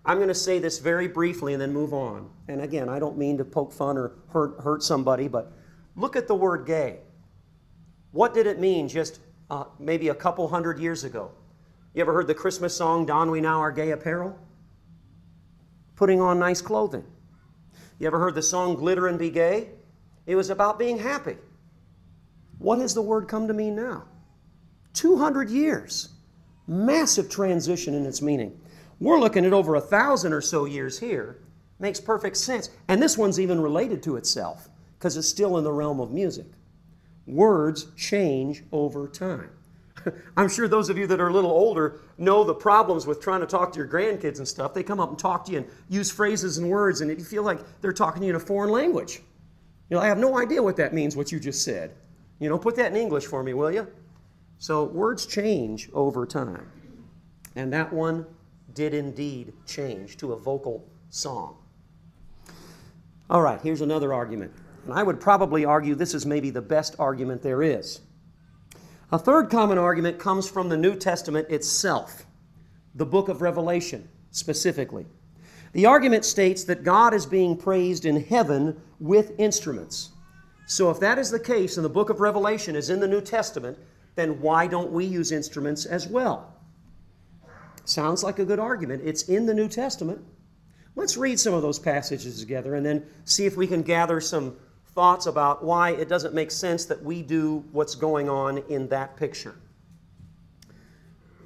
I'm 0.05 0.17
going 0.17 0.29
to 0.29 0.35
say 0.35 0.59
this 0.59 0.79
very 0.79 1.07
briefly 1.07 1.53
and 1.53 1.61
then 1.61 1.73
move 1.73 1.93
on. 1.93 2.29
And 2.47 2.61
again, 2.61 2.89
I 2.89 2.99
don't 2.99 3.17
mean 3.17 3.37
to 3.37 3.45
poke 3.45 3.73
fun 3.73 3.97
or 3.97 4.13
hurt, 4.29 4.59
hurt 4.61 4.83
somebody, 4.83 5.27
but 5.27 5.51
look 5.95 6.15
at 6.15 6.27
the 6.27 6.35
word 6.35 6.65
gay. 6.65 6.99
What 8.11 8.33
did 8.33 8.47
it 8.47 8.59
mean 8.59 8.87
just 8.87 9.19
uh, 9.51 9.65
maybe 9.77 10.09
a 10.09 10.15
couple 10.15 10.47
hundred 10.47 10.79
years 10.79 11.03
ago? 11.03 11.31
You 11.93 12.01
ever 12.01 12.13
heard 12.13 12.27
the 12.27 12.35
Christmas 12.35 12.75
song, 12.75 13.05
Don 13.05 13.29
We 13.29 13.41
Now 13.41 13.59
Our 13.59 13.71
Gay 13.71 13.91
Apparel? 13.91 14.37
Putting 15.95 16.21
on 16.21 16.39
nice 16.39 16.61
clothing. 16.61 17.03
You 17.99 18.07
ever 18.07 18.19
heard 18.19 18.35
the 18.35 18.41
song 18.41 18.75
Glitter 18.75 19.07
and 19.07 19.19
Be 19.19 19.29
Gay? 19.29 19.69
It 20.25 20.35
was 20.35 20.49
about 20.49 20.79
being 20.79 20.97
happy. 20.97 21.37
What 22.57 22.79
has 22.79 22.93
the 22.93 23.01
word 23.01 23.27
come 23.27 23.47
to 23.47 23.53
mean 23.53 23.75
now? 23.75 24.05
200 24.93 25.49
years. 25.49 26.09
Massive 26.67 27.29
transition 27.29 27.93
in 27.93 28.05
its 28.05 28.21
meaning. 28.21 28.59
We're 28.99 29.19
looking 29.19 29.45
at 29.45 29.53
over 29.53 29.75
a 29.75 29.81
thousand 29.81 30.33
or 30.33 30.41
so 30.41 30.65
years 30.65 30.99
here. 30.99 31.37
Makes 31.79 32.01
perfect 32.01 32.37
sense. 32.37 32.69
And 32.87 33.01
this 33.01 33.17
one's 33.17 33.39
even 33.39 33.61
related 33.61 34.03
to 34.03 34.17
itself 34.17 34.69
because 34.97 35.15
it's 35.15 35.29
still 35.29 35.57
in 35.57 35.63
the 35.63 35.71
realm 35.71 35.99
of 35.99 36.11
music. 36.11 36.45
Words 37.25 37.87
change 37.95 38.63
over 38.71 39.07
time. 39.07 39.51
I'm 40.37 40.49
sure 40.49 40.67
those 40.67 40.89
of 40.89 40.97
you 40.97 41.07
that 41.07 41.21
are 41.21 41.29
a 41.29 41.33
little 41.33 41.51
older 41.51 42.01
know 42.17 42.43
the 42.43 42.53
problems 42.53 43.07
with 43.07 43.21
trying 43.21 43.41
to 43.41 43.47
talk 43.47 43.71
to 43.73 43.77
your 43.77 43.87
grandkids 43.87 44.39
and 44.39 44.47
stuff. 44.47 44.73
They 44.73 44.83
come 44.83 44.99
up 44.99 45.09
and 45.09 45.19
talk 45.19 45.45
to 45.45 45.51
you 45.51 45.59
and 45.59 45.67
use 45.87 46.11
phrases 46.11 46.57
and 46.57 46.69
words, 46.69 47.01
and 47.01 47.09
you 47.09 47.23
feel 47.23 47.43
like 47.43 47.59
they're 47.81 47.93
talking 47.93 48.21
to 48.21 48.25
you 48.25 48.31
in 48.31 48.35
a 48.35 48.39
foreign 48.39 48.71
language. 48.71 49.21
You 49.89 49.95
know, 49.95 50.01
I 50.01 50.07
have 50.07 50.17
no 50.17 50.37
idea 50.39 50.61
what 50.61 50.75
that 50.77 50.93
means, 50.93 51.15
what 51.15 51.31
you 51.31 51.39
just 51.39 51.63
said. 51.63 51.95
You 52.39 52.49
know, 52.49 52.57
put 52.57 52.75
that 52.75 52.91
in 52.91 52.97
English 52.97 53.25
for 53.25 53.43
me, 53.43 53.53
will 53.53 53.71
you? 53.71 53.87
So 54.57 54.83
words 54.83 55.25
change 55.25 55.89
over 55.93 56.25
time. 56.25 56.69
And 57.55 57.71
that 57.73 57.91
one 57.91 58.25
did 58.79 58.93
indeed 58.93 59.51
change 59.65 60.15
to 60.15 60.31
a 60.31 60.37
vocal 60.37 60.87
song. 61.09 61.57
All 63.29 63.41
right, 63.41 63.59
here's 63.59 63.81
another 63.81 64.13
argument. 64.13 64.53
And 64.85 64.93
I 64.93 65.03
would 65.03 65.19
probably 65.19 65.65
argue 65.65 65.95
this 65.95 66.13
is 66.13 66.25
maybe 66.25 66.49
the 66.49 66.61
best 66.61 66.95
argument 66.97 67.41
there 67.41 67.61
is. 67.61 67.99
A 69.11 69.19
third 69.19 69.49
common 69.49 69.77
argument 69.77 70.17
comes 70.17 70.49
from 70.49 70.69
the 70.69 70.77
New 70.77 70.95
Testament 70.95 71.49
itself, 71.49 72.25
the 72.95 73.05
book 73.05 73.27
of 73.27 73.41
Revelation 73.41 74.07
specifically. 74.31 75.05
The 75.73 75.85
argument 75.85 76.23
states 76.23 76.63
that 76.63 76.85
God 76.85 77.13
is 77.13 77.25
being 77.25 77.57
praised 77.57 78.05
in 78.05 78.23
heaven 78.23 78.81
with 79.01 79.37
instruments. 79.37 80.11
So, 80.67 80.89
if 80.89 81.01
that 81.01 81.19
is 81.19 81.29
the 81.29 81.39
case 81.39 81.75
and 81.75 81.83
the 81.83 81.89
book 81.89 82.09
of 82.09 82.21
Revelation 82.21 82.77
is 82.77 82.89
in 82.89 83.01
the 83.01 83.09
New 83.09 83.19
Testament, 83.19 83.77
then 84.15 84.39
why 84.39 84.67
don't 84.67 84.93
we 84.93 85.03
use 85.03 85.33
instruments 85.33 85.85
as 85.85 86.07
well? 86.07 86.58
Sounds 87.85 88.23
like 88.23 88.39
a 88.39 88.45
good 88.45 88.59
argument. 88.59 89.01
It's 89.05 89.23
in 89.23 89.45
the 89.45 89.53
New 89.53 89.67
Testament. 89.67 90.21
Let's 90.95 91.17
read 91.17 91.39
some 91.39 91.53
of 91.53 91.61
those 91.61 91.79
passages 91.79 92.39
together 92.39 92.75
and 92.75 92.85
then 92.85 93.05
see 93.25 93.45
if 93.45 93.55
we 93.55 93.67
can 93.67 93.83
gather 93.83 94.19
some 94.19 94.55
thoughts 94.87 95.27
about 95.27 95.63
why 95.63 95.91
it 95.91 96.09
doesn't 96.09 96.33
make 96.33 96.51
sense 96.51 96.85
that 96.85 97.01
we 97.01 97.21
do 97.21 97.63
what's 97.71 97.95
going 97.95 98.27
on 98.27 98.57
in 98.69 98.87
that 98.89 99.15
picture. 99.15 99.55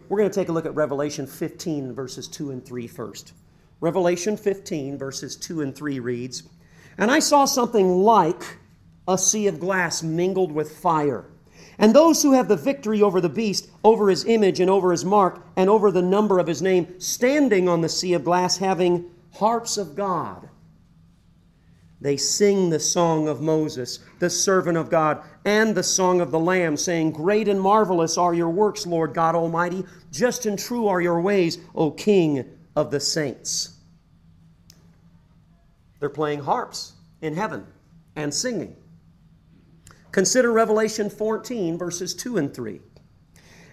We're 0.10 0.18
going 0.18 0.30
to 0.30 0.36
take 0.36 0.50
a 0.50 0.52
look 0.52 0.66
at 0.66 0.76
Revelation 0.76 1.28
15, 1.28 1.94
verses 1.94 2.28
2 2.28 2.52
and 2.52 2.66
3 2.66 2.88
first. 2.88 3.34
Revelation 3.80 4.38
15, 4.38 4.98
verses 4.98 5.36
2 5.36 5.62
and 5.62 5.76
3 5.76 6.00
reads 6.00 6.44
And 6.98 7.12
I 7.12 7.20
saw 7.20 7.46
something 7.46 7.98
like 8.04 8.58
a 9.08 9.18
sea 9.18 9.48
of 9.48 9.60
glass 9.60 10.02
mingled 10.04 10.52
with 10.52 10.78
fire. 10.78 11.26
And 11.80 11.94
those 11.94 12.22
who 12.22 12.34
have 12.34 12.48
the 12.48 12.56
victory 12.56 13.02
over 13.02 13.20
the 13.20 13.30
beast, 13.30 13.70
over 13.84 14.10
his 14.10 14.26
image, 14.26 14.60
and 14.60 14.70
over 14.70 14.92
his 14.92 15.04
mark, 15.04 15.44
and 15.56 15.70
over 15.70 15.92
the 15.92 16.02
number 16.02 16.40
of 16.40 16.48
his 16.48 16.62
name, 16.62 17.00
standing 17.00 17.68
on 17.68 17.82
the 17.82 17.90
sea 17.90 18.14
of 18.14 18.24
glass, 18.24 18.58
having 18.58 19.10
harps 19.34 19.78
of 19.78 19.96
God. 19.96 20.50
They 22.00 22.18
sing 22.18 22.70
the 22.70 22.82
song 22.82 23.30
of 23.30 23.40
Moses, 23.40 24.00
the 24.20 24.30
servant 24.30 24.78
of 24.78 24.90
God, 24.90 25.24
and 25.46 25.74
the 25.74 25.84
song 25.84 26.20
of 26.20 26.32
the 26.32 26.40
Lamb, 26.40 26.76
saying, 26.76 27.12
Great 27.12 27.48
and 27.48 27.60
marvelous 27.60 28.18
are 28.18 28.34
your 28.34 28.50
works, 28.50 28.86
Lord 28.86 29.14
God 29.14 29.36
Almighty. 29.36 29.86
Just 30.12 30.46
and 30.46 30.60
true 30.60 30.88
are 30.88 31.00
your 31.00 31.22
ways, 31.22 31.60
O 31.76 31.92
King 31.92 32.46
of 32.76 32.92
the 32.92 33.00
saints. 33.00 33.78
They're 36.00 36.10
playing 36.10 36.42
harps 36.42 36.92
in 37.22 37.34
heaven 37.34 37.66
and 38.18 38.34
singing. 38.34 38.76
Consider 40.14 40.52
Revelation 40.52 41.10
14, 41.10 41.78
verses 41.78 42.14
2 42.14 42.38
and 42.38 42.54
3. 42.54 42.80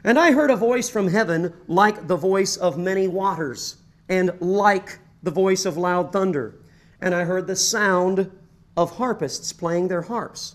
And 0.02 0.18
I 0.18 0.32
heard 0.32 0.50
a 0.50 0.56
voice 0.56 0.88
from 0.88 1.08
heaven 1.08 1.52
like 1.68 2.08
the 2.08 2.16
voice 2.16 2.56
of 2.56 2.78
many 2.78 3.06
waters, 3.06 3.76
and 4.08 4.30
like 4.40 4.98
the 5.22 5.30
voice 5.30 5.66
of 5.66 5.76
loud 5.76 6.14
thunder. 6.14 6.54
And 6.98 7.14
I 7.14 7.24
heard 7.24 7.46
the 7.46 7.56
sound 7.56 8.30
of 8.74 8.92
harpists 8.92 9.52
playing 9.52 9.88
their 9.88 10.00
harps. 10.00 10.54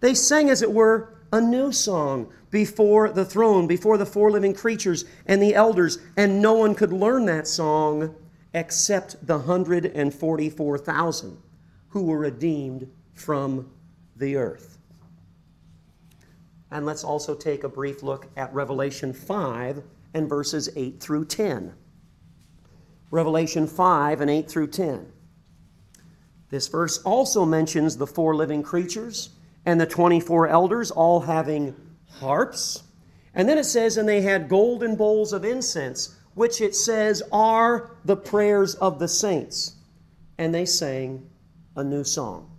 They 0.00 0.14
sang, 0.14 0.50
as 0.50 0.60
it 0.60 0.70
were, 0.70 1.16
a 1.32 1.40
new 1.40 1.72
song 1.72 2.30
before 2.50 3.08
the 3.08 3.24
throne, 3.24 3.66
before 3.66 3.96
the 3.96 4.04
four 4.04 4.30
living 4.30 4.52
creatures 4.52 5.06
and 5.24 5.42
the 5.42 5.54
elders, 5.54 5.98
and 6.14 6.42
no 6.42 6.52
one 6.52 6.74
could 6.74 6.92
learn 6.92 7.24
that 7.24 7.48
song 7.48 8.14
except 8.52 9.26
the 9.26 9.38
144,000 9.38 11.38
who 11.88 12.02
were 12.02 12.18
redeemed 12.18 12.86
from 13.14 13.70
the 14.14 14.36
earth. 14.36 14.71
And 16.72 16.86
let's 16.86 17.04
also 17.04 17.34
take 17.34 17.64
a 17.64 17.68
brief 17.68 18.02
look 18.02 18.28
at 18.34 18.52
Revelation 18.54 19.12
5 19.12 19.82
and 20.14 20.26
verses 20.26 20.70
8 20.74 21.00
through 21.00 21.26
10. 21.26 21.74
Revelation 23.10 23.66
5 23.66 24.22
and 24.22 24.30
8 24.30 24.50
through 24.50 24.68
10. 24.68 25.12
This 26.48 26.68
verse 26.68 26.96
also 27.02 27.44
mentions 27.44 27.98
the 27.98 28.06
four 28.06 28.34
living 28.34 28.62
creatures 28.62 29.30
and 29.66 29.78
the 29.78 29.86
24 29.86 30.48
elders 30.48 30.90
all 30.90 31.20
having 31.20 31.76
harps. 32.08 32.82
And 33.34 33.46
then 33.46 33.58
it 33.58 33.64
says, 33.64 33.98
and 33.98 34.08
they 34.08 34.22
had 34.22 34.48
golden 34.48 34.96
bowls 34.96 35.34
of 35.34 35.44
incense, 35.44 36.16
which 36.34 36.62
it 36.62 36.74
says 36.74 37.22
are 37.30 37.90
the 38.06 38.16
prayers 38.16 38.76
of 38.76 38.98
the 38.98 39.08
saints. 39.08 39.76
And 40.38 40.54
they 40.54 40.64
sang 40.64 41.28
a 41.76 41.84
new 41.84 42.02
song. 42.02 42.50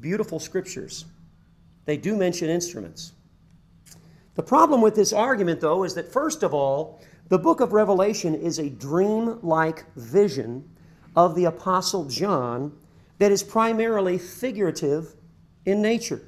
Beautiful 0.00 0.40
scriptures. 0.40 1.04
They 1.88 1.96
do 1.96 2.18
mention 2.18 2.50
instruments. 2.50 3.14
The 4.34 4.42
problem 4.42 4.82
with 4.82 4.94
this 4.94 5.14
argument, 5.14 5.62
though, 5.62 5.84
is 5.84 5.94
that 5.94 6.12
first 6.12 6.42
of 6.42 6.52
all, 6.52 7.00
the 7.30 7.38
book 7.38 7.60
of 7.60 7.72
Revelation 7.72 8.34
is 8.34 8.58
a 8.58 8.68
dream 8.68 9.38
like 9.42 9.90
vision 9.96 10.68
of 11.16 11.34
the 11.34 11.46
Apostle 11.46 12.04
John 12.04 12.76
that 13.16 13.32
is 13.32 13.42
primarily 13.42 14.18
figurative 14.18 15.14
in 15.64 15.80
nature. 15.80 16.20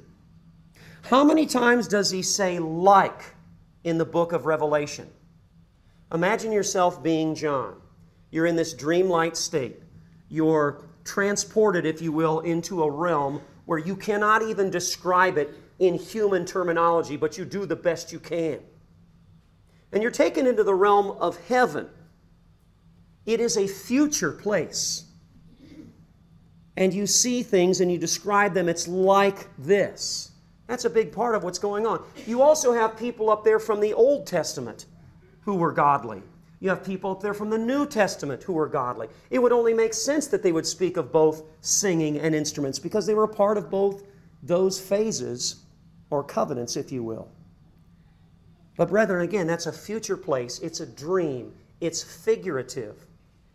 How 1.03 1.23
many 1.23 1.45
times 1.45 1.87
does 1.87 2.09
he 2.09 2.23
say 2.23 2.57
like 2.57 3.21
in 3.83 3.99
the 3.99 4.05
book 4.05 4.31
of 4.31 4.47
Revelation? 4.47 5.07
Imagine 6.11 6.51
yourself 6.51 7.03
being 7.03 7.35
John. 7.35 7.75
You're 8.31 8.47
in 8.47 8.55
this 8.55 8.73
dreamlike 8.73 9.35
state. 9.35 9.83
You're 10.27 10.85
transported, 11.03 11.85
if 11.85 12.01
you 12.01 12.11
will, 12.11 12.39
into 12.39 12.81
a 12.81 12.89
realm 12.89 13.41
where 13.71 13.79
you 13.79 13.95
cannot 13.95 14.41
even 14.41 14.69
describe 14.69 15.37
it 15.37 15.57
in 15.79 15.93
human 15.93 16.43
terminology, 16.43 17.15
but 17.15 17.37
you 17.37 17.45
do 17.45 17.65
the 17.65 17.73
best 17.73 18.11
you 18.11 18.19
can. 18.19 18.59
And 19.93 20.01
you're 20.01 20.11
taken 20.11 20.45
into 20.45 20.61
the 20.65 20.75
realm 20.75 21.11
of 21.11 21.37
heaven. 21.47 21.87
It 23.25 23.39
is 23.39 23.55
a 23.55 23.65
future 23.65 24.33
place. 24.33 25.05
And 26.75 26.93
you 26.93 27.07
see 27.07 27.43
things 27.43 27.79
and 27.79 27.89
you 27.89 27.97
describe 27.97 28.53
them, 28.53 28.67
it's 28.67 28.89
like 28.89 29.47
this. 29.57 30.31
That's 30.67 30.83
a 30.83 30.89
big 30.89 31.13
part 31.13 31.33
of 31.33 31.45
what's 31.45 31.57
going 31.57 31.87
on. 31.87 32.03
You 32.27 32.41
also 32.41 32.73
have 32.73 32.97
people 32.97 33.29
up 33.29 33.45
there 33.45 33.57
from 33.57 33.79
the 33.79 33.93
Old 33.93 34.27
Testament 34.27 34.85
who 35.43 35.55
were 35.55 35.71
godly. 35.71 36.23
You 36.61 36.69
have 36.69 36.83
people 36.85 37.11
up 37.11 37.21
there 37.21 37.33
from 37.33 37.49
the 37.49 37.57
New 37.57 37.87
Testament 37.87 38.43
who 38.43 38.53
were 38.53 38.67
godly. 38.67 39.07
It 39.31 39.39
would 39.39 39.51
only 39.51 39.73
make 39.73 39.95
sense 39.95 40.27
that 40.27 40.43
they 40.43 40.51
would 40.51 40.67
speak 40.67 40.95
of 40.95 41.11
both 41.11 41.43
singing 41.61 42.19
and 42.19 42.35
instruments 42.35 42.77
because 42.77 43.07
they 43.07 43.15
were 43.15 43.23
a 43.23 43.27
part 43.27 43.57
of 43.57 43.71
both 43.71 44.03
those 44.43 44.79
phases 44.79 45.63
or 46.11 46.23
covenants, 46.23 46.77
if 46.77 46.91
you 46.91 47.03
will. 47.03 47.29
But, 48.77 48.89
brethren, 48.89 49.23
again, 49.23 49.47
that's 49.47 49.65
a 49.65 49.73
future 49.73 50.15
place. 50.15 50.59
It's 50.59 50.81
a 50.81 50.85
dream. 50.85 51.51
It's 51.81 52.03
figurative. 52.03 53.07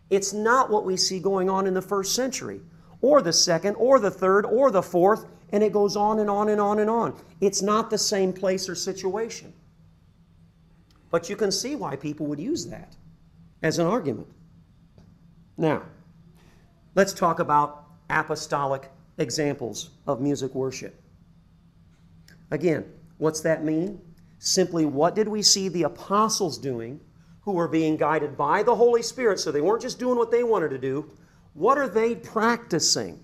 It's 0.09 0.33
not 0.33 0.69
what 0.69 0.85
we 0.85 0.97
see 0.97 1.19
going 1.19 1.49
on 1.49 1.65
in 1.65 1.73
the 1.73 1.81
first 1.81 2.13
century, 2.13 2.59
or 3.01 3.21
the 3.21 3.33
second, 3.33 3.75
or 3.75 3.99
the 3.99 4.11
third, 4.11 4.45
or 4.45 4.69
the 4.69 4.83
fourth, 4.83 5.25
and 5.51 5.63
it 5.63 5.71
goes 5.71 5.95
on 5.95 6.19
and 6.19 6.29
on 6.29 6.49
and 6.49 6.59
on 6.59 6.79
and 6.79 6.89
on. 6.89 7.15
It's 7.39 7.61
not 7.61 7.89
the 7.89 7.97
same 7.97 8.33
place 8.33 8.67
or 8.67 8.75
situation. 8.75 9.53
But 11.09 11.29
you 11.29 11.35
can 11.35 11.51
see 11.51 11.75
why 11.75 11.95
people 11.95 12.25
would 12.27 12.39
use 12.39 12.67
that 12.67 12.95
as 13.63 13.79
an 13.79 13.87
argument. 13.87 14.27
Now, 15.57 15.83
let's 16.95 17.13
talk 17.13 17.39
about 17.39 17.85
apostolic 18.09 18.89
examples 19.17 19.91
of 20.05 20.21
music 20.21 20.53
worship. 20.53 21.01
Again, 22.51 22.85
what's 23.17 23.41
that 23.41 23.63
mean? 23.63 23.99
Simply, 24.39 24.85
what 24.85 25.15
did 25.15 25.27
we 25.27 25.41
see 25.41 25.67
the 25.67 25.83
apostles 25.83 26.57
doing 26.57 26.99
who 27.41 27.53
were 27.53 27.67
being 27.67 27.97
guided 27.97 28.37
by 28.37 28.61
the 28.63 28.75
Holy 28.75 29.01
Spirit? 29.01 29.39
So 29.39 29.51
they 29.51 29.61
weren't 29.61 29.81
just 29.81 29.99
doing 29.99 30.17
what 30.17 30.31
they 30.31 30.43
wanted 30.43 30.69
to 30.69 30.77
do. 30.77 31.09
What 31.53 31.77
are 31.77 31.87
they 31.87 32.15
practicing? 32.15 33.19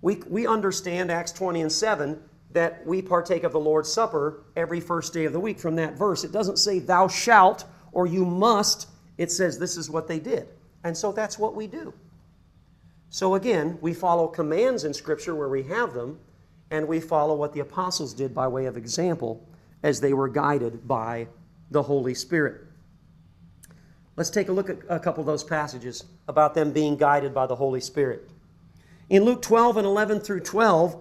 We, 0.00 0.16
we 0.28 0.46
understand 0.46 1.10
Acts 1.10 1.32
20 1.32 1.62
and 1.62 1.72
7 1.72 2.20
that 2.52 2.86
we 2.86 3.02
partake 3.02 3.44
of 3.44 3.52
the 3.52 3.60
Lord's 3.60 3.92
Supper 3.92 4.44
every 4.56 4.80
first 4.80 5.12
day 5.12 5.24
of 5.24 5.32
the 5.32 5.40
week 5.40 5.58
from 5.58 5.76
that 5.76 5.98
verse. 5.98 6.24
It 6.24 6.32
doesn't 6.32 6.58
say, 6.58 6.78
Thou 6.78 7.08
shalt 7.08 7.64
or 7.92 8.06
you 8.06 8.24
must. 8.24 8.88
It 9.18 9.30
says, 9.30 9.58
This 9.58 9.76
is 9.76 9.90
what 9.90 10.08
they 10.08 10.18
did. 10.18 10.48
And 10.84 10.96
so 10.96 11.12
that's 11.12 11.38
what 11.38 11.54
we 11.54 11.66
do. 11.66 11.92
So 13.10 13.34
again, 13.34 13.78
we 13.80 13.94
follow 13.94 14.28
commands 14.28 14.84
in 14.84 14.94
Scripture 14.94 15.34
where 15.34 15.48
we 15.48 15.62
have 15.64 15.94
them, 15.94 16.18
and 16.70 16.86
we 16.86 17.00
follow 17.00 17.34
what 17.34 17.52
the 17.52 17.60
apostles 17.60 18.14
did 18.14 18.34
by 18.34 18.46
way 18.48 18.66
of 18.66 18.76
example 18.76 19.46
as 19.82 20.00
they 20.00 20.12
were 20.12 20.28
guided 20.28 20.86
by 20.86 21.26
the 21.70 21.82
Holy 21.82 22.14
Spirit. 22.14 22.62
Let's 24.16 24.30
take 24.30 24.48
a 24.48 24.52
look 24.52 24.68
at 24.68 24.78
a 24.88 24.98
couple 24.98 25.20
of 25.20 25.26
those 25.26 25.44
passages 25.44 26.04
about 26.26 26.54
them 26.54 26.72
being 26.72 26.96
guided 26.96 27.32
by 27.32 27.46
the 27.46 27.54
Holy 27.54 27.80
Spirit. 27.80 28.28
In 29.08 29.24
Luke 29.24 29.40
12 29.40 29.78
and 29.78 29.86
11 29.86 30.20
through 30.20 30.40
12, 30.40 31.00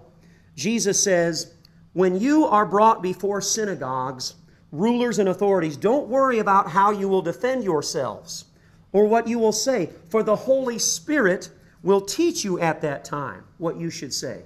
Jesus 0.57 1.01
says, 1.01 1.53
When 1.93 2.19
you 2.19 2.45
are 2.45 2.65
brought 2.65 3.01
before 3.01 3.39
synagogues, 3.39 4.35
rulers, 4.71 5.19
and 5.19 5.29
authorities, 5.29 5.77
don't 5.77 6.09
worry 6.09 6.39
about 6.39 6.69
how 6.69 6.91
you 6.91 7.07
will 7.07 7.21
defend 7.21 7.63
yourselves 7.63 8.45
or 8.91 9.05
what 9.05 9.27
you 9.27 9.37
will 9.37 9.53
say, 9.53 9.91
for 10.09 10.23
the 10.23 10.35
Holy 10.35 10.79
Spirit 10.79 11.49
will 11.83 12.01
teach 12.01 12.43
you 12.43 12.59
at 12.59 12.81
that 12.81 13.05
time 13.05 13.43
what 13.59 13.77
you 13.77 13.91
should 13.91 14.13
say. 14.13 14.41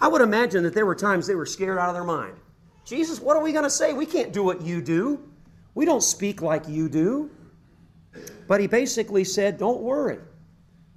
I 0.00 0.08
would 0.08 0.20
imagine 0.20 0.64
that 0.64 0.74
there 0.74 0.86
were 0.86 0.96
times 0.96 1.28
they 1.28 1.36
were 1.36 1.46
scared 1.46 1.78
out 1.78 1.88
of 1.88 1.94
their 1.94 2.04
mind. 2.04 2.34
Jesus, 2.84 3.20
what 3.20 3.36
are 3.36 3.42
we 3.42 3.52
going 3.52 3.64
to 3.64 3.70
say? 3.70 3.92
We 3.92 4.06
can't 4.06 4.32
do 4.32 4.42
what 4.42 4.60
you 4.60 4.82
do. 4.82 5.22
We 5.76 5.84
don't 5.84 6.02
speak 6.02 6.42
like 6.42 6.68
you 6.68 6.88
do. 6.88 7.30
But 8.48 8.60
he 8.60 8.66
basically 8.66 9.22
said, 9.22 9.56
Don't 9.56 9.80
worry. 9.80 10.18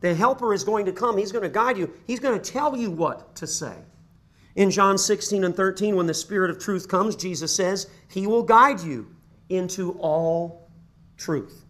The 0.01 0.15
helper 0.15 0.53
is 0.53 0.63
going 0.63 0.85
to 0.87 0.91
come. 0.91 1.17
He's 1.17 1.31
going 1.31 1.43
to 1.43 1.49
guide 1.49 1.77
you. 1.77 1.93
He's 2.07 2.19
going 2.19 2.39
to 2.39 2.51
tell 2.51 2.75
you 2.75 2.89
what 2.89 3.35
to 3.35 3.45
say. 3.45 3.75
In 4.55 4.71
John 4.71 4.97
16 4.97 5.43
and 5.43 5.55
13, 5.55 5.95
when 5.95 6.07
the 6.07 6.13
Spirit 6.13 6.49
of 6.49 6.59
truth 6.59 6.87
comes, 6.87 7.15
Jesus 7.15 7.53
says, 7.53 7.87
He 8.09 8.25
will 8.25 8.43
guide 8.43 8.79
you 8.79 9.13
into 9.49 9.91
all 9.99 10.69
truth. 11.17 11.65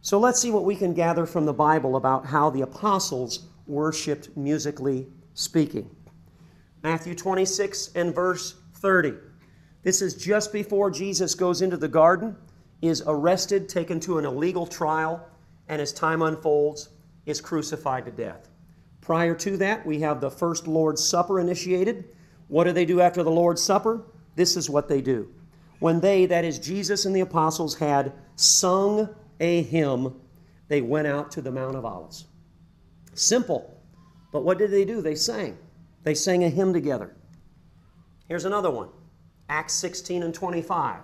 So 0.00 0.18
let's 0.18 0.40
see 0.40 0.50
what 0.50 0.64
we 0.64 0.76
can 0.76 0.94
gather 0.94 1.26
from 1.26 1.44
the 1.44 1.52
Bible 1.52 1.96
about 1.96 2.24
how 2.24 2.50
the 2.50 2.62
apostles 2.62 3.46
worshiped 3.66 4.36
musically 4.36 5.06
speaking. 5.34 5.90
Matthew 6.82 7.14
26 7.14 7.90
and 7.94 8.14
verse 8.14 8.54
30. 8.74 9.14
This 9.82 10.02
is 10.02 10.14
just 10.14 10.52
before 10.52 10.90
Jesus 10.90 11.34
goes 11.34 11.62
into 11.62 11.76
the 11.76 11.88
garden, 11.88 12.36
is 12.80 13.02
arrested, 13.06 13.68
taken 13.68 14.00
to 14.00 14.18
an 14.18 14.24
illegal 14.24 14.66
trial, 14.66 15.26
and 15.68 15.80
as 15.80 15.92
time 15.92 16.22
unfolds, 16.22 16.90
is 17.26 17.40
crucified 17.40 18.04
to 18.06 18.10
death. 18.10 18.49
Prior 19.10 19.34
to 19.34 19.56
that, 19.56 19.84
we 19.84 19.98
have 20.02 20.20
the 20.20 20.30
first 20.30 20.68
Lord's 20.68 21.04
Supper 21.04 21.40
initiated. 21.40 22.04
What 22.46 22.62
do 22.62 22.70
they 22.70 22.84
do 22.84 23.00
after 23.00 23.24
the 23.24 23.30
Lord's 23.32 23.60
Supper? 23.60 24.04
This 24.36 24.56
is 24.56 24.70
what 24.70 24.86
they 24.86 25.00
do. 25.00 25.34
when 25.80 25.98
they, 25.98 26.26
that 26.26 26.44
is 26.44 26.60
Jesus 26.60 27.06
and 27.06 27.16
the 27.16 27.22
apostles, 27.22 27.74
had 27.74 28.12
sung 28.36 29.12
a 29.40 29.62
hymn, 29.62 30.14
they 30.68 30.80
went 30.80 31.08
out 31.08 31.32
to 31.32 31.40
the 31.40 31.50
Mount 31.50 31.74
of 31.74 31.84
Olives. 31.84 32.26
Simple. 33.14 33.82
But 34.30 34.44
what 34.44 34.58
did 34.58 34.70
they 34.70 34.84
do? 34.84 35.02
They 35.02 35.16
sang. 35.16 35.58
They 36.04 36.14
sang 36.14 36.44
a 36.44 36.48
hymn 36.48 36.72
together. 36.72 37.16
Here's 38.28 38.44
another 38.44 38.70
one 38.70 38.90
Acts 39.48 39.74
16 39.74 40.22
and 40.22 40.32
25. 40.32 41.00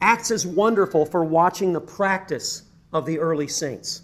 Acts 0.00 0.30
is 0.30 0.46
wonderful 0.46 1.04
for 1.04 1.24
watching 1.24 1.72
the 1.72 1.80
practice 1.80 2.62
of 2.92 3.06
the 3.06 3.18
early 3.18 3.48
saints. 3.48 4.02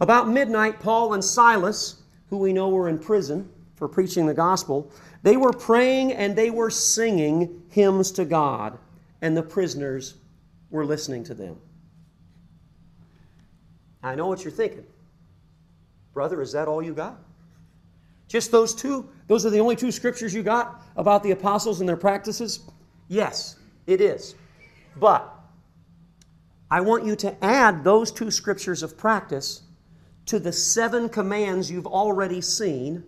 About 0.00 0.28
midnight, 0.28 0.80
Paul 0.80 1.14
and 1.14 1.24
Silas, 1.24 2.01
who 2.32 2.38
we 2.38 2.50
know 2.50 2.70
were 2.70 2.88
in 2.88 2.98
prison 2.98 3.46
for 3.74 3.86
preaching 3.86 4.24
the 4.24 4.32
gospel, 4.32 4.90
they 5.22 5.36
were 5.36 5.52
praying 5.52 6.14
and 6.14 6.34
they 6.34 6.48
were 6.48 6.70
singing 6.70 7.62
hymns 7.68 8.10
to 8.10 8.24
God, 8.24 8.78
and 9.20 9.36
the 9.36 9.42
prisoners 9.42 10.14
were 10.70 10.86
listening 10.86 11.22
to 11.24 11.34
them. 11.34 11.58
I 14.02 14.14
know 14.14 14.28
what 14.28 14.44
you're 14.44 14.50
thinking. 14.50 14.86
Brother, 16.14 16.40
is 16.40 16.52
that 16.52 16.68
all 16.68 16.82
you 16.82 16.94
got? 16.94 17.18
Just 18.28 18.50
those 18.50 18.74
two? 18.74 19.06
Those 19.26 19.44
are 19.44 19.50
the 19.50 19.60
only 19.60 19.76
two 19.76 19.92
scriptures 19.92 20.32
you 20.32 20.42
got 20.42 20.80
about 20.96 21.22
the 21.22 21.32
apostles 21.32 21.80
and 21.80 21.88
their 21.88 21.98
practices? 21.98 22.60
Yes, 23.08 23.56
it 23.86 24.00
is. 24.00 24.36
But 24.96 25.30
I 26.70 26.80
want 26.80 27.04
you 27.04 27.14
to 27.16 27.44
add 27.44 27.84
those 27.84 28.10
two 28.10 28.30
scriptures 28.30 28.82
of 28.82 28.96
practice 28.96 29.64
to 30.26 30.38
the 30.38 30.52
seven 30.52 31.08
commands 31.08 31.70
you've 31.70 31.86
already 31.86 32.40
seen. 32.40 33.04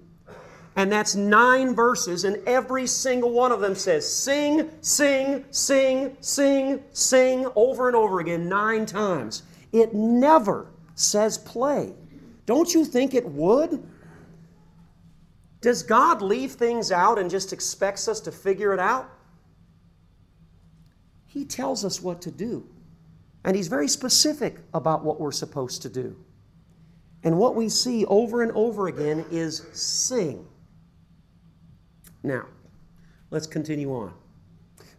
And 0.76 0.90
that's 0.90 1.14
nine 1.14 1.74
verses, 1.74 2.24
and 2.24 2.36
every 2.48 2.86
single 2.86 3.30
one 3.30 3.52
of 3.52 3.60
them 3.60 3.76
says 3.76 4.12
sing, 4.12 4.70
sing, 4.80 5.44
sing, 5.50 6.16
sing, 6.20 6.82
sing 6.92 7.46
over 7.54 7.86
and 7.86 7.96
over 7.96 8.18
again 8.18 8.48
nine 8.48 8.84
times. 8.84 9.44
It 9.72 9.94
never 9.94 10.66
says 10.96 11.38
play. 11.38 11.92
Don't 12.46 12.74
you 12.74 12.84
think 12.84 13.14
it 13.14 13.24
would? 13.24 13.86
Does 15.60 15.82
God 15.82 16.20
leave 16.20 16.52
things 16.52 16.92
out 16.92 17.18
and 17.18 17.30
just 17.30 17.52
expects 17.52 18.08
us 18.08 18.20
to 18.20 18.32
figure 18.32 18.74
it 18.74 18.80
out? 18.80 19.08
He 21.26 21.44
tells 21.44 21.84
us 21.84 22.02
what 22.02 22.20
to 22.22 22.30
do. 22.30 22.68
And 23.44 23.56
He's 23.56 23.68
very 23.68 23.88
specific 23.88 24.58
about 24.74 25.04
what 25.04 25.20
we're 25.20 25.32
supposed 25.32 25.82
to 25.82 25.88
do. 25.88 26.16
And 27.24 27.38
what 27.38 27.56
we 27.56 27.70
see 27.70 28.04
over 28.04 28.42
and 28.42 28.52
over 28.52 28.86
again 28.86 29.24
is 29.30 29.66
sing. 29.72 30.46
Now, 32.22 32.46
let's 33.30 33.46
continue 33.46 33.90
on. 33.92 34.12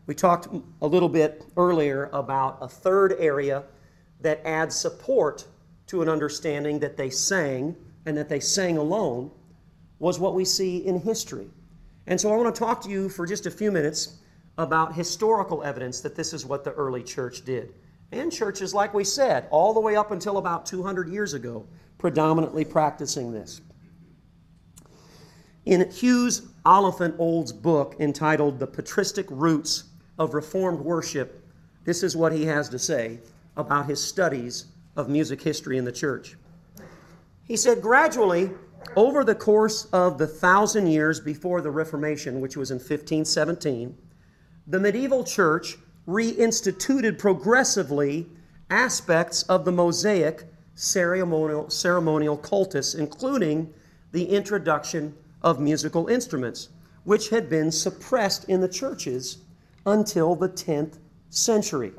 We 0.08 0.16
talked 0.16 0.48
a 0.82 0.88
little 0.88 1.10
bit 1.10 1.46
earlier 1.56 2.10
about 2.14 2.58
a 2.62 2.68
third 2.68 3.16
area 3.20 3.64
that 4.22 4.42
adds 4.46 4.76
support 4.76 5.46
to 5.88 6.02
an 6.02 6.10
understanding 6.10 6.80
that 6.80 6.98
they 6.98 7.10
sang 7.10 7.76
and 8.06 8.18
that 8.18 8.30
they 8.30 8.40
sang 8.40 8.78
alone 8.78 9.32
was 10.00 10.20
what 10.20 10.34
we 10.34 10.46
see 10.46 10.86
in 10.86 11.00
history. 11.00 11.48
And 12.08 12.20
so 12.20 12.32
I 12.32 12.36
want 12.36 12.54
to 12.54 12.60
talk 12.60 12.82
to 12.84 12.90
you 12.90 13.10
for 13.10 13.26
just 13.26 13.46
a 13.46 13.52
few 13.52 13.72
minutes 13.72 14.18
about 14.58 14.94
historical 14.94 15.64
evidence 15.64 16.02
that 16.02 16.16
this 16.16 16.34
is 16.34 16.46
what 16.46 16.64
the 16.64 16.72
early 16.74 17.04
church 17.04 17.46
did. 17.46 17.74
And 18.12 18.32
churches, 18.32 18.74
like 18.74 18.94
we 18.94 19.04
said, 19.04 19.48
all 19.50 19.74
the 19.74 19.80
way 19.80 19.96
up 19.96 20.12
until 20.12 20.38
about 20.38 20.66
200 20.66 21.10
years 21.10 21.34
ago, 21.34 21.68
predominantly 22.06 22.64
practicing 22.64 23.32
this. 23.32 23.62
In 25.66 25.90
Hughes 25.90 26.44
Oliphant 26.64 27.16
Old's 27.18 27.52
book 27.52 27.96
entitled 28.00 28.60
The 28.60 28.68
Patristic 28.68 29.26
Roots 29.32 29.86
of 30.20 30.36
Reformed 30.36 30.82
Worship, 30.82 31.44
this 31.84 32.04
is 32.04 32.16
what 32.16 32.32
he 32.32 32.46
has 32.46 32.70
to 32.70 32.78
say 32.78 33.22
about 33.58 33.88
his 33.88 34.04
studies 34.04 34.66
of 34.96 35.10
music 35.10 35.42
history 35.42 35.80
in 35.80 35.86
the 35.86 35.92
church. 35.92 36.36
He 37.44 37.58
said, 37.58 37.82
gradually, 37.82 38.52
over 38.96 39.24
the 39.24 39.34
course 39.34 39.86
of 39.86 40.20
the 40.20 40.28
thousand 40.28 40.86
years 40.86 41.20
before 41.20 41.60
the 41.62 41.72
Reformation, 41.72 42.40
which 42.40 42.56
was 42.56 42.70
in 42.70 42.78
1517, 42.78 43.98
the 44.68 44.80
medieval 44.80 45.24
church 45.24 45.78
reinstituted 46.08 47.18
progressively 47.18 48.28
aspects 48.70 49.42
of 49.50 49.66
the 49.66 49.72
Mosaic 49.72 50.44
ceremonial, 50.76 51.70
ceremonial 51.70 52.38
cultus, 52.38 52.94
including 52.94 53.74
the 54.12 54.26
introduction 54.26 55.16
of 55.42 55.60
musical 55.60 56.08
instruments, 56.08 56.70
which 57.04 57.30
had 57.30 57.50
been 57.50 57.72
suppressed 57.72 58.46
in 58.46 58.62
the 58.62 58.68
churches 58.68 59.40
until 59.86 60.36
the 60.36 60.50
10th 60.50 60.98
century. 61.30 61.94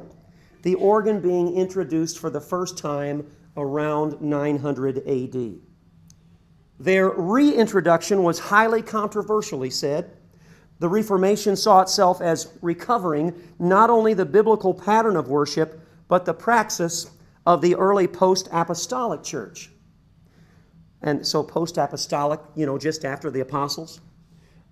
The 0.63 0.75
organ 0.75 1.21
being 1.21 1.55
introduced 1.57 2.19
for 2.19 2.31
the 2.31 2.41
first 2.41 2.77
time 2.79 3.27
around 3.57 4.21
900 4.21 4.99
AD. 5.07 5.55
Their 6.79 7.11
reintroduction 7.11 8.23
was 8.23 8.39
highly 8.39 8.83
controversial, 8.83 9.63
he 9.63 9.71
said. 9.71 10.11
The 10.79 10.89
Reformation 10.89 11.57
saw 11.57 11.81
itself 11.81 12.21
as 12.21 12.53
recovering 12.61 13.33
not 13.59 13.89
only 13.89 14.13
the 14.13 14.27
biblical 14.27 14.75
pattern 14.75 15.17
of 15.17 15.29
worship, 15.29 15.81
but 16.09 16.27
the 16.27 16.35
praxis 16.35 17.11
of 17.47 17.63
the 17.63 17.77
early 17.77 18.09
post 18.09 18.49
apostolic 18.53 19.23
church. 19.23 19.71
And 21.03 21.27
so, 21.27 21.43
post 21.43 21.79
apostolic, 21.79 22.41
you 22.57 22.67
know, 22.67 22.79
just 22.79 23.05
after 23.05 23.31
the 23.31 23.41
apostles. 23.41 24.01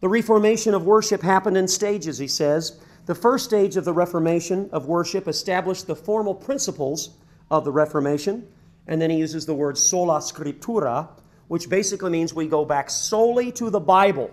The 0.01 0.09
reformation 0.09 0.75
of 0.75 0.85
worship 0.85 1.23
happened 1.23 1.57
in 1.57 1.69
stages, 1.69 2.19
he 2.19 2.29
says. 2.29 2.81
The 3.07 3.15
first 3.15 3.45
stage 3.45 3.77
of 3.77 3.85
the 3.85 3.93
Reformation 3.93 4.69
of 4.73 4.87
worship 4.87 5.29
established 5.29 5.87
the 5.87 5.95
formal 5.95 6.35
principles 6.35 7.11
of 7.51 7.65
the 7.65 7.73
Reformation, 7.73 8.49
and 8.87 9.01
then 9.01 9.11
he 9.11 9.19
uses 9.19 9.45
the 9.45 9.55
word 9.55 9.77
sola 9.77 10.19
scriptura, 10.19 11.09
which 11.49 11.69
basically 11.69 12.11
means 12.11 12.33
we 12.33 12.47
go 12.47 12.65
back 12.65 12.89
solely 12.89 13.53
to 13.53 13.69
the 13.69 13.81
Bible. 13.81 14.31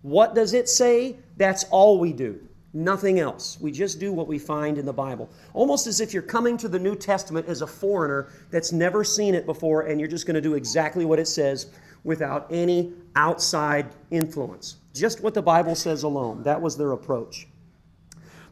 What 0.00 0.34
does 0.34 0.54
it 0.54 0.68
say? 0.68 1.16
That's 1.36 1.64
all 1.64 1.98
we 2.00 2.12
do. 2.12 2.45
Nothing 2.76 3.20
else. 3.20 3.58
We 3.58 3.72
just 3.72 3.98
do 3.98 4.12
what 4.12 4.28
we 4.28 4.38
find 4.38 4.76
in 4.76 4.84
the 4.84 4.92
Bible. 4.92 5.30
Almost 5.54 5.86
as 5.86 6.02
if 6.02 6.12
you're 6.12 6.22
coming 6.22 6.58
to 6.58 6.68
the 6.68 6.78
New 6.78 6.94
Testament 6.94 7.48
as 7.48 7.62
a 7.62 7.66
foreigner 7.66 8.28
that's 8.50 8.70
never 8.70 9.02
seen 9.02 9.34
it 9.34 9.46
before 9.46 9.86
and 9.86 9.98
you're 9.98 10.10
just 10.10 10.26
going 10.26 10.34
to 10.34 10.42
do 10.42 10.52
exactly 10.52 11.06
what 11.06 11.18
it 11.18 11.26
says 11.26 11.70
without 12.04 12.46
any 12.50 12.92
outside 13.14 13.86
influence. 14.10 14.76
Just 14.92 15.22
what 15.22 15.32
the 15.32 15.40
Bible 15.40 15.74
says 15.74 16.02
alone. 16.02 16.42
That 16.42 16.60
was 16.60 16.76
their 16.76 16.92
approach. 16.92 17.48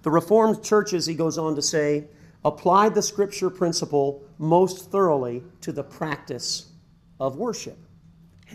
The 0.01 0.11
Reformed 0.11 0.65
churches, 0.65 1.05
he 1.05 1.15
goes 1.15 1.37
on 1.37 1.55
to 1.55 1.61
say, 1.61 2.07
applied 2.47 2.95
the 2.95 3.03
scripture 3.03 3.51
principle 3.51 4.23
most 4.39 4.91
thoroughly 4.91 5.43
to 5.61 5.71
the 5.71 5.85
practice 5.85 6.73
of 7.21 7.37
worship 7.37 7.77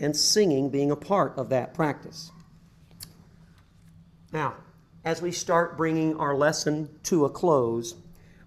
and 0.00 0.16
singing 0.16 0.68
being 0.68 0.90
a 0.90 0.96
part 0.96 1.38
of 1.38 1.48
that 1.50 1.74
practice. 1.74 2.32
Now, 4.32 4.54
as 5.04 5.22
we 5.22 5.32
start 5.32 5.76
bringing 5.76 6.16
our 6.16 6.34
lesson 6.34 6.88
to 7.04 7.24
a 7.24 7.30
close, 7.30 7.94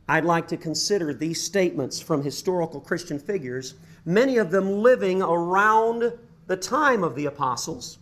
I'd 0.07 0.25
like 0.25 0.47
to 0.49 0.57
consider 0.57 1.13
these 1.13 1.41
statements 1.41 1.99
from 1.99 2.23
historical 2.23 2.79
Christian 2.79 3.19
figures, 3.19 3.75
many 4.05 4.37
of 4.37 4.51
them 4.51 4.81
living 4.81 5.21
around 5.21 6.13
the 6.47 6.57
time 6.57 7.03
of 7.03 7.15
the 7.15 7.25
apostles 7.25 7.99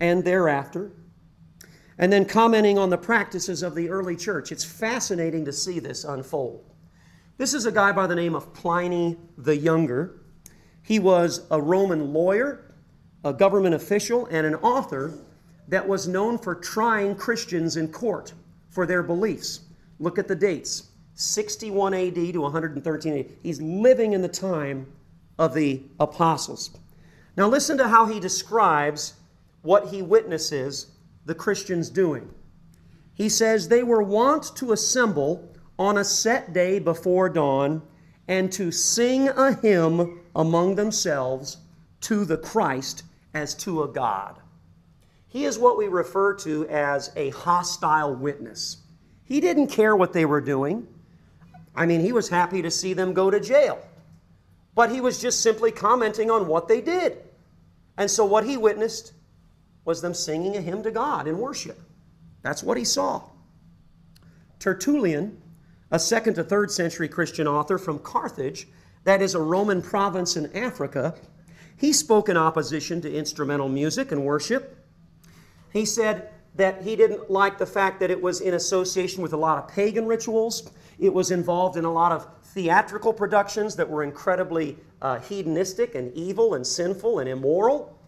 and 0.00 0.24
thereafter, 0.24 0.90
and 1.96 2.12
then 2.12 2.24
commenting 2.24 2.76
on 2.76 2.90
the 2.90 2.98
practices 2.98 3.62
of 3.62 3.74
the 3.74 3.88
early 3.88 4.16
church. 4.16 4.50
It's 4.50 4.64
fascinating 4.64 5.44
to 5.44 5.52
see 5.52 5.78
this 5.78 6.04
unfold. 6.04 6.64
This 7.38 7.54
is 7.54 7.66
a 7.66 7.72
guy 7.72 7.92
by 7.92 8.06
the 8.06 8.14
name 8.14 8.34
of 8.34 8.52
Pliny 8.52 9.16
the 9.38 9.56
Younger. 9.56 10.20
He 10.82 10.98
was 10.98 11.46
a 11.50 11.60
Roman 11.60 12.12
lawyer 12.12 12.74
a 13.24 13.32
government 13.32 13.74
official, 13.74 14.26
and 14.26 14.46
an 14.46 14.54
author 14.56 15.18
that 15.68 15.86
was 15.86 16.08
known 16.08 16.38
for 16.38 16.54
trying 16.54 17.16
Christians 17.16 17.76
in 17.76 17.88
court 17.88 18.32
for 18.70 18.86
their 18.86 19.02
beliefs. 19.02 19.60
Look 19.98 20.18
at 20.18 20.28
the 20.28 20.34
dates 20.34 20.90
61 21.14 21.94
AD 21.94 22.14
to 22.14 22.40
113 22.40 23.18
AD. 23.18 23.26
He's 23.42 23.60
living 23.60 24.12
in 24.12 24.22
the 24.22 24.28
time 24.28 24.86
of 25.38 25.54
the 25.54 25.82
apostles. 26.00 26.70
Now, 27.36 27.48
listen 27.48 27.78
to 27.78 27.88
how 27.88 28.06
he 28.06 28.20
describes 28.20 29.14
what 29.62 29.88
he 29.88 30.02
witnesses 30.02 30.88
the 31.24 31.34
Christians 31.34 31.88
doing. 31.88 32.28
He 33.14 33.28
says, 33.28 33.68
They 33.68 33.82
were 33.82 34.02
wont 34.02 34.54
to 34.56 34.72
assemble 34.72 35.52
on 35.78 35.98
a 35.98 36.04
set 36.04 36.52
day 36.52 36.78
before 36.78 37.28
dawn 37.28 37.82
and 38.28 38.52
to 38.52 38.70
sing 38.70 39.28
a 39.28 39.54
hymn 39.54 40.20
among 40.34 40.74
themselves 40.74 41.58
to 42.02 42.24
the 42.24 42.36
Christ 42.36 43.04
as 43.34 43.54
to 43.56 43.82
a 43.82 43.88
God. 43.88 44.38
He 45.34 45.46
is 45.46 45.58
what 45.58 45.76
we 45.76 45.88
refer 45.88 46.32
to 46.34 46.64
as 46.68 47.10
a 47.16 47.30
hostile 47.30 48.14
witness. 48.14 48.76
He 49.24 49.40
didn't 49.40 49.66
care 49.66 49.96
what 49.96 50.12
they 50.12 50.24
were 50.24 50.40
doing. 50.40 50.86
I 51.74 51.86
mean, 51.86 52.02
he 52.02 52.12
was 52.12 52.28
happy 52.28 52.62
to 52.62 52.70
see 52.70 52.92
them 52.92 53.14
go 53.14 53.32
to 53.32 53.40
jail. 53.40 53.84
But 54.76 54.92
he 54.92 55.00
was 55.00 55.20
just 55.20 55.40
simply 55.40 55.72
commenting 55.72 56.30
on 56.30 56.46
what 56.46 56.68
they 56.68 56.80
did. 56.80 57.18
And 57.96 58.08
so 58.08 58.24
what 58.24 58.44
he 58.44 58.56
witnessed 58.56 59.12
was 59.84 60.00
them 60.00 60.14
singing 60.14 60.56
a 60.56 60.60
hymn 60.60 60.84
to 60.84 60.92
God 60.92 61.26
in 61.26 61.36
worship. 61.40 61.80
That's 62.42 62.62
what 62.62 62.76
he 62.76 62.84
saw. 62.84 63.24
Tertullian, 64.60 65.42
a 65.90 65.98
second 65.98 66.34
to 66.34 66.44
third 66.44 66.70
century 66.70 67.08
Christian 67.08 67.48
author 67.48 67.78
from 67.78 67.98
Carthage, 67.98 68.68
that 69.02 69.20
is 69.20 69.34
a 69.34 69.40
Roman 69.40 69.82
province 69.82 70.36
in 70.36 70.56
Africa, 70.56 71.16
he 71.76 71.92
spoke 71.92 72.28
in 72.28 72.36
opposition 72.36 73.00
to 73.00 73.12
instrumental 73.12 73.68
music 73.68 74.12
and 74.12 74.24
worship. 74.24 74.82
He 75.74 75.84
said 75.84 76.30
that 76.54 76.82
he 76.82 76.94
didn't 76.94 77.30
like 77.30 77.58
the 77.58 77.66
fact 77.66 77.98
that 77.98 78.10
it 78.10 78.22
was 78.22 78.40
in 78.40 78.54
association 78.54 79.22
with 79.22 79.32
a 79.32 79.36
lot 79.36 79.58
of 79.58 79.68
pagan 79.68 80.06
rituals. 80.06 80.70
It 81.00 81.12
was 81.12 81.32
involved 81.32 81.76
in 81.76 81.84
a 81.84 81.92
lot 81.92 82.12
of 82.12 82.28
theatrical 82.44 83.12
productions 83.12 83.74
that 83.74 83.90
were 83.90 84.04
incredibly 84.04 84.78
uh, 85.02 85.18
hedonistic 85.18 85.96
and 85.96 86.14
evil 86.14 86.54
and 86.54 86.64
sinful 86.64 87.18
and 87.18 87.28
immoral. 87.28 87.98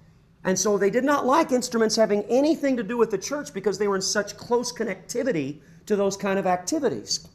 And 0.44 0.56
so 0.56 0.78
they 0.78 0.90
did 0.90 1.02
not 1.02 1.26
like 1.26 1.50
instruments 1.50 1.96
having 1.96 2.22
anything 2.28 2.76
to 2.76 2.84
do 2.84 2.96
with 2.96 3.10
the 3.10 3.18
church 3.18 3.52
because 3.52 3.78
they 3.78 3.88
were 3.88 3.96
in 3.96 4.02
such 4.02 4.36
close 4.36 4.72
connectivity 4.72 5.58
to 5.86 5.96
those 5.96 6.16
kind 6.16 6.38
of 6.38 6.46
activities. 6.46 7.26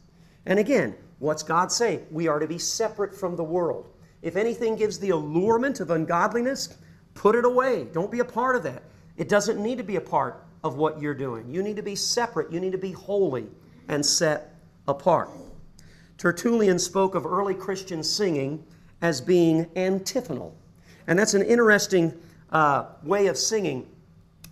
And 0.46 0.58
again, 0.58 0.94
what's 1.18 1.42
God 1.42 1.70
say? 1.70 2.00
We 2.10 2.26
are 2.26 2.38
to 2.38 2.46
be 2.46 2.58
separate 2.58 3.14
from 3.14 3.36
the 3.36 3.44
world. 3.44 3.90
If 4.22 4.36
anything 4.36 4.76
gives 4.76 4.98
the 4.98 5.10
allurement 5.10 5.80
of 5.80 5.90
ungodliness, 5.90 6.78
put 7.12 7.34
it 7.34 7.44
away. 7.44 7.86
Don't 7.92 8.10
be 8.10 8.20
a 8.20 8.24
part 8.24 8.56
of 8.56 8.62
that. 8.62 8.82
It 9.16 9.28
doesn't 9.28 9.62
need 9.62 9.78
to 9.78 9.84
be 9.84 9.96
a 9.96 10.00
part 10.00 10.44
of 10.64 10.76
what 10.76 11.00
you're 11.00 11.14
doing. 11.14 11.48
You 11.52 11.62
need 11.62 11.76
to 11.76 11.82
be 11.82 11.96
separate. 11.96 12.52
You 12.52 12.60
need 12.60 12.72
to 12.72 12.78
be 12.78 12.92
holy 12.92 13.46
and 13.88 14.04
set 14.04 14.54
apart. 14.88 15.30
Tertullian 16.18 16.78
spoke 16.78 17.14
of 17.14 17.26
early 17.26 17.54
Christian 17.54 18.02
singing 18.02 18.64
as 19.00 19.20
being 19.20 19.66
antiphonal. 19.74 20.56
And 21.06 21.18
that's 21.18 21.34
an 21.34 21.42
interesting 21.42 22.12
uh, 22.50 22.86
way 23.02 23.26
of 23.26 23.36
singing. 23.36 23.88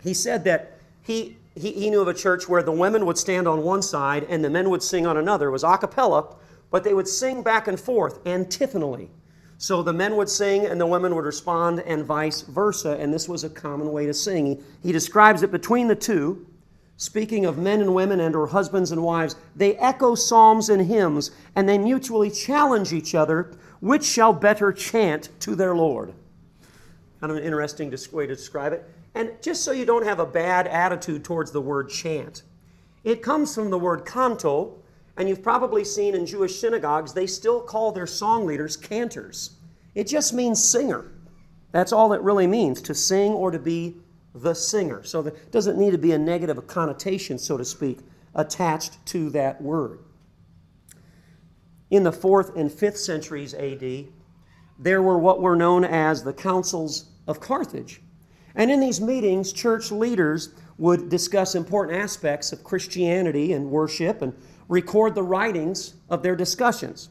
He 0.02 0.14
said 0.14 0.44
that 0.44 0.78
he, 1.02 1.36
he, 1.54 1.72
he 1.72 1.90
knew 1.90 2.00
of 2.00 2.08
a 2.08 2.14
church 2.14 2.48
where 2.48 2.62
the 2.62 2.72
women 2.72 3.06
would 3.06 3.18
stand 3.18 3.46
on 3.46 3.62
one 3.62 3.82
side 3.82 4.26
and 4.28 4.44
the 4.44 4.50
men 4.50 4.68
would 4.70 4.82
sing 4.82 5.06
on 5.06 5.16
another. 5.16 5.48
It 5.48 5.52
was 5.52 5.64
a 5.64 5.78
cappella, 5.78 6.34
but 6.70 6.82
they 6.82 6.94
would 6.94 7.08
sing 7.08 7.42
back 7.42 7.68
and 7.68 7.78
forth 7.78 8.26
antiphonally. 8.26 9.10
So 9.60 9.82
the 9.82 9.92
men 9.92 10.16
would 10.16 10.30
sing 10.30 10.64
and 10.64 10.80
the 10.80 10.86
women 10.86 11.14
would 11.14 11.26
respond, 11.26 11.80
and 11.80 12.02
vice 12.02 12.40
versa. 12.40 12.96
And 12.98 13.12
this 13.12 13.28
was 13.28 13.44
a 13.44 13.50
common 13.50 13.92
way 13.92 14.06
to 14.06 14.14
sing. 14.14 14.46
He, 14.46 14.58
he 14.82 14.90
describes 14.90 15.42
it 15.42 15.52
between 15.52 15.86
the 15.86 15.94
two 15.94 16.46
speaking 17.00 17.46
of 17.46 17.56
men 17.56 17.80
and 17.80 17.94
women 17.94 18.20
and 18.20 18.36
or 18.36 18.46
husbands 18.46 18.92
and 18.92 19.02
wives, 19.02 19.34
they 19.56 19.74
echo 19.76 20.14
psalms 20.14 20.68
and 20.68 20.86
hymns, 20.86 21.30
and 21.56 21.66
they 21.66 21.78
mutually 21.78 22.30
challenge 22.30 22.92
each 22.92 23.14
other, 23.14 23.52
which 23.80 24.04
shall 24.04 24.34
better 24.34 24.70
chant 24.70 25.30
to 25.40 25.54
their 25.54 25.74
Lord. 25.74 26.12
Kind 27.18 27.30
of 27.30 27.38
an 27.38 27.42
interesting 27.42 27.90
way 28.12 28.26
to 28.26 28.34
describe 28.34 28.74
it. 28.74 28.86
And 29.14 29.30
just 29.40 29.64
so 29.64 29.72
you 29.72 29.86
don't 29.86 30.04
have 30.04 30.20
a 30.20 30.26
bad 30.26 30.66
attitude 30.66 31.24
towards 31.24 31.50
the 31.52 31.60
word 31.62 31.88
chant, 31.88 32.42
it 33.02 33.22
comes 33.22 33.54
from 33.54 33.70
the 33.70 33.78
word 33.78 34.04
canto, 34.04 34.79
and 35.16 35.28
you've 35.28 35.42
probably 35.42 35.84
seen 35.84 36.14
in 36.14 36.26
Jewish 36.26 36.58
synagogues, 36.58 37.12
they 37.12 37.26
still 37.26 37.60
call 37.60 37.92
their 37.92 38.06
song 38.06 38.46
leaders 38.46 38.76
cantors. 38.76 39.56
It 39.94 40.06
just 40.06 40.32
means 40.32 40.62
singer. 40.62 41.12
That's 41.72 41.92
all 41.92 42.12
it 42.12 42.20
really 42.22 42.46
means, 42.46 42.80
to 42.82 42.94
sing 42.94 43.32
or 43.32 43.50
to 43.50 43.58
be 43.58 43.96
the 44.34 44.54
singer. 44.54 45.02
So 45.02 45.22
there 45.22 45.34
doesn't 45.50 45.78
need 45.78 45.90
to 45.92 45.98
be 45.98 46.12
a 46.12 46.18
negative 46.18 46.66
connotation, 46.66 47.38
so 47.38 47.56
to 47.56 47.64
speak, 47.64 47.98
attached 48.34 49.04
to 49.06 49.30
that 49.30 49.60
word. 49.60 50.00
In 51.90 52.04
the 52.04 52.12
fourth 52.12 52.56
and 52.56 52.70
fifth 52.70 52.98
centuries 52.98 53.54
AD, 53.54 54.06
there 54.78 55.02
were 55.02 55.18
what 55.18 55.40
were 55.40 55.56
known 55.56 55.84
as 55.84 56.22
the 56.22 56.32
councils 56.32 57.06
of 57.26 57.40
Carthage. 57.40 58.00
And 58.54 58.70
in 58.70 58.80
these 58.80 59.00
meetings, 59.00 59.52
church 59.52 59.90
leaders 59.90 60.54
would 60.78 61.08
discuss 61.08 61.54
important 61.54 61.98
aspects 61.98 62.52
of 62.52 62.64
Christianity 62.64 63.52
and 63.52 63.70
worship 63.70 64.22
and 64.22 64.32
record 64.70 65.16
the 65.16 65.22
writings 65.22 65.94
of 66.08 66.22
their 66.22 66.36
discussions. 66.36 67.10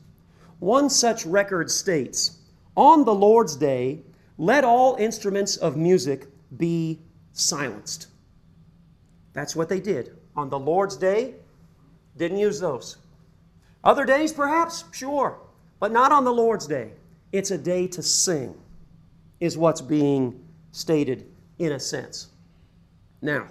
One 0.60 0.90
such 0.90 1.26
record 1.26 1.70
states 1.70 2.40
On 2.76 3.04
the 3.04 3.14
Lord's 3.14 3.56
day, 3.58 4.00
let 4.38 4.64
all 4.64 4.96
instruments 4.96 5.58
of 5.58 5.76
music 5.76 6.28
be 6.58 7.00
silenced. 7.34 8.08
That's 9.34 9.56
what 9.56 9.68
they 9.68 9.82
did. 9.82 10.16
On 10.36 10.50
the 10.50 10.58
Lord's 10.58 10.96
day, 10.96 11.36
didn't 12.16 12.38
use 12.38 12.60
those. 12.60 12.98
Other 13.84 14.06
days, 14.06 14.32
perhaps, 14.32 14.86
sure, 14.94 15.40
but 15.80 15.92
not 15.92 16.14
on 16.14 16.24
the 16.24 16.34
Lord's 16.34 16.68
day. 16.68 16.94
It's 17.34 17.52
a 17.52 17.58
day 17.58 17.88
to 17.88 18.02
sing, 18.02 18.56
is 19.42 19.58
what's 19.58 19.82
being 19.82 20.42
stated 20.72 21.30
in 21.58 21.74
a 21.74 21.80
sense. 21.80 22.28
Now, 23.22 23.48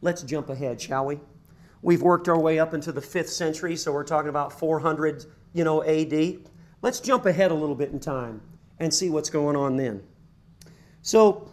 let's 0.00 0.22
jump 0.22 0.48
ahead, 0.48 0.80
shall 0.80 1.06
we? 1.06 1.18
We've 1.82 2.02
worked 2.02 2.28
our 2.28 2.38
way 2.38 2.60
up 2.60 2.74
into 2.74 2.92
the 2.92 3.00
fifth 3.00 3.30
century, 3.30 3.76
so 3.76 3.92
we're 3.92 4.04
talking 4.04 4.28
about 4.28 4.58
400, 4.58 5.26
you 5.52 5.64
know, 5.64 5.82
AD. 5.82 6.38
Let's 6.80 7.00
jump 7.00 7.26
ahead 7.26 7.50
a 7.50 7.54
little 7.54 7.74
bit 7.74 7.90
in 7.90 7.98
time 7.98 8.40
and 8.78 8.94
see 8.94 9.10
what's 9.10 9.30
going 9.30 9.56
on 9.56 9.76
then. 9.76 10.02
So, 11.02 11.48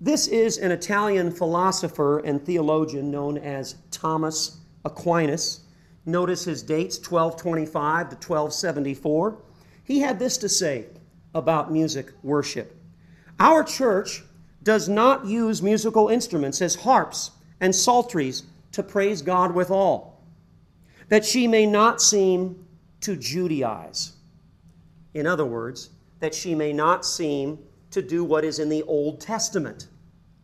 this 0.00 0.28
is 0.28 0.58
an 0.58 0.70
Italian 0.70 1.30
philosopher 1.30 2.18
and 2.20 2.44
theologian 2.44 3.10
known 3.10 3.38
as 3.38 3.76
Thomas 3.90 4.58
Aquinas. 4.84 5.60
Notice 6.06 6.44
his 6.44 6.62
dates 6.62 6.98
1225 6.98 8.10
to 8.10 8.14
1274. 8.14 9.42
He 9.84 10.00
had 10.00 10.18
this 10.18 10.36
to 10.38 10.48
say 10.48 10.86
about 11.34 11.72
music 11.72 12.12
worship 12.22 12.76
Our 13.40 13.62
church 13.64 14.22
does 14.62 14.88
not 14.88 15.26
use 15.26 15.62
musical 15.62 16.08
instruments 16.08 16.60
as 16.62 16.74
harps 16.74 17.30
and 17.60 17.74
psalteries 17.74 18.44
to 18.78 18.82
praise 18.84 19.22
God 19.22 19.56
withal, 19.56 20.22
that 21.08 21.24
she 21.24 21.48
may 21.48 21.66
not 21.66 22.00
seem 22.00 22.64
to 23.00 23.16
Judaize. 23.16 24.12
In 25.14 25.26
other 25.26 25.44
words, 25.44 25.90
that 26.20 26.32
she 26.32 26.54
may 26.54 26.72
not 26.72 27.04
seem 27.04 27.58
to 27.90 28.00
do 28.00 28.22
what 28.22 28.44
is 28.44 28.60
in 28.60 28.68
the 28.68 28.84
Old 28.84 29.20
Testament 29.20 29.88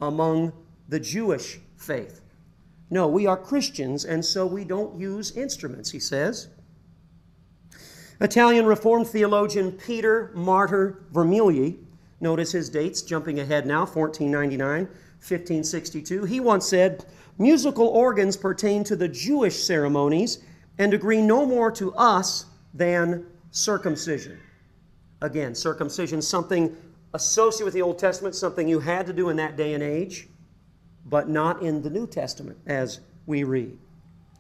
among 0.01 0.53
the 0.89 0.99
Jewish 0.99 1.61
faith. 1.77 2.23
No, 2.91 3.07
we 3.07 3.25
are 3.25 3.37
Christians, 3.37 4.05
and 4.05 4.25
so 4.25 4.45
we 4.45 4.65
don't 4.65 4.99
use 4.99 5.37
instruments, 5.37 5.93
he 5.93 6.01
says. 6.01 6.49
Italian 8.21 8.67
Reformed 8.67 9.07
theologian 9.07 9.71
Peter 9.71 10.33
Martyr 10.35 11.05
Vermigli, 11.13 11.77
notice 12.21 12.51
his 12.51 12.69
dates, 12.69 13.01
jumping 13.01 13.39
ahead 13.39 13.65
now, 13.65 13.87
1499, 13.87 14.87
1562. 14.87 16.25
He 16.25 16.41
once 16.41 16.67
said, 16.67 17.05
Musical 17.39 17.89
organs 17.89 18.37
pertain 18.37 18.85
to 18.85 18.97
the 18.97 19.09
Jewish 19.09 19.63
ceremonies 19.63 20.39
and 20.79 20.95
agree 20.95 21.21
no 21.21 21.45
more 21.45 21.71
to 21.73 21.93
us 21.95 22.47
than 22.73 23.27
circumcision. 23.51 24.39
Again, 25.21 25.55
circumcision, 25.55 26.23
something 26.23 26.77
associated 27.13 27.65
with 27.65 27.75
the 27.75 27.83
Old 27.83 27.99
Testament, 27.99 28.35
something 28.35 28.69
you 28.69 28.81
had 28.81 29.07
to 29.07 29.13
do 29.13 29.29
in 29.29 29.37
that 29.37 29.57
day 29.57 29.75
and 29.75 29.83
age, 29.83 30.29
but 31.07 31.29
not 31.29 31.63
in 31.63 31.83
the 31.83 31.91
New 31.91 32.07
Testament 32.07 32.59
as 32.67 33.01
we 33.27 33.45
read. 33.45 33.79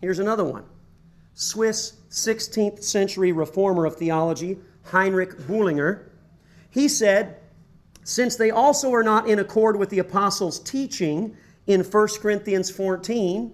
Here's 0.00 0.18
another 0.18 0.44
one 0.44 0.64
Swiss 1.35 1.94
16th 2.11 2.83
century 2.83 3.33
reformer 3.33 3.87
of 3.87 3.96
theology, 3.96 4.59
Heinrich 4.85 5.46
Bullinger. 5.46 6.11
He 6.70 6.88
said, 6.88 7.37
since 8.02 8.37
they 8.37 8.50
also 8.50 8.92
are 8.92 9.02
not 9.02 9.28
in 9.28 9.38
accord 9.38 9.76
with 9.76 9.88
the 9.88 10.00
apostles' 10.00 10.59
teaching 10.61 11.37
in 11.66 11.83
1 11.83 12.09
Corinthians 12.20 12.70
14, 12.70 13.53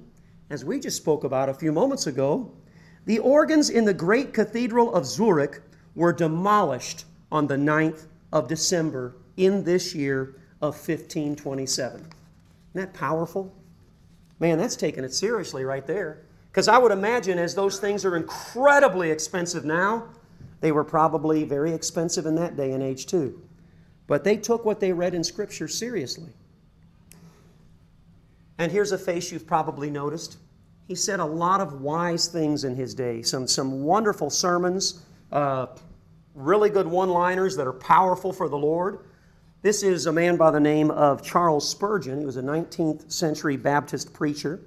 as 0.51 0.64
we 0.64 0.81
just 0.81 0.96
spoke 0.96 1.25
about 1.25 1.49
a 1.49 1.55
few 1.55 1.73
moments 1.73 2.07
ago, 2.07 2.51
the 3.07 3.18
organs 3.18 3.70
in 3.70 3.85
the 3.85 3.94
great 3.94 4.35
cathedral 4.35 4.94
of 4.94 5.07
Zurich 5.07 5.62
were 5.94 6.12
demolished 6.12 7.05
on 7.31 7.46
the 7.46 7.57
9th 7.57 8.07
of 8.33 8.48
December 8.48 9.17
in 9.37 9.65
this 9.65 9.94
year 9.94 10.37
of 10.61 10.75
1527. 10.75 12.00
Isn't 12.00 12.11
that 12.75 12.92
powerful? 12.92 13.52
Man, 14.38 14.58
that's 14.58 14.77
taking 14.77 15.04
it 15.04 15.15
seriously 15.15 15.65
right 15.65 15.87
there. 15.87 16.23
Because 16.50 16.67
I 16.67 16.79
would 16.79 16.92
imagine, 16.92 17.38
as 17.38 17.54
those 17.54 17.79
things 17.79 18.04
are 18.04 18.17
incredibly 18.17 19.11
expensive 19.11 19.65
now, 19.65 20.08
they 20.61 20.73
were 20.73 20.85
probably 20.85 21.44
very 21.44 21.73
expensive 21.73 22.27
in 22.27 22.35
that 22.35 22.56
day 22.56 22.73
and 22.73 22.83
age 22.83 23.06
too. 23.06 23.40
But 24.06 24.25
they 24.25 24.37
took 24.37 24.65
what 24.65 24.81
they 24.81 24.92
read 24.92 25.15
in 25.15 25.23
Scripture 25.23 25.69
seriously. 25.69 26.33
And 28.61 28.71
here's 28.71 28.92
a 28.92 28.98
face 28.98 29.33
you've 29.33 29.46
probably 29.46 29.88
noticed. 29.88 30.37
He 30.87 30.94
said 30.94 31.19
a 31.19 31.25
lot 31.25 31.63
of 31.63 31.81
wise 31.81 32.29
things 32.29 32.65
in 32.65 32.77
his 32.77 32.94
day, 32.94 33.23
some, 33.23 33.46
some 33.46 33.85
wonderful 33.85 34.29
sermons. 34.29 35.02
Uh, 35.33 35.69
really 36.35 36.69
good 36.69 36.87
one 36.87 37.08
liners 37.08 37.56
that 37.56 37.67
are 37.67 37.73
powerful 37.73 38.35
for 38.35 38.50
the 38.50 38.58
Lord. 38.58 38.98
This 39.63 39.83
is 39.83 40.04
a 40.04 40.13
man 40.13 40.37
by 40.37 40.50
the 40.50 40.61
name 40.61 40.90
of 40.90 41.23
Charles 41.23 41.67
Spurgeon. 41.67 42.19
He 42.19 42.27
was 42.27 42.37
a 42.37 42.42
19th 42.42 43.11
century 43.11 43.56
Baptist 43.56 44.13
preacher. 44.13 44.61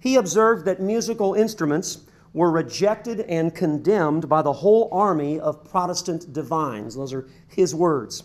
He 0.00 0.16
observed 0.16 0.66
that 0.66 0.82
musical 0.82 1.32
instruments 1.32 2.00
were 2.34 2.50
rejected 2.50 3.20
and 3.20 3.54
condemned 3.54 4.28
by 4.28 4.42
the 4.42 4.52
whole 4.52 4.90
army 4.92 5.40
of 5.40 5.64
Protestant 5.64 6.34
divines. 6.34 6.94
Those 6.94 7.14
are 7.14 7.26
his 7.48 7.74
words. 7.74 8.22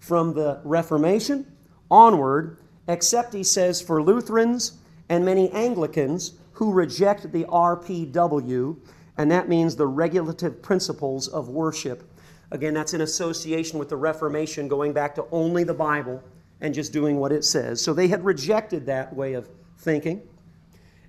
From 0.00 0.34
the 0.34 0.60
Reformation 0.64 1.46
onward, 1.88 2.58
except, 2.88 3.32
he 3.32 3.42
says, 3.42 3.80
for 3.80 4.02
Lutherans 4.02 4.78
and 5.08 5.24
many 5.24 5.50
Anglicans 5.50 6.34
who 6.52 6.72
reject 6.72 7.30
the 7.32 7.44
RPW, 7.44 8.76
and 9.18 9.30
that 9.30 9.48
means 9.48 9.76
the 9.76 9.86
regulative 9.86 10.62
principles 10.62 11.28
of 11.28 11.48
worship. 11.48 12.10
Again, 12.50 12.74
that's 12.74 12.94
in 12.94 13.00
association 13.02 13.78
with 13.78 13.88
the 13.88 13.96
Reformation, 13.96 14.68
going 14.68 14.92
back 14.92 15.14
to 15.16 15.26
only 15.32 15.64
the 15.64 15.74
Bible 15.74 16.22
and 16.60 16.72
just 16.72 16.92
doing 16.92 17.18
what 17.18 17.32
it 17.32 17.44
says. 17.44 17.82
So 17.82 17.92
they 17.92 18.08
had 18.08 18.24
rejected 18.24 18.86
that 18.86 19.14
way 19.14 19.34
of 19.34 19.48
thinking. 19.78 20.22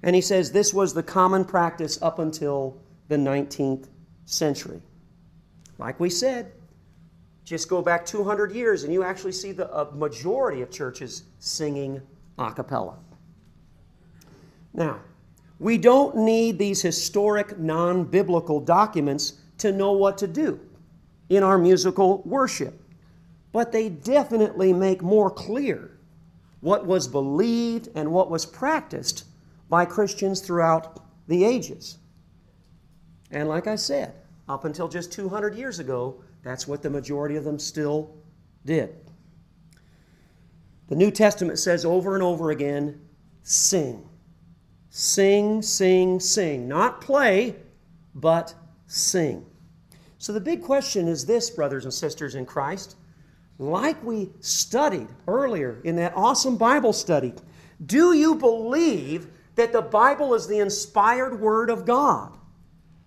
And 0.03 0.15
he 0.15 0.21
says 0.21 0.51
this 0.51 0.73
was 0.73 0.93
the 0.93 1.03
common 1.03 1.45
practice 1.45 2.01
up 2.01 2.19
until 2.19 2.78
the 3.07 3.15
19th 3.15 3.88
century. 4.25 4.82
Like 5.78 5.99
we 5.99 6.09
said, 6.09 6.51
just 7.48 7.70
go 7.70 7.82
back 7.82 8.06
200 8.06 8.52
years 8.52 8.84
and 8.84 8.91
you 8.91 9.04
actually 9.04 9.32
see 9.32 9.54
the 9.54 9.88
majority 9.93 10.62
of 10.62 10.70
churches 10.70 11.24
singing 11.39 12.02
a 12.38 12.52
cappella. 12.52 12.98
Now, 14.74 15.00
we 15.58 15.78
don't 15.78 16.18
need 16.18 16.60
these 16.60 16.82
historic 16.82 17.58
non 17.58 18.04
biblical 18.04 18.60
documents 18.60 19.39
to 19.60 19.72
know 19.72 19.93
what 19.93 20.18
to 20.18 20.28
do 20.28 20.60
in 21.30 21.41
our 21.41 21.58
musical 21.58 22.22
worship, 22.24 22.84
but 23.54 23.72
they 23.72 23.88
definitely 23.88 24.74
make 24.74 25.02
more 25.02 25.32
clear 25.32 25.98
what 26.60 26.86
was 26.86 27.08
believed 27.08 27.88
and 27.95 28.12
what 28.12 28.30
was 28.30 28.45
practiced 28.45 29.24
by 29.70 29.86
Christians 29.86 30.41
throughout 30.41 31.02
the 31.30 31.45
ages. 31.45 31.98
And 33.32 33.48
like 33.48 33.68
I 33.68 33.78
said, 33.78 34.16
up 34.50 34.66
until 34.66 34.89
just 34.89 35.14
200 35.14 35.56
years 35.56 35.80
ago, 35.80 36.22
that's 36.48 36.68
what 36.68 36.82
the 36.82 36.89
majority 36.89 37.36
of 37.36 37.43
them 37.43 37.60
still 37.60 38.16
did. 38.66 38.95
The 40.88 40.95
New 40.95 41.12
Testament 41.12 41.60
says 41.60 41.84
over 41.84 42.14
and 42.14 42.24
over 42.24 42.52
again 42.52 43.02
sing. 43.43 44.08
Sing, 44.89 45.62
sing, 45.62 46.20
sing. 46.20 46.68
Not 46.68 47.02
play, 47.02 47.56
but 48.16 48.56
sing. 48.86 49.45
So 50.18 50.34
the 50.34 50.39
big 50.39 50.64
question 50.64 51.08
is 51.08 51.26
this, 51.26 51.50
brothers 51.50 51.84
and 51.84 51.93
sisters 51.93 52.36
in 52.36 52.45
Christ. 52.45 52.95
Like 53.60 54.02
we 54.04 54.30
studied 54.39 55.08
earlier 55.28 55.82
in 55.84 55.95
that 55.98 56.14
awesome 56.16 56.58
Bible 56.58 56.93
study, 56.93 57.34
do 57.86 58.14
you 58.14 58.36
believe 58.36 59.28
that 59.56 59.74
the 59.74 59.82
Bible 59.82 60.34
is 60.34 60.48
the 60.48 60.60
inspired 60.60 61.39
Word 61.39 61.70
of 61.70 61.86
God? 61.86 62.38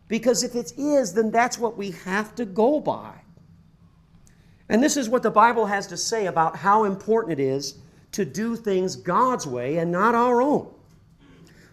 Because 0.09 0.43
if 0.43 0.55
it 0.57 0.73
is, 0.77 1.13
then 1.13 1.31
that's 1.31 1.59
what 1.59 1.77
we 1.77 1.93
have 2.05 2.35
to 2.35 2.45
go 2.45 2.81
by. 2.81 3.20
And 4.71 4.81
this 4.81 4.97
is 4.97 5.09
what 5.09 5.25
the 5.25 5.33
Bible 5.33 5.67
has 5.67 5.89
to 5.89 5.97
say 5.97 6.27
about 6.27 6.55
how 6.55 6.85
important 6.85 7.39
it 7.39 7.43
is 7.43 7.75
to 8.13 8.25
do 8.25 8.55
things 8.55 8.95
God's 8.95 9.45
way 9.45 9.79
and 9.79 9.91
not 9.91 10.15
our 10.15 10.41
own. 10.41 10.73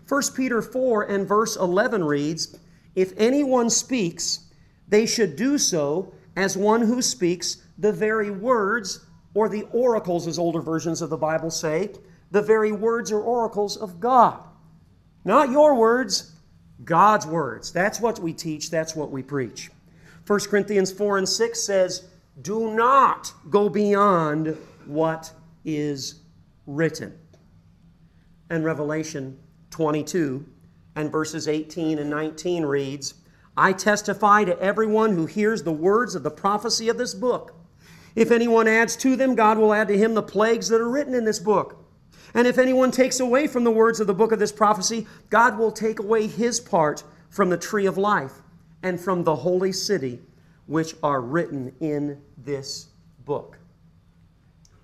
1 0.10 0.22
Peter 0.36 0.64
4 0.64 1.04
and 1.04 1.28
verse 1.28 1.56
11 1.58 2.04
reads 2.04 2.58
If 2.96 3.14
anyone 3.16 3.70
speaks, 3.70 4.40
they 4.88 5.06
should 5.06 5.36
do 5.36 5.60
so 5.60 6.12
as 6.36 6.58
one 6.58 6.82
who 6.82 7.04
speaks 7.04 7.58
the 7.78 7.94
very 7.94 8.32
words, 8.32 9.06
or 9.36 9.48
the 9.48 9.68
oracles, 9.72 10.26
as 10.26 10.40
older 10.40 10.62
versions 10.62 11.04
of 11.04 11.12
the 11.12 11.18
Bible 11.18 11.52
say, 11.52 11.92
the 12.32 12.42
very 12.42 12.72
words 12.72 13.12
or 13.12 13.22
oracles 13.22 13.78
of 13.78 14.00
God. 14.00 14.40
Not 15.24 15.52
your 15.52 15.76
words, 15.76 16.32
God's 16.84 17.28
words. 17.28 17.72
That's 17.72 18.00
what 18.00 18.18
we 18.18 18.34
teach, 18.34 18.72
that's 18.72 18.96
what 18.96 19.12
we 19.12 19.22
preach. 19.22 19.70
1 20.26 20.40
Corinthians 20.50 20.92
4 20.92 21.20
and 21.20 21.30
6 21.30 21.62
says, 21.62 22.06
Do 22.42 22.74
not 22.74 23.34
go 23.50 23.68
beyond 23.68 24.58
what 24.86 25.32
is 25.66 26.22
written. 26.68 27.18
And 28.50 28.64
Revelation 28.64 29.40
22 29.72 30.46
and 30.96 31.12
verses 31.12 31.48
18 31.48 32.00
and 32.00 32.10
19 32.10 32.64
reads, 32.64 33.16
I 33.56 33.74
testify 33.74 34.44
to 34.44 34.60
everyone 34.60 35.14
who 35.14 35.26
hears 35.26 35.64
the 35.64 35.72
words 35.72 36.14
of 36.14 36.24
the 36.24 36.32
prophecy 36.32 36.90
of 36.90 36.98
this 36.98 37.16
book. 37.16 37.56
If 38.16 38.32
anyone 38.32 38.68
adds 38.68 38.96
to 38.98 39.16
them, 39.16 39.36
God 39.36 39.58
will 39.58 39.74
add 39.74 39.88
to 39.88 39.98
him 39.98 40.14
the 40.14 40.24
plagues 40.24 40.70
that 40.70 40.82
are 40.82 40.90
written 40.90 41.16
in 41.16 41.26
this 41.26 41.40
book. 41.40 41.84
And 42.34 42.46
if 42.46 42.60
anyone 42.60 42.92
takes 42.92 43.20
away 43.20 43.48
from 43.48 43.64
the 43.64 43.72
words 43.72 44.00
of 44.00 44.08
the 44.08 44.14
book 44.14 44.32
of 44.32 44.40
this 44.40 44.52
prophecy, 44.52 45.08
God 45.30 45.58
will 45.58 45.72
take 45.72 46.00
away 46.00 46.28
his 46.28 46.60
part 46.60 47.04
from 47.30 47.50
the 47.50 47.58
tree 47.58 47.88
of 47.88 47.98
life 47.98 48.34
and 48.84 49.00
from 49.00 49.24
the 49.24 49.36
holy 49.36 49.72
city, 49.72 50.20
which 50.68 50.96
are 51.02 51.22
written 51.22 51.74
in 51.80 52.22
this 52.48 52.88
book. 53.26 53.60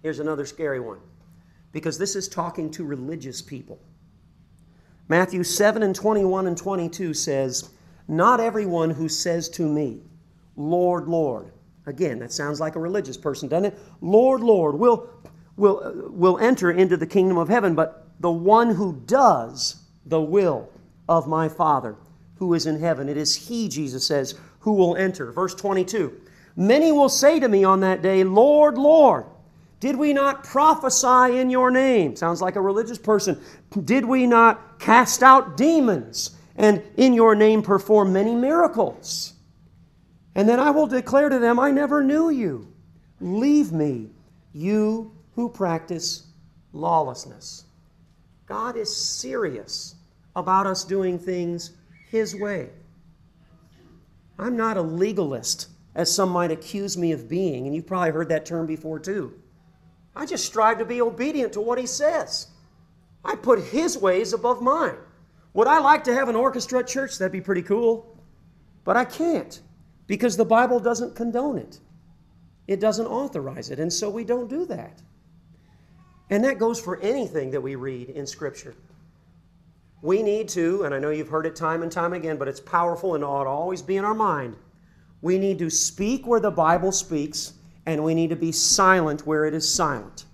Here's 0.03 0.19
another 0.19 0.45
scary 0.45 0.79
one, 0.79 0.99
because 1.71 1.97
this 1.97 2.15
is 2.15 2.27
talking 2.27 2.69
to 2.71 2.83
religious 2.83 3.41
people. 3.41 3.79
Matthew 5.07 5.43
7 5.43 5.81
and 5.81 5.95
21 5.95 6.45
and 6.45 6.55
22 6.55 7.15
says, 7.15 7.71
Not 8.07 8.39
everyone 8.39 8.91
who 8.91 9.09
says 9.09 9.49
to 9.49 9.63
me, 9.63 10.01
Lord, 10.55 11.07
Lord. 11.07 11.51
Again, 11.87 12.19
that 12.19 12.31
sounds 12.31 12.59
like 12.59 12.75
a 12.75 12.79
religious 12.79 13.17
person, 13.17 13.49
doesn't 13.49 13.73
it? 13.73 13.79
Lord, 14.01 14.41
Lord, 14.41 14.75
will 14.75 15.09
will, 15.55 16.09
will 16.09 16.37
enter 16.39 16.71
into 16.71 16.97
the 16.97 17.07
kingdom 17.07 17.37
of 17.37 17.49
heaven, 17.49 17.75
but 17.75 18.07
the 18.19 18.31
one 18.31 18.75
who 18.75 19.01
does 19.05 19.83
the 20.05 20.21
will 20.21 20.69
of 21.07 21.27
my 21.27 21.49
Father 21.49 21.95
who 22.35 22.53
is 22.53 22.65
in 22.65 22.79
heaven. 22.79 23.07
It 23.09 23.17
is 23.17 23.47
He, 23.47 23.69
Jesus 23.69 24.05
says, 24.05 24.35
who 24.59 24.73
will 24.73 24.95
enter. 24.95 25.31
Verse 25.31 25.55
22 25.55 26.19
Many 26.55 26.91
will 26.91 27.09
say 27.09 27.39
to 27.39 27.47
me 27.47 27.63
on 27.63 27.79
that 27.79 28.01
day, 28.01 28.23
Lord, 28.23 28.77
Lord, 28.77 29.25
did 29.79 29.95
we 29.97 30.13
not 30.13 30.43
prophesy 30.43 31.39
in 31.39 31.49
your 31.49 31.71
name? 31.71 32.15
Sounds 32.15 32.41
like 32.41 32.55
a 32.55 32.61
religious 32.61 32.97
person. 32.97 33.41
Did 33.83 34.05
we 34.05 34.25
not 34.25 34.79
cast 34.79 35.23
out 35.23 35.57
demons 35.57 36.37
and 36.55 36.81
in 36.95 37.13
your 37.13 37.35
name 37.35 37.61
perform 37.61 38.13
many 38.13 38.35
miracles? 38.35 39.33
And 40.35 40.47
then 40.47 40.59
I 40.59 40.71
will 40.71 40.87
declare 40.87 41.29
to 41.29 41.39
them, 41.39 41.59
I 41.59 41.71
never 41.71 42.03
knew 42.03 42.29
you. 42.29 42.71
Leave 43.19 43.71
me, 43.71 44.09
you 44.53 45.11
who 45.35 45.49
practice 45.49 46.27
lawlessness. 46.71 47.65
God 48.45 48.75
is 48.77 48.95
serious 48.95 49.95
about 50.35 50.67
us 50.67 50.83
doing 50.83 51.17
things 51.19 51.71
His 52.09 52.35
way. 52.35 52.69
I'm 54.39 54.57
not 54.57 54.77
a 54.77 54.81
legalist, 54.81 55.67
as 55.95 56.13
some 56.13 56.29
might 56.29 56.51
accuse 56.51 56.97
me 56.97 57.11
of 57.11 57.29
being, 57.29 57.65
and 57.65 57.75
you've 57.75 57.87
probably 57.87 58.11
heard 58.11 58.29
that 58.29 58.45
term 58.45 58.65
before 58.65 58.99
too. 58.99 59.33
I 60.15 60.25
just 60.25 60.45
strive 60.45 60.77
to 60.79 60.85
be 60.85 61.01
obedient 61.01 61.53
to 61.53 61.61
what 61.61 61.77
He 61.77 61.85
says. 61.85 62.47
I 63.23 63.35
put 63.35 63.63
His 63.63 63.97
ways 63.97 64.33
above 64.33 64.61
mine. 64.61 64.97
Would 65.53 65.67
I 65.67 65.79
like 65.79 66.03
to 66.05 66.13
have 66.13 66.29
an 66.29 66.35
orchestra 66.35 66.79
at 66.79 66.87
church? 66.87 67.17
That'd 67.17 67.31
be 67.31 67.41
pretty 67.41 67.61
cool. 67.61 68.17
But 68.83 68.97
I 68.97 69.05
can't 69.05 69.61
because 70.07 70.35
the 70.35 70.45
Bible 70.45 70.79
doesn't 70.79 71.15
condone 71.15 71.57
it, 71.57 71.79
it 72.67 72.79
doesn't 72.79 73.07
authorize 73.07 73.69
it, 73.69 73.79
and 73.79 73.91
so 73.91 74.09
we 74.09 74.23
don't 74.23 74.49
do 74.49 74.65
that. 74.65 75.01
And 76.29 76.43
that 76.43 76.57
goes 76.57 76.79
for 76.79 76.99
anything 77.01 77.51
that 77.51 77.61
we 77.61 77.75
read 77.75 78.09
in 78.09 78.25
Scripture. 78.25 78.75
We 80.01 80.23
need 80.23 80.49
to, 80.49 80.83
and 80.83 80.93
I 80.93 80.99
know 80.99 81.11
you've 81.11 81.29
heard 81.29 81.45
it 81.45 81.55
time 81.55 81.83
and 81.83 81.91
time 81.91 82.13
again, 82.13 82.37
but 82.37 82.47
it's 82.47 82.59
powerful 82.59 83.15
and 83.15 83.23
ought 83.23 83.45
to 83.45 83.49
always 83.49 83.81
be 83.81 83.97
in 83.97 84.03
our 84.03 84.13
mind. 84.13 84.55
We 85.23 85.39
need 85.39 85.57
to 85.59 85.69
speak 85.69 86.27
where 86.27 86.41
the 86.41 86.51
Bible 86.51 86.91
speaks, 86.91 87.53
and 87.85 88.03
we 88.03 88.13
need 88.13 88.29
to 88.31 88.35
be 88.35 88.51
silent 88.51 89.25
where 89.25 89.45
it 89.45 89.53
is 89.53 89.73
silent. 89.73 90.25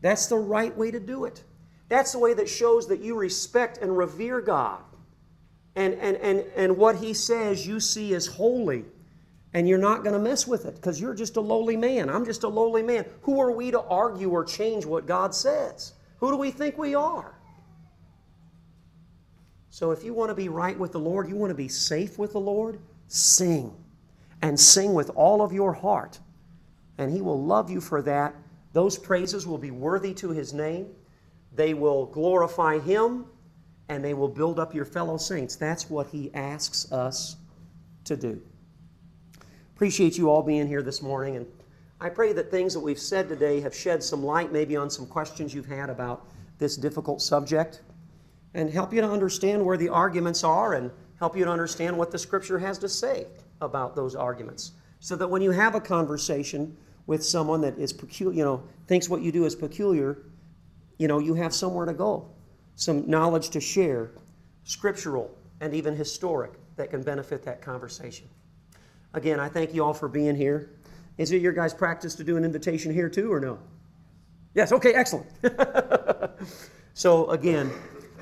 That's 0.00 0.28
the 0.28 0.38
right 0.38 0.74
way 0.74 0.90
to 0.90 0.98
do 0.98 1.26
it. 1.26 1.44
That's 1.90 2.12
the 2.12 2.18
way 2.18 2.32
that 2.32 2.48
shows 2.48 2.88
that 2.88 3.00
you 3.00 3.16
respect 3.16 3.76
and 3.78 3.96
revere 3.96 4.40
God. 4.40 4.80
And, 5.76 5.92
and, 5.94 6.16
and, 6.16 6.44
and 6.56 6.78
what 6.78 6.96
He 6.96 7.12
says 7.12 7.66
you 7.66 7.80
see 7.80 8.14
as 8.14 8.26
holy 8.26 8.86
and 9.52 9.68
you're 9.68 9.78
not 9.78 10.04
going 10.04 10.14
to 10.14 10.18
mess 10.18 10.46
with 10.46 10.64
it 10.64 10.76
because 10.76 10.98
you're 10.98 11.14
just 11.14 11.36
a 11.36 11.40
lowly 11.40 11.76
man. 11.76 12.08
I'm 12.08 12.24
just 12.24 12.44
a 12.44 12.48
lowly 12.48 12.82
man. 12.82 13.04
Who 13.22 13.40
are 13.42 13.50
we 13.50 13.70
to 13.72 13.80
argue 13.82 14.30
or 14.30 14.42
change 14.42 14.86
what 14.86 15.06
God 15.06 15.34
says? 15.34 15.92
Who 16.18 16.30
do 16.30 16.36
we 16.36 16.50
think 16.50 16.78
we 16.78 16.94
are? 16.94 17.34
So, 19.68 19.90
if 19.90 20.02
you 20.02 20.14
want 20.14 20.30
to 20.30 20.34
be 20.34 20.48
right 20.48 20.78
with 20.78 20.92
the 20.92 20.98
Lord, 20.98 21.28
you 21.28 21.36
want 21.36 21.50
to 21.50 21.56
be 21.56 21.68
safe 21.68 22.18
with 22.18 22.32
the 22.32 22.40
Lord, 22.40 22.80
sing. 23.10 23.74
And 24.40 24.58
sing 24.58 24.94
with 24.94 25.10
all 25.10 25.42
of 25.42 25.52
your 25.52 25.74
heart. 25.74 26.18
And 26.96 27.12
He 27.12 27.20
will 27.20 27.44
love 27.44 27.70
you 27.70 27.80
for 27.80 28.00
that. 28.02 28.34
Those 28.72 28.96
praises 28.96 29.46
will 29.46 29.58
be 29.58 29.70
worthy 29.70 30.14
to 30.14 30.30
His 30.30 30.54
name. 30.54 30.86
They 31.54 31.74
will 31.74 32.06
glorify 32.06 32.78
Him 32.78 33.26
and 33.90 34.04
they 34.04 34.14
will 34.14 34.28
build 34.28 34.60
up 34.60 34.72
your 34.72 34.84
fellow 34.84 35.16
saints. 35.16 35.56
That's 35.56 35.90
what 35.90 36.06
He 36.06 36.32
asks 36.32 36.90
us 36.92 37.36
to 38.04 38.16
do. 38.16 38.40
Appreciate 39.74 40.16
you 40.16 40.30
all 40.30 40.42
being 40.42 40.68
here 40.68 40.82
this 40.82 41.02
morning, 41.02 41.36
and 41.36 41.46
I 42.00 42.08
pray 42.08 42.32
that 42.34 42.50
things 42.50 42.72
that 42.74 42.80
we've 42.80 42.98
said 42.98 43.28
today 43.28 43.60
have 43.60 43.74
shed 43.74 44.02
some 44.02 44.22
light 44.22 44.52
maybe 44.52 44.76
on 44.76 44.90
some 44.90 45.06
questions 45.06 45.52
you've 45.52 45.66
had 45.66 45.90
about 45.90 46.28
this 46.58 46.76
difficult 46.76 47.20
subject 47.20 47.80
and 48.54 48.70
help 48.70 48.92
you 48.92 49.00
to 49.00 49.10
understand 49.10 49.64
where 49.64 49.76
the 49.76 49.88
arguments 49.88 50.44
are 50.44 50.74
and 50.74 50.90
help 51.20 51.36
you 51.36 51.44
to 51.44 51.50
understand 51.50 51.96
what 51.96 52.10
the 52.10 52.18
Scripture 52.18 52.58
has 52.58 52.78
to 52.78 52.88
say 52.88 53.26
about 53.60 53.94
those 53.94 54.16
arguments. 54.16 54.72
So 54.98 55.14
that 55.16 55.28
when 55.28 55.42
you 55.42 55.52
have 55.52 55.74
a 55.74 55.80
conversation 55.80 56.76
with 57.06 57.24
someone 57.24 57.60
that 57.60 57.78
is 57.78 57.92
peculiar, 57.92 58.36
you 58.36 58.44
know, 58.44 58.62
thinks 58.88 59.08
what 59.08 59.22
you 59.22 59.30
do 59.30 59.44
is 59.44 59.54
peculiar, 59.54 60.18
you 60.98 61.06
know, 61.06 61.18
you 61.18 61.34
have 61.34 61.54
somewhere 61.54 61.86
to 61.86 61.92
go 61.92 62.26
some 62.80 63.08
knowledge 63.08 63.50
to 63.50 63.60
share, 63.60 64.10
scriptural 64.64 65.30
and 65.60 65.74
even 65.74 65.94
historic, 65.94 66.52
that 66.76 66.88
can 66.88 67.02
benefit 67.02 67.42
that 67.42 67.60
conversation. 67.60 68.26
Again, 69.12 69.38
I 69.38 69.50
thank 69.50 69.74
you 69.74 69.84
all 69.84 69.92
for 69.92 70.08
being 70.08 70.34
here. 70.34 70.70
Is 71.18 71.30
it 71.30 71.42
your 71.42 71.52
guys' 71.52 71.74
practice 71.74 72.14
to 72.14 72.24
do 72.24 72.38
an 72.38 72.44
invitation 72.44 72.90
here 72.90 73.10
too, 73.10 73.30
or 73.30 73.38
no? 73.38 73.58
Yes, 74.54 74.72
okay, 74.72 74.94
excellent. 74.94 75.26
so, 76.94 77.28
again, 77.28 77.70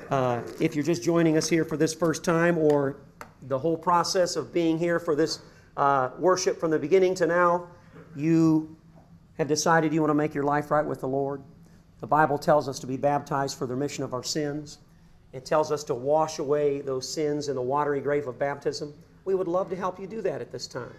uh, 0.09 0.41
if 0.59 0.75
you're 0.75 0.83
just 0.83 1.03
joining 1.03 1.37
us 1.37 1.47
here 1.47 1.63
for 1.63 1.77
this 1.77 1.93
first 1.93 2.23
time 2.23 2.57
or 2.57 2.97
the 3.43 3.57
whole 3.57 3.77
process 3.77 4.35
of 4.35 4.51
being 4.51 4.77
here 4.77 4.99
for 4.99 5.15
this 5.15 5.39
uh, 5.77 6.09
worship 6.17 6.59
from 6.59 6.71
the 6.71 6.79
beginning 6.79 7.13
to 7.15 7.27
now, 7.27 7.67
you 8.15 8.75
have 9.37 9.47
decided 9.47 9.93
you 9.93 10.01
want 10.01 10.09
to 10.09 10.15
make 10.15 10.33
your 10.33 10.43
life 10.43 10.71
right 10.71 10.85
with 10.85 11.01
the 11.01 11.07
Lord. 11.07 11.41
The 12.01 12.07
Bible 12.07 12.37
tells 12.37 12.67
us 12.67 12.79
to 12.79 12.87
be 12.87 12.97
baptized 12.97 13.57
for 13.57 13.67
the 13.67 13.75
remission 13.75 14.03
of 14.03 14.13
our 14.13 14.23
sins. 14.23 14.79
It 15.31 15.45
tells 15.45 15.71
us 15.71 15.83
to 15.85 15.93
wash 15.93 16.39
away 16.39 16.81
those 16.81 17.07
sins 17.07 17.47
in 17.47 17.55
the 17.55 17.61
watery 17.61 18.01
grave 18.01 18.27
of 18.27 18.39
baptism. 18.39 18.93
We 19.25 19.35
would 19.35 19.47
love 19.47 19.69
to 19.69 19.75
help 19.75 19.99
you 19.99 20.07
do 20.07 20.21
that 20.23 20.41
at 20.41 20.51
this 20.51 20.65
time. 20.65 20.93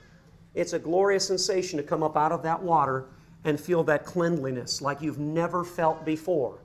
It's 0.54 0.72
a 0.72 0.78
glorious 0.78 1.26
sensation 1.26 1.78
to 1.78 1.82
come 1.82 2.02
up 2.04 2.16
out 2.16 2.32
of 2.32 2.42
that 2.44 2.62
water 2.62 3.06
and 3.44 3.58
feel 3.58 3.82
that 3.84 4.04
cleanliness 4.04 4.80
like 4.80 5.02
you've 5.02 5.18
never 5.18 5.64
felt 5.64 6.04
before. 6.04 6.59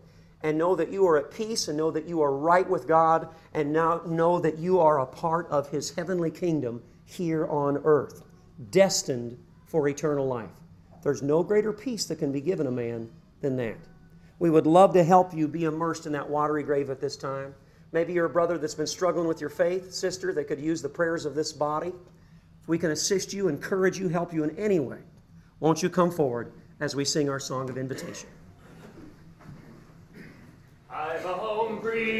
And 0.46 0.60
know 0.60 0.76
that 0.76 0.92
you 0.92 1.08
are 1.08 1.18
at 1.18 1.32
peace 1.32 1.70
and 1.70 1.76
know 1.76 1.90
that 1.90 2.06
you 2.06 2.22
are 2.22 2.32
right 2.32 2.70
with 2.70 2.88
God 2.88 3.30
and 3.56 3.74
now 3.74 4.04
know 4.06 4.40
that 4.40 4.60
you 4.60 4.80
are 4.80 5.00
a 5.00 5.06
part 5.08 5.50
of 5.50 5.72
His 5.72 5.96
heavenly 5.96 6.30
kingdom 6.30 6.84
here 7.04 7.48
on 7.48 7.82
earth, 7.84 8.22
destined 8.70 9.40
for 9.66 9.88
eternal 9.88 10.28
life. 10.28 10.52
There's 11.02 11.24
no 11.24 11.42
greater 11.42 11.74
peace 11.74 12.06
that 12.06 12.20
can 12.20 12.32
be 12.32 12.42
given 12.42 12.68
a 12.68 12.72
man 12.72 13.10
than 13.42 13.56
that. 13.58 13.78
We 14.38 14.52
would 14.52 14.68
love 14.68 14.94
to 14.94 15.04
help 15.04 15.34
you 15.34 15.48
be 15.48 15.64
immersed 15.64 16.06
in 16.06 16.12
that 16.12 16.30
watery 16.30 16.62
grave 16.62 16.92
at 16.92 17.02
this 17.02 17.18
time. 17.18 17.56
Maybe 17.92 18.14
you're 18.14 18.28
a 18.28 18.30
brother 18.30 18.60
that's 18.60 18.76
been 18.76 18.86
struggling 18.86 19.28
with 19.28 19.42
your 19.42 19.50
faith, 19.50 19.92
sister, 19.92 20.32
that 20.32 20.48
could 20.48 20.60
use 20.60 20.80
the 20.80 20.90
prayers 20.90 21.26
of 21.26 21.34
this 21.34 21.54
body. 21.54 21.92
If 22.62 22.68
we 22.68 22.78
can 22.78 22.92
assist 22.92 23.34
you, 23.34 23.48
encourage 23.48 23.98
you, 23.98 24.10
help 24.10 24.32
you 24.32 24.44
in 24.44 24.56
any 24.60 24.80
way, 24.80 25.00
won't 25.60 25.82
you 25.82 25.90
come 25.90 26.12
forward 26.12 26.54
as 26.80 26.96
we 26.96 27.04
sing 27.04 27.30
our 27.30 27.40
song 27.40 27.68
of 27.72 27.80
invitation? 27.80 28.30
I've 30.96 31.26
a 31.26 31.36
home 31.36 31.82
breed. 31.82 32.06